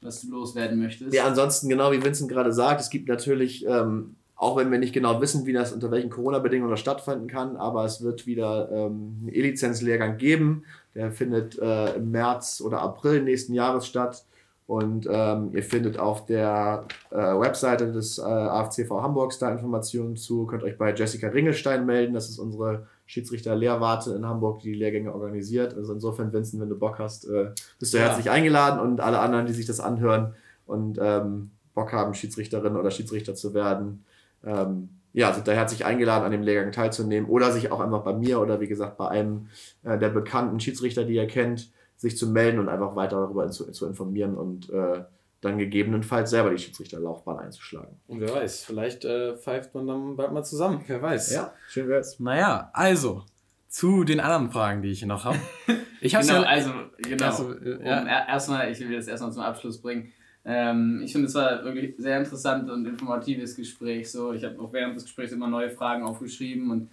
[0.01, 1.13] was du loswerden möchtest.
[1.13, 4.91] Ja, ansonsten, genau wie Vincent gerade sagt, es gibt natürlich, ähm, auch wenn wir nicht
[4.91, 9.17] genau wissen, wie das unter welchen Corona-Bedingungen das stattfinden kann, aber es wird wieder ähm,
[9.21, 10.63] einen E-Lizenz-Lehrgang geben.
[10.95, 14.25] Der findet äh, im März oder April nächsten Jahres statt.
[14.65, 20.47] Und ähm, ihr findet auf der äh, Webseite des äh, AFCV Hamburgs da Informationen zu.
[20.47, 22.15] Könnt euch bei Jessica Ringelstein melden.
[22.15, 25.75] Das ist unsere Schiedsrichter-Lehrwarte in Hamburg, die die Lehrgänge organisiert.
[25.75, 28.05] Also insofern, Vincent, wenn du Bock hast, äh, bist du Ja.
[28.05, 30.33] herzlich eingeladen und alle anderen, die sich das anhören
[30.65, 34.03] und ähm, Bock haben, Schiedsrichterin oder Schiedsrichter zu werden,
[34.45, 38.13] ähm, ja, sind da herzlich eingeladen, an dem Lehrgang teilzunehmen oder sich auch einfach bei
[38.13, 39.47] mir oder wie gesagt bei einem
[39.83, 43.71] äh, der bekannten Schiedsrichter, die ihr kennt, sich zu melden und einfach weiter darüber zu,
[43.71, 45.03] zu informieren und äh,
[45.41, 47.99] dann gegebenenfalls selber die Schiedsrichterlaufbahn einzuschlagen.
[48.07, 50.83] Und wer weiß, vielleicht äh, pfeift man dann bald mal zusammen.
[50.87, 51.31] Wer weiß.
[51.67, 52.19] schön wär's.
[52.19, 53.23] Naja, also,
[53.67, 55.37] zu den anderen Fragen, die ich hier noch habe.
[56.03, 57.25] Ich habe genau, ja, also, genau.
[57.27, 58.03] Also, um, ja.
[58.03, 60.11] er- erstmal, ich will das erstmal zum Abschluss bringen.
[60.43, 64.11] Ähm, ich finde, es war wirklich sehr interessant und informatives Gespräch.
[64.11, 66.89] So, ich habe auch während des Gesprächs immer neue Fragen aufgeschrieben und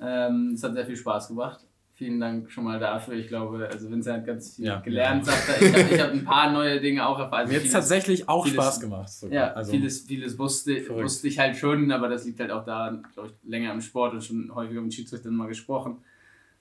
[0.00, 1.60] ähm, es hat sehr viel Spaß gemacht.
[1.94, 3.14] vielen Dank schon mal dafür.
[3.14, 4.80] Ich glaube, also Vincent hat ganz viel ja.
[4.80, 5.62] gelernt, sagt er.
[5.62, 7.40] Ich habe hab ein paar neue Dinge auch erfahren.
[7.40, 9.08] Also Mir hat tatsächlich auch vieles, Spaß gemacht.
[9.08, 9.34] Sogar.
[9.34, 13.06] Ja, also vieles, vieles wusste, wusste ich halt schon, aber das liegt halt auch daran,
[13.14, 15.98] glaube ich, länger im Sport und schon häufiger mit Schiedsrichtern mal gesprochen.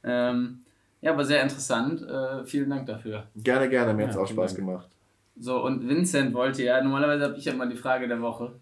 [0.03, 0.59] Ähm,
[1.01, 2.01] ja, aber sehr interessant.
[2.01, 3.27] Äh, vielen Dank dafür.
[3.35, 3.93] Gerne, gerne.
[3.93, 4.67] Mir ja, hat es auch Spaß Dank.
[4.67, 4.87] gemacht.
[5.39, 8.59] So, und Vincent wollte ja, normalerweise habe ich ja mal die Frage der Woche.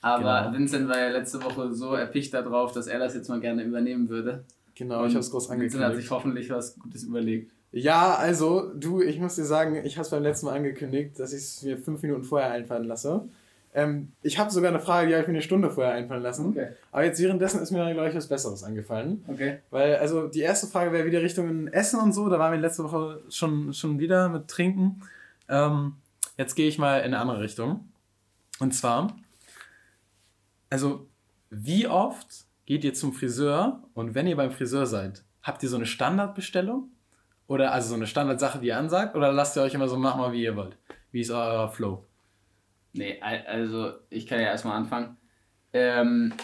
[0.00, 0.58] Aber genau.
[0.58, 4.08] Vincent war ja letzte Woche so erpicht darauf, dass er das jetzt mal gerne übernehmen
[4.08, 4.44] würde.
[4.74, 5.74] Genau, und ich habe es groß angekündigt.
[5.74, 7.52] Vincent hat sich hoffentlich was Gutes überlegt.
[7.72, 11.32] Ja, also, du, ich muss dir sagen, ich habe es beim letzten Mal angekündigt, dass
[11.32, 13.28] ich es mir fünf Minuten vorher einfallen lasse.
[13.74, 16.46] Ähm, ich habe sogar eine Frage, die habe ich mir eine Stunde vorher einfallen lassen.
[16.46, 16.68] Okay.
[16.90, 19.22] Aber jetzt währenddessen ist mir dann, glaube ich, was Besseres angefallen.
[19.28, 19.58] Okay.
[19.70, 22.28] Weil, also, die erste Frage wäre wieder Richtung Essen und so.
[22.30, 25.02] Da waren wir letzte Woche schon, schon wieder mit Trinken.
[25.48, 25.96] Ähm,
[26.36, 27.92] jetzt gehe ich mal in eine andere Richtung.
[28.60, 29.16] Und zwar,
[30.70, 31.08] also,
[31.50, 32.26] wie oft
[32.66, 36.90] geht ihr zum Friseur und wenn ihr beim Friseur seid, habt ihr so eine Standardbestellung?
[37.46, 39.16] Oder also so eine Standardsache, die ihr ansagt?
[39.16, 40.76] Oder lasst ihr euch immer so machen, wie ihr wollt?
[41.12, 42.04] Wie ist euer Flow?
[42.92, 45.16] Nee, also ich kann ja erstmal anfangen.
[45.72, 46.34] Ähm,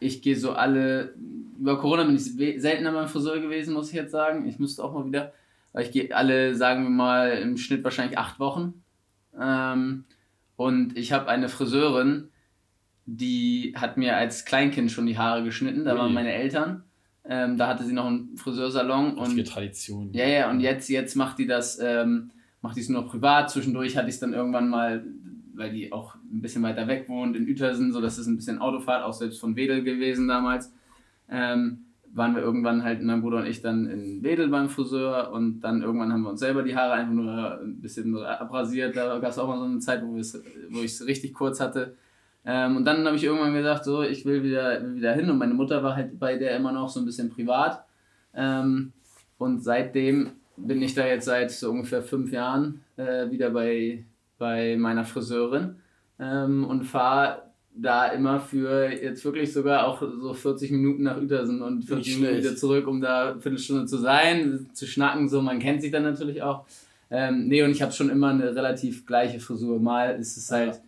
[0.00, 1.14] ich gehe so alle.
[1.58, 2.24] Über Corona bin ich
[2.62, 4.46] seltener beim Friseur gewesen, muss ich jetzt sagen.
[4.46, 5.32] Ich müsste auch mal wieder.
[5.78, 8.82] Aber ich gehe alle, sagen wir mal, im Schnitt wahrscheinlich acht Wochen.
[9.40, 10.06] Ähm,
[10.56, 12.30] und ich habe eine Friseurin,
[13.06, 15.84] die hat mir als Kleinkind schon die Haare geschnitten.
[15.84, 15.98] Da Ui.
[16.00, 16.82] waren meine Eltern.
[17.24, 19.20] Ähm, da hatte sie noch einen Friseursalon.
[19.20, 20.12] Richtige und, Tradition.
[20.14, 23.48] Ja, ja, und jetzt, jetzt macht die das, ähm, macht die es nur privat.
[23.48, 25.06] Zwischendurch hatte ich es dann irgendwann mal,
[25.54, 28.58] weil die auch ein bisschen weiter weg wohnt, in Uetersen, so das ist ein bisschen
[28.58, 30.72] Autofahrt, auch selbst von Wedel gewesen damals.
[31.30, 31.84] Ähm,
[32.18, 35.82] waren wir irgendwann halt, mein Bruder und ich, dann in Wedel beim Friseur und dann
[35.82, 38.96] irgendwann haben wir uns selber die Haare einfach nur ein bisschen abrasiert.
[38.96, 40.18] Da gab es auch mal so eine Zeit, wo, wo
[40.82, 41.96] ich es richtig kurz hatte.
[42.44, 45.30] Ähm, und dann habe ich irgendwann gesagt, so, ich will wieder, wieder hin.
[45.30, 47.84] Und meine Mutter war halt bei der immer noch so ein bisschen privat.
[48.34, 48.92] Ähm,
[49.38, 54.04] und seitdem bin ich da jetzt seit so ungefähr fünf Jahren äh, wieder bei,
[54.38, 55.76] bei meiner Friseurin
[56.18, 57.47] ähm, und fahre
[57.80, 62.38] da immer für jetzt wirklich sogar auch so 40 Minuten nach Uetersen und 40 Minuten
[62.38, 66.02] wieder zurück, um da eine Viertelstunde zu sein, zu schnacken, so, man kennt sich dann
[66.02, 66.64] natürlich auch.
[67.10, 69.80] Ähm, nee, und ich habe schon immer eine relativ gleiche Frisur.
[69.80, 70.80] Mal ist es halt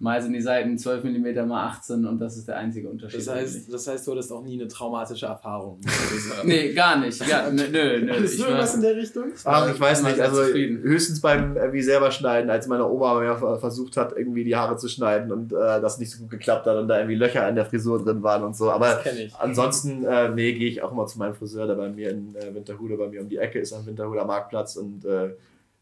[0.00, 3.18] Mal sind die Seiten 12 mm mal 18 und das ist der einzige Unterschied.
[3.18, 5.80] Das heißt, das heißt du hattest auch nie eine traumatische Erfahrung.
[6.44, 7.26] nee, gar nicht.
[7.26, 8.08] Ja, nö, nö.
[8.12, 9.24] Hattest du irgendwas in der Richtung?
[9.42, 10.20] Ach, ich weiß nicht.
[10.20, 14.76] Also höchstens beim irgendwie selber schneiden, als meine Oma mir versucht hat, irgendwie die Haare
[14.76, 17.56] zu schneiden und äh, das nicht so gut geklappt hat und da irgendwie Löcher in
[17.56, 18.70] der Frisur drin waren und so.
[18.70, 19.00] Aber
[19.40, 22.54] ansonsten, äh, nee, gehe ich auch immer zu meinem Friseur, der bei mir in äh,
[22.54, 25.30] Winterhude, bei mir um die Ecke ist am Winterhuder Marktplatz und äh,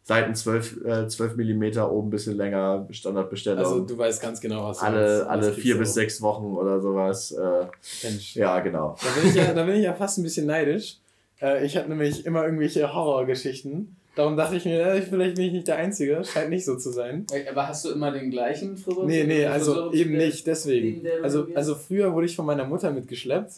[0.06, 3.58] Seiten 12, äh, 12 mm, oben ein bisschen länger, Standardbestellung.
[3.58, 6.80] Also du weißt ganz genau, was du Alle, was alle vier bis sechs Wochen oder
[6.80, 7.32] sowas.
[7.32, 7.66] Äh,
[8.04, 8.36] Mensch.
[8.36, 8.96] Ja, genau.
[9.02, 10.98] Da bin, ich ja, da bin ich ja fast ein bisschen neidisch.
[11.42, 13.96] Äh, ich hatte nämlich immer irgendwelche Horrorgeschichten.
[14.14, 16.22] Darum dachte ich mir, ja, vielleicht bin ich nicht der Einzige.
[16.24, 17.26] Scheint nicht so zu sein.
[17.50, 19.06] Aber hast du immer den gleichen Friseur?
[19.06, 21.04] Nee, nee, also Friseur, eben nicht, deswegen.
[21.24, 23.54] Also, also früher wurde ich von meiner Mutter mitgeschleppt.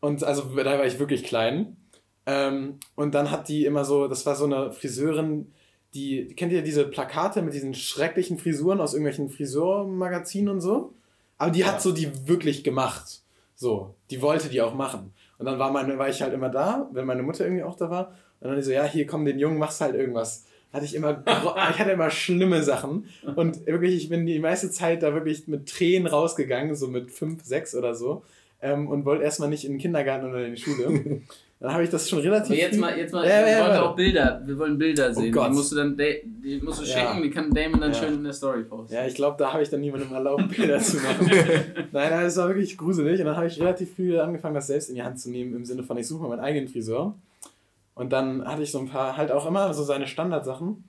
[0.00, 1.76] Und also da war ich wirklich klein.
[2.26, 5.52] Ähm, und dann hat die immer so, das war so eine Friseurin,
[5.94, 10.94] die, kennt ihr diese Plakate mit diesen schrecklichen Frisuren aus irgendwelchen Friseurmagazinen und so?
[11.38, 11.66] Aber die ja.
[11.66, 13.22] hat so die wirklich gemacht.
[13.54, 15.12] So, die wollte die auch machen.
[15.38, 17.90] Und dann war, meine, war ich halt immer da, wenn meine Mutter irgendwie auch da
[17.90, 18.14] war.
[18.40, 20.46] Und dann so, ja, hier komm, den Jungen machst halt irgendwas.
[20.72, 23.06] Hatte ich immer, ich hatte immer schlimme Sachen.
[23.36, 27.44] Und wirklich, ich bin die meiste Zeit da wirklich mit Tränen rausgegangen, so mit fünf,
[27.44, 28.22] sechs oder so.
[28.60, 31.22] Ähm, und wollte erstmal nicht in den Kindergarten oder in die Schule.
[31.62, 32.50] Dann habe ich das schon relativ.
[32.50, 33.82] Aber jetzt mal, jetzt mal, ja, wir ja, wollen ja.
[33.82, 35.30] auch Bilder, wir wollen Bilder oh sehen.
[35.30, 35.48] Gott.
[35.48, 38.32] Die musst du dann, die musst du schicken, die kann Damon dann schön in der
[38.32, 38.92] Story posten.
[38.92, 41.30] Ja, ich glaube, da habe ich dann niemandem erlaubt, Bilder zu machen.
[41.92, 43.20] nein, nein, das war wirklich gruselig.
[43.20, 45.64] Und dann habe ich relativ früh angefangen, das selbst in die Hand zu nehmen, im
[45.64, 47.14] Sinne von, ich suche mal meinen eigenen Friseur.
[47.94, 50.82] Und dann hatte ich so ein paar, halt auch immer so seine Standardsachen.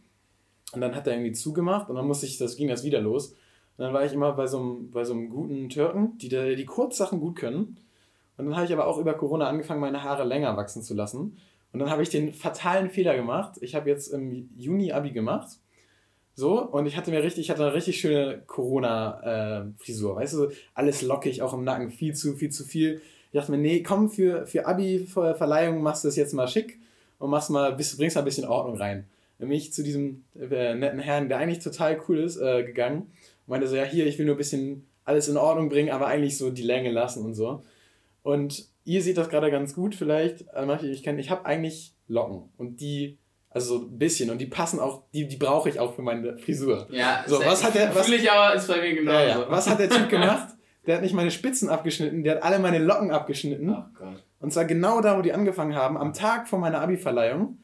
[0.74, 3.36] Und dann hat er irgendwie zugemacht und dann musste ich, das ging das wieder los.
[3.78, 6.66] Und dann war ich immer bei so einem, bei so einem guten Türken, die die
[6.66, 7.78] Kurzsachen gut können.
[8.38, 11.38] Und dann habe ich aber auch über Corona angefangen, meine Haare länger wachsen zu lassen.
[11.72, 13.58] Und dann habe ich den fatalen Fehler gemacht.
[13.62, 15.58] Ich habe jetzt im Juni Abi gemacht.
[16.36, 20.14] So, und ich hatte mir richtig, ich hatte eine richtig schöne Corona-Frisur.
[20.14, 23.02] Äh, weißt du, alles lockig, auch im Nacken, viel zu, viel zu viel.
[23.32, 26.80] Ich dachte mir, nee, komm, für, für Abi-Verleihung machst du es jetzt mal schick
[27.20, 29.06] und machst mal, bringst mal ein bisschen Ordnung rein.
[29.38, 33.02] Dann bin ich zu diesem äh, netten Herrn, der eigentlich total cool ist, äh, gegangen
[33.02, 36.08] und meinte so, ja, hier, ich will nur ein bisschen alles in Ordnung bringen, aber
[36.08, 37.64] eigentlich so die Länge lassen und so.
[38.24, 40.46] Und ihr seht das gerade ganz gut vielleicht.
[40.54, 43.20] Manche, ich ich habe eigentlich Locken und die
[43.54, 46.40] also so ein bisschen und die passen auch, die, die brauche ich auch für meine
[46.40, 46.88] Frisur.
[46.90, 49.46] Ja, so, was hat der, was, ich aber, ist bei mir genau ja, ja.
[49.48, 50.48] Was hat der Typ gemacht?
[50.88, 53.70] Der hat nicht meine Spitzen abgeschnitten, der hat alle meine Locken abgeschnitten.
[53.70, 54.24] Oh Gott.
[54.40, 57.60] Und zwar genau da, wo die angefangen haben, am Tag vor meiner Abi-Verleihung.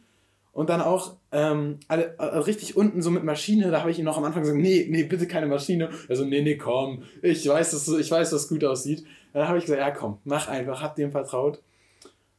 [0.52, 4.06] Und dann auch ähm, alle, äh, richtig unten so mit Maschine, da habe ich ihm
[4.06, 5.90] noch am Anfang gesagt, nee, nee, bitte keine Maschine.
[6.10, 9.06] Also, nee, nee, komm, ich weiß, dass, ich weiß, dass gut aussieht.
[9.34, 11.62] Dann habe ich gesagt, ja komm, mach einfach, hab dem vertraut.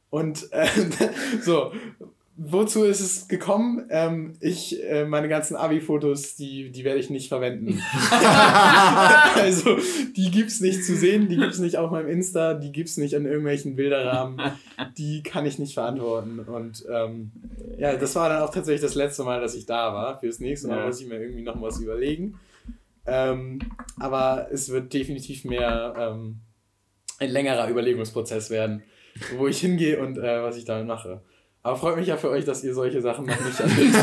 [0.09, 0.67] Und äh,
[1.41, 1.71] so,
[2.43, 3.85] wozu ist es gekommen?
[3.89, 7.81] Ähm, ich, äh, meine ganzen Abi-Fotos, die, die werde ich nicht verwenden.
[9.35, 9.77] also,
[10.15, 12.89] die gibt es nicht zu sehen, die gibt es nicht auf meinem Insta, die gibt
[12.89, 14.41] es nicht in irgendwelchen Bilderrahmen,
[14.97, 16.39] die kann ich nicht verantworten.
[16.39, 17.31] Und ähm,
[17.77, 20.19] ja, das war dann auch tatsächlich das letzte Mal, dass ich da war.
[20.19, 20.85] Fürs nächste Mal ja.
[20.87, 22.39] muss ich mir irgendwie noch was überlegen.
[23.05, 23.59] Ähm,
[23.99, 26.39] aber es wird definitiv mehr ähm,
[27.19, 28.81] ein längerer Überlegungsprozess werden,
[29.37, 31.21] wo ich hingehe und äh, was ich damit mache.
[31.63, 33.95] Aber freut mich ja für euch, dass ihr solche Sachen noch nicht erlebt.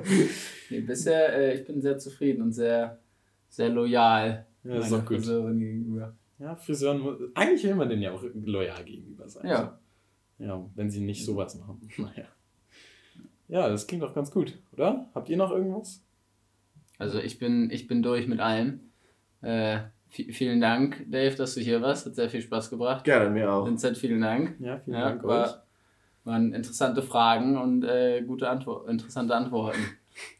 [0.70, 2.98] nee, bisher, äh, ich bin sehr zufrieden und sehr,
[3.48, 4.46] sehr loyal.
[4.62, 5.18] Ja, das ist auch gut.
[5.18, 6.14] Friseurin gegenüber.
[6.38, 9.48] Ja, Friseuren, eigentlich will man denen ja auch loyal gegenüber sein.
[9.48, 9.78] Ja.
[10.38, 11.80] Ja, wenn sie nicht sowas machen.
[11.98, 12.26] Naja.
[13.48, 15.08] Ja, das klingt doch ganz gut, oder?
[15.14, 16.04] Habt ihr noch irgendwas?
[16.98, 18.80] Also ich bin, ich bin durch mit allem.
[19.40, 19.78] Äh,
[20.10, 22.06] vielen Dank, Dave, dass du hier warst.
[22.06, 23.04] Hat sehr viel Spaß gebracht.
[23.04, 23.66] Gerne, mir auch.
[23.66, 24.56] Vincent, vielen Dank.
[24.60, 25.67] Ja, vielen ja, Dank war, euch.
[26.28, 29.78] Waren interessante Fragen und äh, gute Antwort, interessante Antworten.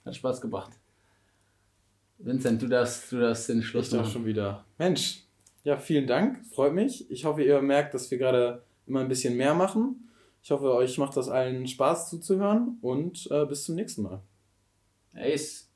[0.04, 0.72] Hat Spaß gebracht.
[2.18, 4.10] Vincent, du darfst, du darfst den Schluss ich machen.
[4.10, 4.66] schon wieder.
[4.76, 5.22] Mensch,
[5.64, 6.44] ja, vielen Dank.
[6.52, 7.10] Freut mich.
[7.10, 10.10] Ich hoffe, ihr merkt, dass wir gerade immer ein bisschen mehr machen.
[10.42, 14.20] Ich hoffe, euch macht das allen Spaß zuzuhören und äh, bis zum nächsten Mal.
[15.14, 15.67] Ace.